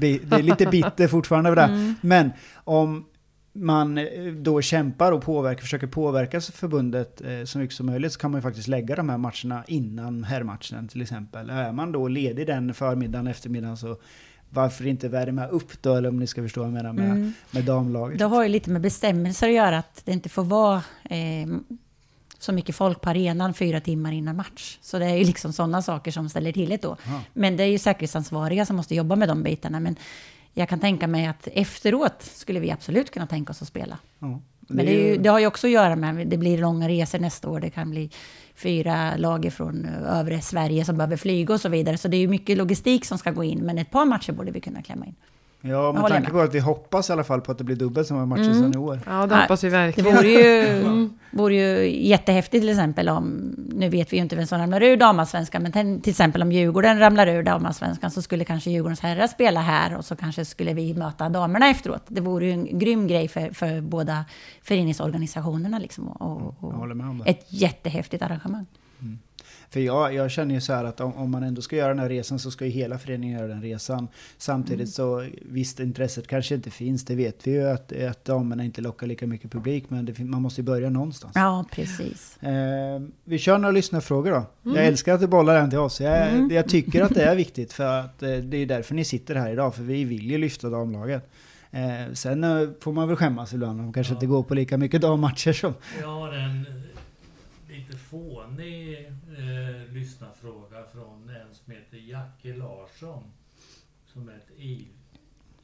det 0.00 0.32
är 0.32 0.42
lite 0.42 0.66
bitter 0.66 1.08
fortfarande 1.08 1.50
över 1.50 1.62
det. 1.62 1.72
Mm. 1.72 1.94
Men 2.00 2.30
om 2.54 3.04
man 3.54 3.98
eh, 3.98 4.32
då 4.32 4.62
kämpar 4.62 5.12
och 5.12 5.22
påverkar, 5.22 5.60
försöker 5.60 5.86
påverka 5.86 6.40
förbundet 6.40 7.20
eh, 7.20 7.44
så 7.44 7.58
mycket 7.58 7.76
som 7.76 7.86
möjligt 7.86 8.12
så 8.12 8.18
kan 8.18 8.30
man 8.30 8.38
ju 8.38 8.42
faktiskt 8.42 8.68
lägga 8.68 8.96
de 8.96 9.08
här 9.08 9.18
matcherna 9.18 9.64
innan 9.66 10.24
herrmatchen 10.24 10.88
till 10.88 11.02
exempel. 11.02 11.50
Är 11.50 11.72
man 11.72 11.92
då 11.92 12.08
ledig 12.08 12.46
den 12.46 12.74
förmiddagen, 12.74 13.26
eftermiddagen 13.26 13.76
så 13.76 13.96
varför 14.50 14.86
inte 14.86 15.08
värma 15.08 15.46
upp 15.46 15.82
då, 15.82 15.94
eller 15.94 16.08
om 16.08 16.18
ni 16.18 16.26
ska 16.26 16.42
förstå 16.42 16.60
vad 16.60 16.68
jag 16.68 16.74
menar 16.74 16.92
med, 16.92 17.10
mm. 17.10 17.32
med 17.50 17.64
damlaget. 17.64 18.18
Det 18.18 18.24
har 18.24 18.42
ju 18.42 18.48
lite 18.48 18.70
med 18.70 18.82
bestämmelser 18.82 19.48
att 19.48 19.54
göra, 19.54 19.78
att 19.78 20.02
det 20.04 20.12
inte 20.12 20.28
får 20.28 20.44
vara 20.44 20.82
eh, 21.04 21.46
så 22.38 22.52
mycket 22.52 22.76
folk 22.76 23.00
på 23.00 23.10
arenan 23.10 23.54
fyra 23.54 23.80
timmar 23.80 24.12
innan 24.12 24.36
match. 24.36 24.78
Så 24.82 24.98
det 24.98 25.06
är 25.06 25.16
ju 25.16 25.24
liksom 25.24 25.52
sådana 25.52 25.82
saker 25.82 26.10
som 26.10 26.28
ställer 26.28 26.52
till 26.52 26.68
det 26.68 26.82
då. 26.82 26.96
Aha. 27.06 27.20
Men 27.32 27.56
det 27.56 27.62
är 27.62 27.68
ju 27.68 27.78
säkerhetsansvariga 27.78 28.66
som 28.66 28.76
måste 28.76 28.94
jobba 28.94 29.16
med 29.16 29.28
de 29.28 29.42
bitarna. 29.42 29.80
Men 29.80 29.96
jag 30.54 30.68
kan 30.68 30.80
tänka 30.80 31.06
mig 31.06 31.26
att 31.26 31.48
efteråt 31.52 32.22
skulle 32.22 32.60
vi 32.60 32.70
absolut 32.70 33.10
kunna 33.10 33.26
tänka 33.26 33.50
oss 33.50 33.62
att 33.62 33.68
spela. 33.68 33.98
Ja, 34.18 34.40
det 34.60 34.74
Men 34.74 34.86
det, 34.86 34.92
ju, 34.92 35.16
det, 35.16 35.28
har 35.28 35.38
ju 35.38 35.46
också 35.46 35.66
att 35.66 35.70
göra 35.70 35.96
med, 35.96 36.26
det 36.26 36.36
blir 36.36 36.58
långa 36.58 36.88
resor 36.88 37.18
nästa 37.18 37.48
år, 37.48 37.60
det 37.60 37.70
kan 37.70 37.90
bli 37.90 38.10
fyra 38.54 39.16
lag 39.16 39.52
från 39.52 39.84
övre 40.06 40.40
Sverige 40.40 40.84
som 40.84 40.96
behöver 40.96 41.16
flyga 41.16 41.54
och 41.54 41.60
så 41.60 41.68
vidare. 41.68 41.98
Så 41.98 42.08
det 42.08 42.16
är 42.16 42.20
ju 42.20 42.28
mycket 42.28 42.58
logistik 42.58 43.04
som 43.04 43.18
ska 43.18 43.30
gå 43.30 43.44
in, 43.44 43.58
men 43.58 43.78
ett 43.78 43.90
par 43.90 44.04
matcher 44.04 44.32
borde 44.32 44.50
vi 44.50 44.60
kunna 44.60 44.82
klämma 44.82 45.06
in. 45.06 45.14
Ja, 45.66 45.92
med 45.92 46.06
tanke 46.06 46.30
på 46.30 46.40
att 46.40 46.54
vi 46.54 46.58
hoppas 46.58 47.10
i 47.10 47.12
alla 47.12 47.24
fall 47.24 47.40
på 47.40 47.52
att 47.52 47.58
det 47.58 47.64
blir 47.64 47.76
dubbelt 47.76 48.08
så 48.08 48.14
många 48.14 48.26
matcher 48.26 48.42
mm. 48.42 48.54
som 48.54 48.74
i 48.74 48.76
år. 48.76 49.00
Ja, 49.06 49.26
det 49.26 49.36
hoppas 49.36 49.64
vi 49.64 49.68
verkligen. 49.68 50.10
Det 50.10 50.16
vore 50.16 50.28
ju, 50.28 51.08
vore 51.30 51.54
ju 51.54 52.06
jättehäftigt 52.06 52.62
till 52.62 52.68
exempel 52.68 53.08
om, 53.08 53.54
nu 53.74 53.88
vet 53.88 54.12
vi 54.12 54.16
ju 54.16 54.22
inte 54.22 54.36
vem 54.36 54.46
som 54.46 54.58
ramlar 54.58 54.82
ur 54.82 54.96
damallsvenskan, 54.96 55.62
men 55.62 56.00
till 56.00 56.10
exempel 56.10 56.42
om 56.42 56.52
Djurgården 56.52 56.98
ramlar 56.98 57.26
ur 57.26 57.42
damallsvenskan 57.42 58.10
så 58.10 58.22
skulle 58.22 58.44
kanske 58.44 58.70
Djurgårdens 58.70 59.00
herrar 59.00 59.26
spela 59.26 59.60
här 59.60 59.96
och 59.96 60.04
så 60.04 60.16
kanske 60.16 60.44
skulle 60.44 60.74
vi 60.74 60.94
möta 60.94 61.28
damerna 61.28 61.70
efteråt. 61.70 62.02
Det 62.08 62.20
vore 62.20 62.46
ju 62.46 62.52
en 62.52 62.78
grym 62.78 63.06
grej 63.06 63.28
för, 63.28 63.54
för 63.54 63.80
båda 63.80 64.24
föreningsorganisationerna 64.62 65.78
liksom. 65.78 66.08
Och, 66.08 66.54
och 66.60 67.28
ett 67.28 67.46
jättehäftigt 67.48 68.22
arrangemang. 68.22 68.66
Mm. 69.04 69.18
För 69.70 69.80
jag, 69.80 70.14
jag 70.14 70.30
känner 70.30 70.54
ju 70.54 70.60
så 70.60 70.72
här 70.72 70.84
att 70.84 71.00
om, 71.00 71.14
om, 71.14 71.30
man 71.30 71.42
ändå 71.42 71.62
ska 71.62 71.76
göra 71.76 71.88
den 71.88 71.98
här 71.98 72.08
resan 72.08 72.38
så 72.38 72.50
ska 72.50 72.64
ju 72.64 72.70
hela 72.70 72.98
föreningen 72.98 73.38
göra 73.38 73.48
den 73.48 73.62
resan. 73.62 74.08
Samtidigt 74.38 74.78
mm. 74.78 74.86
så 74.86 75.26
visst, 75.42 75.80
intresset 75.80 76.26
kanske 76.26 76.54
inte 76.54 76.70
finns, 76.70 77.04
det 77.04 77.14
vet 77.14 77.46
vi 77.46 77.50
ju 77.50 77.68
att, 77.68 77.92
att 77.92 78.24
damerna 78.24 78.64
inte 78.64 78.80
lockar 78.80 79.06
lika 79.06 79.26
mycket 79.26 79.52
publik, 79.52 79.84
men 79.88 80.04
det, 80.04 80.18
man 80.18 80.42
måste 80.42 80.60
ju 80.60 80.64
börja 80.64 80.90
någonstans. 80.90 81.32
Ja, 81.34 81.64
precis. 81.72 82.42
Eh, 82.42 83.02
vi 83.24 83.38
kör 83.38 83.58
några 83.58 83.72
lyssnarfrågor 83.72 84.30
då. 84.30 84.46
Mm. 84.64 84.76
Jag 84.76 84.86
älskar 84.86 85.14
att 85.14 85.20
du 85.20 85.26
bollar 85.26 85.54
den 85.54 85.70
till 85.70 85.78
oss. 85.78 86.00
Jag, 86.00 86.28
mm. 86.28 86.50
jag 86.50 86.68
tycker 86.68 87.02
att 87.02 87.14
det 87.14 87.22
är 87.22 87.36
viktigt 87.36 87.72
för 87.72 88.00
att 88.00 88.22
eh, 88.22 88.36
det 88.36 88.56
är 88.56 88.66
därför 88.66 88.94
ni 88.94 89.04
sitter 89.04 89.34
här 89.34 89.52
idag, 89.52 89.74
för 89.74 89.82
vi 89.82 90.04
vill 90.04 90.30
ju 90.30 90.38
lyfta 90.38 90.70
damlaget. 90.70 91.30
Eh, 91.70 92.12
sen 92.12 92.44
eh, 92.44 92.68
får 92.80 92.92
man 92.92 93.08
väl 93.08 93.16
skämmas 93.16 93.52
ibland 93.52 93.80
om 93.80 93.92
kanske 93.92 94.12
ja. 94.12 94.16
inte 94.16 94.26
går 94.26 94.42
på 94.42 94.54
lika 94.54 94.78
mycket 94.78 95.02
dammatcher 95.02 95.52
som... 95.52 95.74
Jag 96.00 96.08
har 96.08 96.32
en 96.32 96.66
lite 97.94 98.04
fånig 98.06 99.06
eh, 99.38 99.92
lyssnarfråga 99.92 100.84
från 100.92 101.28
en 101.28 101.54
som 101.54 101.72
heter 101.72 101.96
Jacke 101.96 102.54
Larsson. 102.54 103.32
Som 104.06 104.28
är 104.28 104.36
ett 104.36 104.50
iv, 104.56 104.86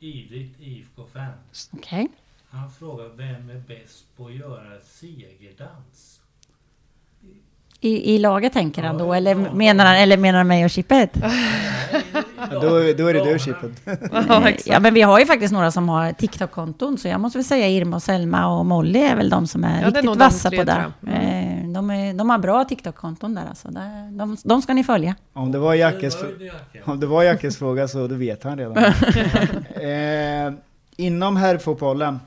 ivrigt 0.01 0.61
IFK-fan. 0.61 1.33
Okay. 1.73 2.09
Han 2.49 2.71
frågar 2.71 3.09
vem 3.09 3.51
är 3.51 3.59
bäst 3.59 4.17
på 4.17 4.27
att 4.27 4.35
göra 4.35 4.81
segerdans? 4.81 6.20
I, 7.83 8.15
I 8.15 8.19
laget 8.19 8.53
tänker 8.53 8.83
han 8.83 8.99
då, 8.99 9.15
eller 9.15 9.35
menar 9.35 9.85
han, 9.85 9.97
eller 9.97 10.17
menar 10.17 10.39
han 10.39 10.47
mig 10.47 10.65
och 10.65 10.71
Chippet? 10.71 11.15
då, 12.51 12.61
då 12.71 13.07
är 13.07 13.15
det 13.15 13.33
du 13.33 13.39
Chippet. 13.39 13.71
ja, 14.67 14.81
men 14.81 14.95
vi 14.95 15.03
har 15.03 15.21
ju 15.21 15.27
faktiskt 15.27 15.53
några 15.53 15.71
som 15.71 15.89
har 15.89 16.13
TikTok-konton, 16.13 16.99
så 16.99 17.09
jag 17.09 17.21
måste 17.21 17.39
väl 17.39 17.45
säga 17.45 17.69
Irma, 17.69 17.97
och 17.97 18.03
Selma 18.03 18.59
och 18.59 18.67
Molly 18.67 18.99
är 18.99 19.17
väl 19.17 19.31
de 19.31 19.47
som 19.47 19.65
är 19.65 19.81
ja, 19.83 19.89
riktigt 19.89 20.05
är 20.05 20.15
vassa 20.15 20.51
på 20.51 20.65
det. 20.65 20.93
Mm. 21.07 21.73
De, 21.73 21.91
är, 21.91 22.15
de 22.15 22.31
har 22.31 22.39
bra 22.39 22.65
TikTok-konton 22.65 23.35
där 23.35 23.45
alltså. 23.49 23.69
De, 24.11 24.37
de 24.45 24.63
ska 24.63 24.75
ni 24.75 24.85
följa. 24.85 25.15
Om 25.33 25.53
det 25.53 25.59
var 25.59 25.75
Jackes, 25.75 26.17
om 26.85 27.01
det 27.01 27.07
var 27.07 27.23
Jackes 27.23 27.59
fråga 27.59 27.89
så 27.89 28.07
då 28.07 28.15
vet 28.15 28.45
han 28.45 28.59
redan. 28.59 28.77
eh, 29.75 30.53
inom 30.97 31.37
herrfotbollen 31.37 32.19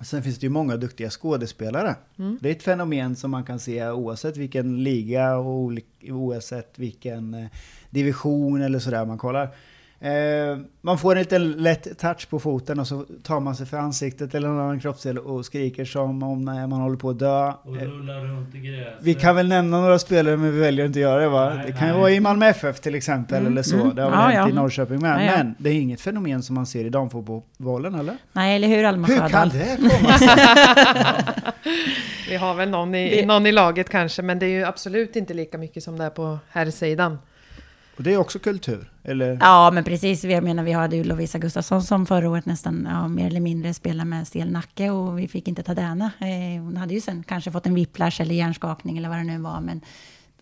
Sen 0.00 0.22
finns 0.22 0.38
det 0.38 0.46
ju 0.46 0.50
många 0.50 0.76
duktiga 0.76 1.10
skådespelare. 1.10 1.94
Mm. 2.18 2.38
Det 2.40 2.48
är 2.48 2.52
ett 2.52 2.62
fenomen 2.62 3.16
som 3.16 3.30
man 3.30 3.44
kan 3.44 3.60
se 3.60 3.90
oavsett 3.90 4.36
vilken 4.36 4.84
liga 4.84 5.36
och 5.36 5.72
oavsett 6.02 6.78
vilken 6.78 7.34
eh, 7.34 7.46
division 7.90 8.62
eller 8.62 8.78
sådär 8.78 9.04
man 9.04 9.18
kollar. 9.18 9.54
Eh, 10.00 10.58
man 10.80 10.98
får 10.98 11.12
en 11.12 11.18
liten 11.18 11.52
lätt 11.52 11.98
touch 11.98 12.28
på 12.30 12.38
foten 12.40 12.80
och 12.80 12.86
så 12.86 13.04
tar 13.22 13.40
man 13.40 13.56
sig 13.56 13.66
för 13.66 13.76
ansiktet 13.76 14.34
eller 14.34 14.48
någon 14.48 14.60
annan 14.60 14.80
kroppsdel 14.80 15.18
och 15.18 15.44
skriker 15.46 15.84
som 15.84 16.22
om 16.22 16.44
när 16.44 16.66
man 16.66 16.80
håller 16.80 16.96
på 16.96 17.10
att 17.10 17.18
dö. 17.18 17.52
Och 17.62 17.76
Eh, 17.76 17.82
rullar 17.82 18.20
runt 18.20 18.54
i 18.54 18.58
gräset. 18.58 18.94
vi 19.00 19.14
kan 19.14 19.36
väl 19.36 19.48
nämna 19.48 19.80
några 19.80 19.98
spelare 19.98 20.36
men 20.36 20.52
vi 20.52 20.60
väljer 20.60 20.86
inte 20.86 20.98
att 20.98 21.02
göra 21.02 21.20
det 21.20 21.28
va? 21.28 21.52
Nej, 21.54 21.66
det 21.66 21.72
kan 21.72 21.88
ju 21.88 21.94
vara 21.94 22.10
i 22.10 22.20
Malmö 22.20 22.46
FF 22.46 22.80
till 22.80 22.94
exempel 22.94 23.38
Mm, 23.40 23.52
eller 23.52 23.62
så. 23.62 23.76
mm. 23.76 23.94
Det 23.94 24.02
har 24.02 24.10
väl 24.10 24.18
Ja, 24.20 24.26
hänt 24.26 24.36
ja. 24.36 24.48
i 24.48 24.52
Norrköping 24.52 25.00
med. 25.00 25.20
Ja, 25.20 25.24
ja. 25.24 25.36
Men 25.36 25.54
det 25.58 25.70
är 25.70 25.74
inget 25.74 26.00
fenomen 26.00 26.42
som 26.42 26.54
man 26.54 26.66
ser 26.66 26.84
i 26.84 26.88
damfotbollen 26.88 27.94
eller? 27.94 28.16
Nej, 28.32 28.56
eller 28.56 28.68
hur 28.68 28.84
Alma 28.84 29.06
Hur 29.06 29.28
kan 29.28 29.48
det 29.48 29.76
komma 29.76 30.18
sig? 30.18 30.28
Vi 32.28 32.36
har 32.36 32.54
väl 32.54 32.70
någon 32.70 32.94
i, 32.94 33.26
någon 33.26 33.46
i 33.46 33.52
laget 33.52 33.88
kanske, 33.88 34.22
men 34.22 34.38
det 34.38 34.46
är 34.46 34.50
ju 34.50 34.64
absolut 34.64 35.16
inte 35.16 35.34
lika 35.34 35.58
mycket 35.58 35.82
som 35.82 35.98
det 35.98 36.04
är 36.04 36.10
på 36.10 36.38
herrsidan. 36.50 37.18
Och 37.96 38.02
det 38.02 38.12
är 38.12 38.16
också 38.18 38.38
kultur, 38.38 38.90
eller? 39.04 39.38
Ja, 39.40 39.70
men 39.74 39.84
precis. 39.84 40.24
Jag 40.24 40.44
menar, 40.44 40.62
vi 40.62 40.72
hade 40.72 40.96
ju 40.96 41.04
Lovisa 41.04 41.38
Gustafsson 41.38 41.82
som 41.82 42.06
förra 42.06 42.30
året 42.30 42.46
nästan 42.46 42.88
ja, 42.90 43.08
mer 43.08 43.26
eller 43.26 43.40
mindre 43.40 43.74
spelade 43.74 44.08
med 44.08 44.26
stel 44.26 44.50
nacke 44.52 44.90
och 44.90 45.18
vi 45.18 45.28
fick 45.28 45.48
inte 45.48 45.62
ta 45.62 45.74
denna. 45.74 46.04
Eh, 46.20 46.62
hon 46.62 46.76
hade 46.76 46.94
ju 46.94 47.00
sen 47.00 47.22
kanske 47.28 47.50
fått 47.50 47.66
en 47.66 47.74
whiplash 47.74 48.20
eller 48.22 48.34
hjärnskakning 48.34 48.98
eller 48.98 49.08
vad 49.08 49.18
det 49.18 49.24
nu 49.24 49.38
var, 49.38 49.60
men 49.60 49.80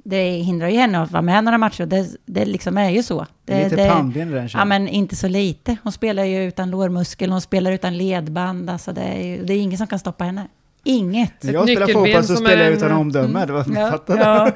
det 0.07 0.31
hindrar 0.31 0.69
ju 0.69 0.77
henne 0.77 1.03
att 1.03 1.11
vara 1.11 1.23
med 1.23 1.45
några 1.45 1.59
matcher. 1.59 1.87
Det, 1.87 2.07
det 2.27 2.45
liksom 2.45 2.79
är 2.79 2.91
ju 2.91 3.03
så. 3.03 3.27
Det, 3.45 3.65
Lite 3.71 3.89
pannben 3.89 4.29
i 4.31 4.33
den 4.33 4.49
Ja, 4.53 4.65
men 4.65 4.89
inte 4.89 5.17
så 5.17 5.29
lite. 5.29 5.77
Hon 5.83 5.93
spelar 5.93 6.25
ju 6.25 6.45
utan 6.45 6.71
lårmuskel, 6.71 7.31
hon 7.31 7.41
spelar 7.41 7.73
utan 7.73 7.97
ledband. 7.99 8.71
Alltså 8.71 8.93
det, 8.93 9.01
är 9.03 9.23
ju, 9.27 9.45
det 9.45 9.53
är 9.55 9.59
ingen 9.59 9.79
som 9.79 9.87
kan 9.87 9.99
stoppa 9.99 10.25
henne. 10.25 10.49
Inget. 10.87 11.43
När 11.43 11.51
Ett 11.51 11.55
jag 11.55 11.65
spelar 11.69 11.87
fotboll 11.87 12.23
så 12.25 12.27
som 12.27 12.37
spelar 12.37 12.63
jag 12.63 12.67
en- 12.67 12.77
utan 12.79 12.93
omdöme. 12.93 13.47
Det 13.47 13.53
var, 13.53 13.65
Ja, 13.75 13.91
fattar 13.91 14.17
du? 14.17 14.21
ja. 14.23 14.51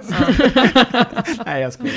Nej, 1.46 1.62
jag 1.62 1.72
skojar. 1.72 1.94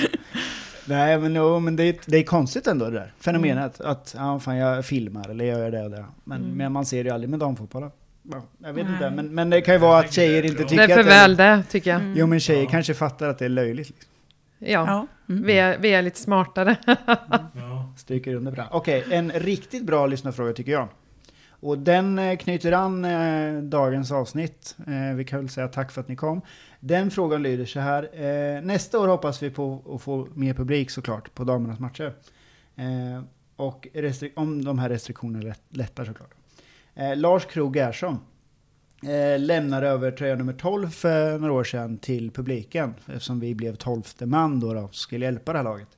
Nej, 0.86 1.20
men, 1.20 1.36
jo, 1.36 1.60
men 1.60 1.76
det, 1.76 1.84
är, 1.84 1.96
det 2.06 2.18
är 2.18 2.24
konstigt 2.24 2.68
ändå 2.68 2.86
det 2.86 2.92
där 3.00 3.14
fenomenet. 3.20 3.82
Att 3.82 4.16
ja, 4.18 4.40
fan, 4.40 4.58
jag 4.58 4.86
filmar 4.86 5.30
eller 5.30 5.46
jag 5.46 5.60
gör 5.60 5.72
det 5.72 5.84
och 5.84 5.92
det. 5.92 6.06
Men, 6.24 6.42
Mm. 6.44 6.58
men 6.58 6.72
man 6.72 6.86
ser 6.86 7.04
det 7.04 7.08
ju 7.08 7.14
aldrig 7.14 7.30
med 7.30 7.40
damfotbollen. 7.40 7.92
Ja, 8.32 8.42
jag 8.64 8.74
vet 8.74 8.86
Nej. 8.86 8.94
inte, 8.94 9.10
men, 9.10 9.36
men 9.36 9.50
det 9.50 9.62
kan 9.62 9.74
ju 9.74 9.80
vara 9.80 10.00
att 10.00 10.14
tjejer 10.14 10.46
inte 10.46 10.64
tycker 10.64 10.78
Det 10.78 10.84
är 10.84 10.88
för 10.96 11.00
att 11.00 11.06
väl 11.08 11.36
det, 11.36 11.64
tycker 11.70 11.92
jag. 11.92 12.02
Mm. 12.02 12.14
Jo, 12.18 12.28
men 12.28 12.40
tjejer 12.40 12.64
Ja. 12.64 12.70
kanske 12.70 12.94
fattar 12.94 13.28
att 13.30 13.40
det 13.40 13.46
är 13.46 13.50
löjligt. 13.50 13.90
Liksom. 13.90 14.08
Ja, 14.60 14.68
Ja. 14.70 15.08
Mm. 15.34 15.44
vi, 15.44 15.60
är, 15.60 15.78
vi 15.78 15.94
är 15.94 16.02
lite 16.02 16.20
smartare. 16.20 16.76
Ja. 17.54 17.94
Stryker 17.98 18.36
under 18.36 18.52
bra. 18.52 18.68
Okej, 18.72 19.06
en 19.12 19.32
riktigt 19.32 19.84
bra 19.84 20.06
lyssnarfråga 20.08 20.54
tycker 20.54 20.72
jag. 20.72 20.88
Och 21.50 21.78
den 21.78 22.20
eh, 22.20 22.38
knyter 22.38 22.72
an 22.72 23.06
eh, 23.06 23.62
dagens 23.64 24.12
avsnitt. 24.12 24.76
Eh, 24.88 25.16
vi 25.16 25.26
kan 25.26 25.40
väl 25.40 25.50
säga 25.50 25.68
tack 25.68 25.92
för 25.92 26.02
att 26.02 26.08
ni 26.08 26.16
kom. 26.16 26.42
Den 26.84 27.12
frågan 27.12 27.44
lyder 27.44 27.66
så 27.66 27.80
här. 27.80 28.04
Eh, 28.24 28.62
nästa 28.62 29.00
år 29.00 29.08
hoppas 29.08 29.44
vi 29.44 29.50
på 29.50 29.82
att 29.96 30.02
få 30.02 30.28
mer 30.34 30.54
publik 30.54 30.90
såklart 30.90 31.34
på 31.36 31.44
damernas 31.44 31.80
matcher. 31.80 32.14
Eh, 32.76 33.24
och 33.56 33.88
om 34.36 34.64
de 34.66 34.80
här 34.80 34.90
restriktionerna 34.90 35.44
lätt- 35.44 35.78
lättar 35.78 36.06
såklart. 36.06 36.32
Eh, 36.96 37.16
Lars 37.16 37.46
Krogh 37.46 37.78
Gerson 37.78 38.18
eh, 39.04 39.40
lämnar 39.40 39.82
över 39.84 40.12
tröja 40.12 40.36
nummer 40.36 40.54
12 40.54 40.90
för 40.90 41.40
några 41.40 41.54
år 41.54 41.64
sedan 41.64 41.98
till 41.98 42.32
publiken. 42.32 42.94
Eftersom 43.08 43.40
vi 43.40 43.56
blev 43.56 43.76
tolfte 43.76 44.26
man 44.26 44.60
då, 44.60 44.74
då 44.74 44.90
skulle 44.92 45.26
hjälpa 45.26 45.52
det 45.52 45.60
här 45.60 45.64
laget. 45.64 45.98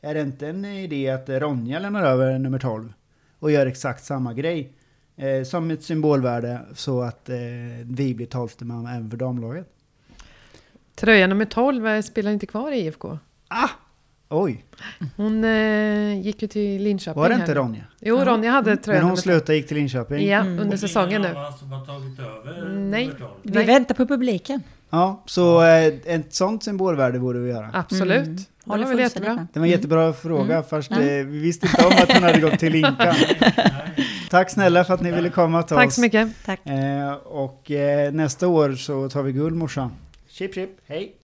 Är 0.00 0.14
det 0.14 0.20
inte 0.20 0.48
en 0.48 0.64
idé 0.64 1.10
att 1.10 1.28
Ronja 1.28 1.78
lämnar 1.78 2.02
över 2.02 2.38
nummer 2.38 2.58
12 2.58 2.92
och 3.38 3.50
gör 3.50 3.66
exakt 3.66 4.04
samma 4.04 4.34
grej? 4.34 4.72
Eh, 5.16 5.42
som 5.44 5.70
ett 5.70 5.82
symbolvärde 5.82 6.60
så 6.74 7.02
att 7.02 7.28
eh, 7.28 7.36
vi 7.84 8.14
blir 8.14 8.26
tolfte 8.26 8.64
man 8.64 8.86
även 8.86 9.10
för 9.10 9.16
damlaget. 9.16 9.68
Tröja 11.00 11.26
nummer 11.26 11.44
12 11.44 11.86
eh, 11.86 12.02
spelar 12.02 12.30
inte 12.30 12.46
kvar 12.46 12.72
i 12.72 12.80
IFK. 12.80 13.18
Ah! 13.48 13.68
Oj, 14.30 14.64
Hon 15.16 15.44
eh, 15.44 16.20
gick 16.20 16.42
ju 16.42 16.48
till 16.48 16.82
Linköping. 16.82 17.20
var 17.22 17.28
det 17.28 17.34
här 17.34 17.40
inte 17.42 17.54
nu. 17.54 17.60
Ronja? 17.60 17.84
Jo, 18.00 18.16
Ronja 18.24 18.50
hade 18.50 18.76
tröja 18.76 18.96
Men 18.98 19.02
hon 19.04 19.08
nummer 19.10 19.22
12. 19.22 19.22
slutade 19.22 19.56
gick 19.56 19.68
till 19.68 19.76
Linköping? 19.76 20.26
Ja, 20.28 20.38
Mm. 20.40 20.58
under 20.58 20.72
Och 20.74 20.80
säsongen 20.80 21.22
nu. 21.22 21.28
som 21.58 21.72
har 21.72 21.86
tagit 21.86 22.18
över 22.18 22.68
Nej. 22.68 23.06
nummer 23.06 23.18
12. 23.18 23.30
Vi 23.42 23.50
Nej. 23.54 23.66
väntar 23.66 23.94
på 23.94 24.06
publiken. 24.06 24.62
Ja, 24.90 25.22
så 25.26 25.62
eh, 25.62 25.86
ett 25.86 26.34
sånt 26.34 26.62
symbolvärde 26.64 27.18
borde 27.18 27.38
vi 27.38 27.50
göra. 27.50 27.70
Absolut. 27.72 28.16
Mm. 28.26 28.36
Det 28.36 28.44
var 28.70 28.78
väl 28.78 28.98
jättebra. 28.98 29.28
Det 29.30 29.36
var 29.36 29.42
en 29.42 29.48
Mm. 29.56 29.70
jättebra 29.70 30.12
fråga, 30.12 30.42
Mm. 30.72 30.82
Ja. 30.90 30.96
eh, 31.00 31.26
vi 31.26 31.38
visste 31.38 31.66
inte 31.66 31.86
om 31.86 31.92
att 32.02 32.12
hon 32.12 32.22
hade 32.22 32.40
gått 32.40 32.58
till 32.58 32.72
Linkan. 32.72 32.94
Nej. 33.56 34.06
Tack 34.30 34.50
snälla 34.50 34.84
för 34.84 34.94
att 34.94 35.00
ni 35.02 35.10
ville 35.12 35.28
komma 35.30 35.62
till 35.62 35.76
Tack 35.76 35.86
oss. 35.86 35.94
så 35.94 36.00
mycket. 36.00 36.28
Tack. 36.44 36.66
Eh, 36.66 37.12
och 37.14 37.70
eh, 37.70 38.12
nästa 38.12 38.48
år 38.48 38.72
så 38.72 39.08
tar 39.08 39.22
vi 39.22 39.32
guld 39.32 39.56
morsan. 39.56 39.90
Chip 40.38 40.52
chip, 40.52 40.80
hej! 40.86 41.18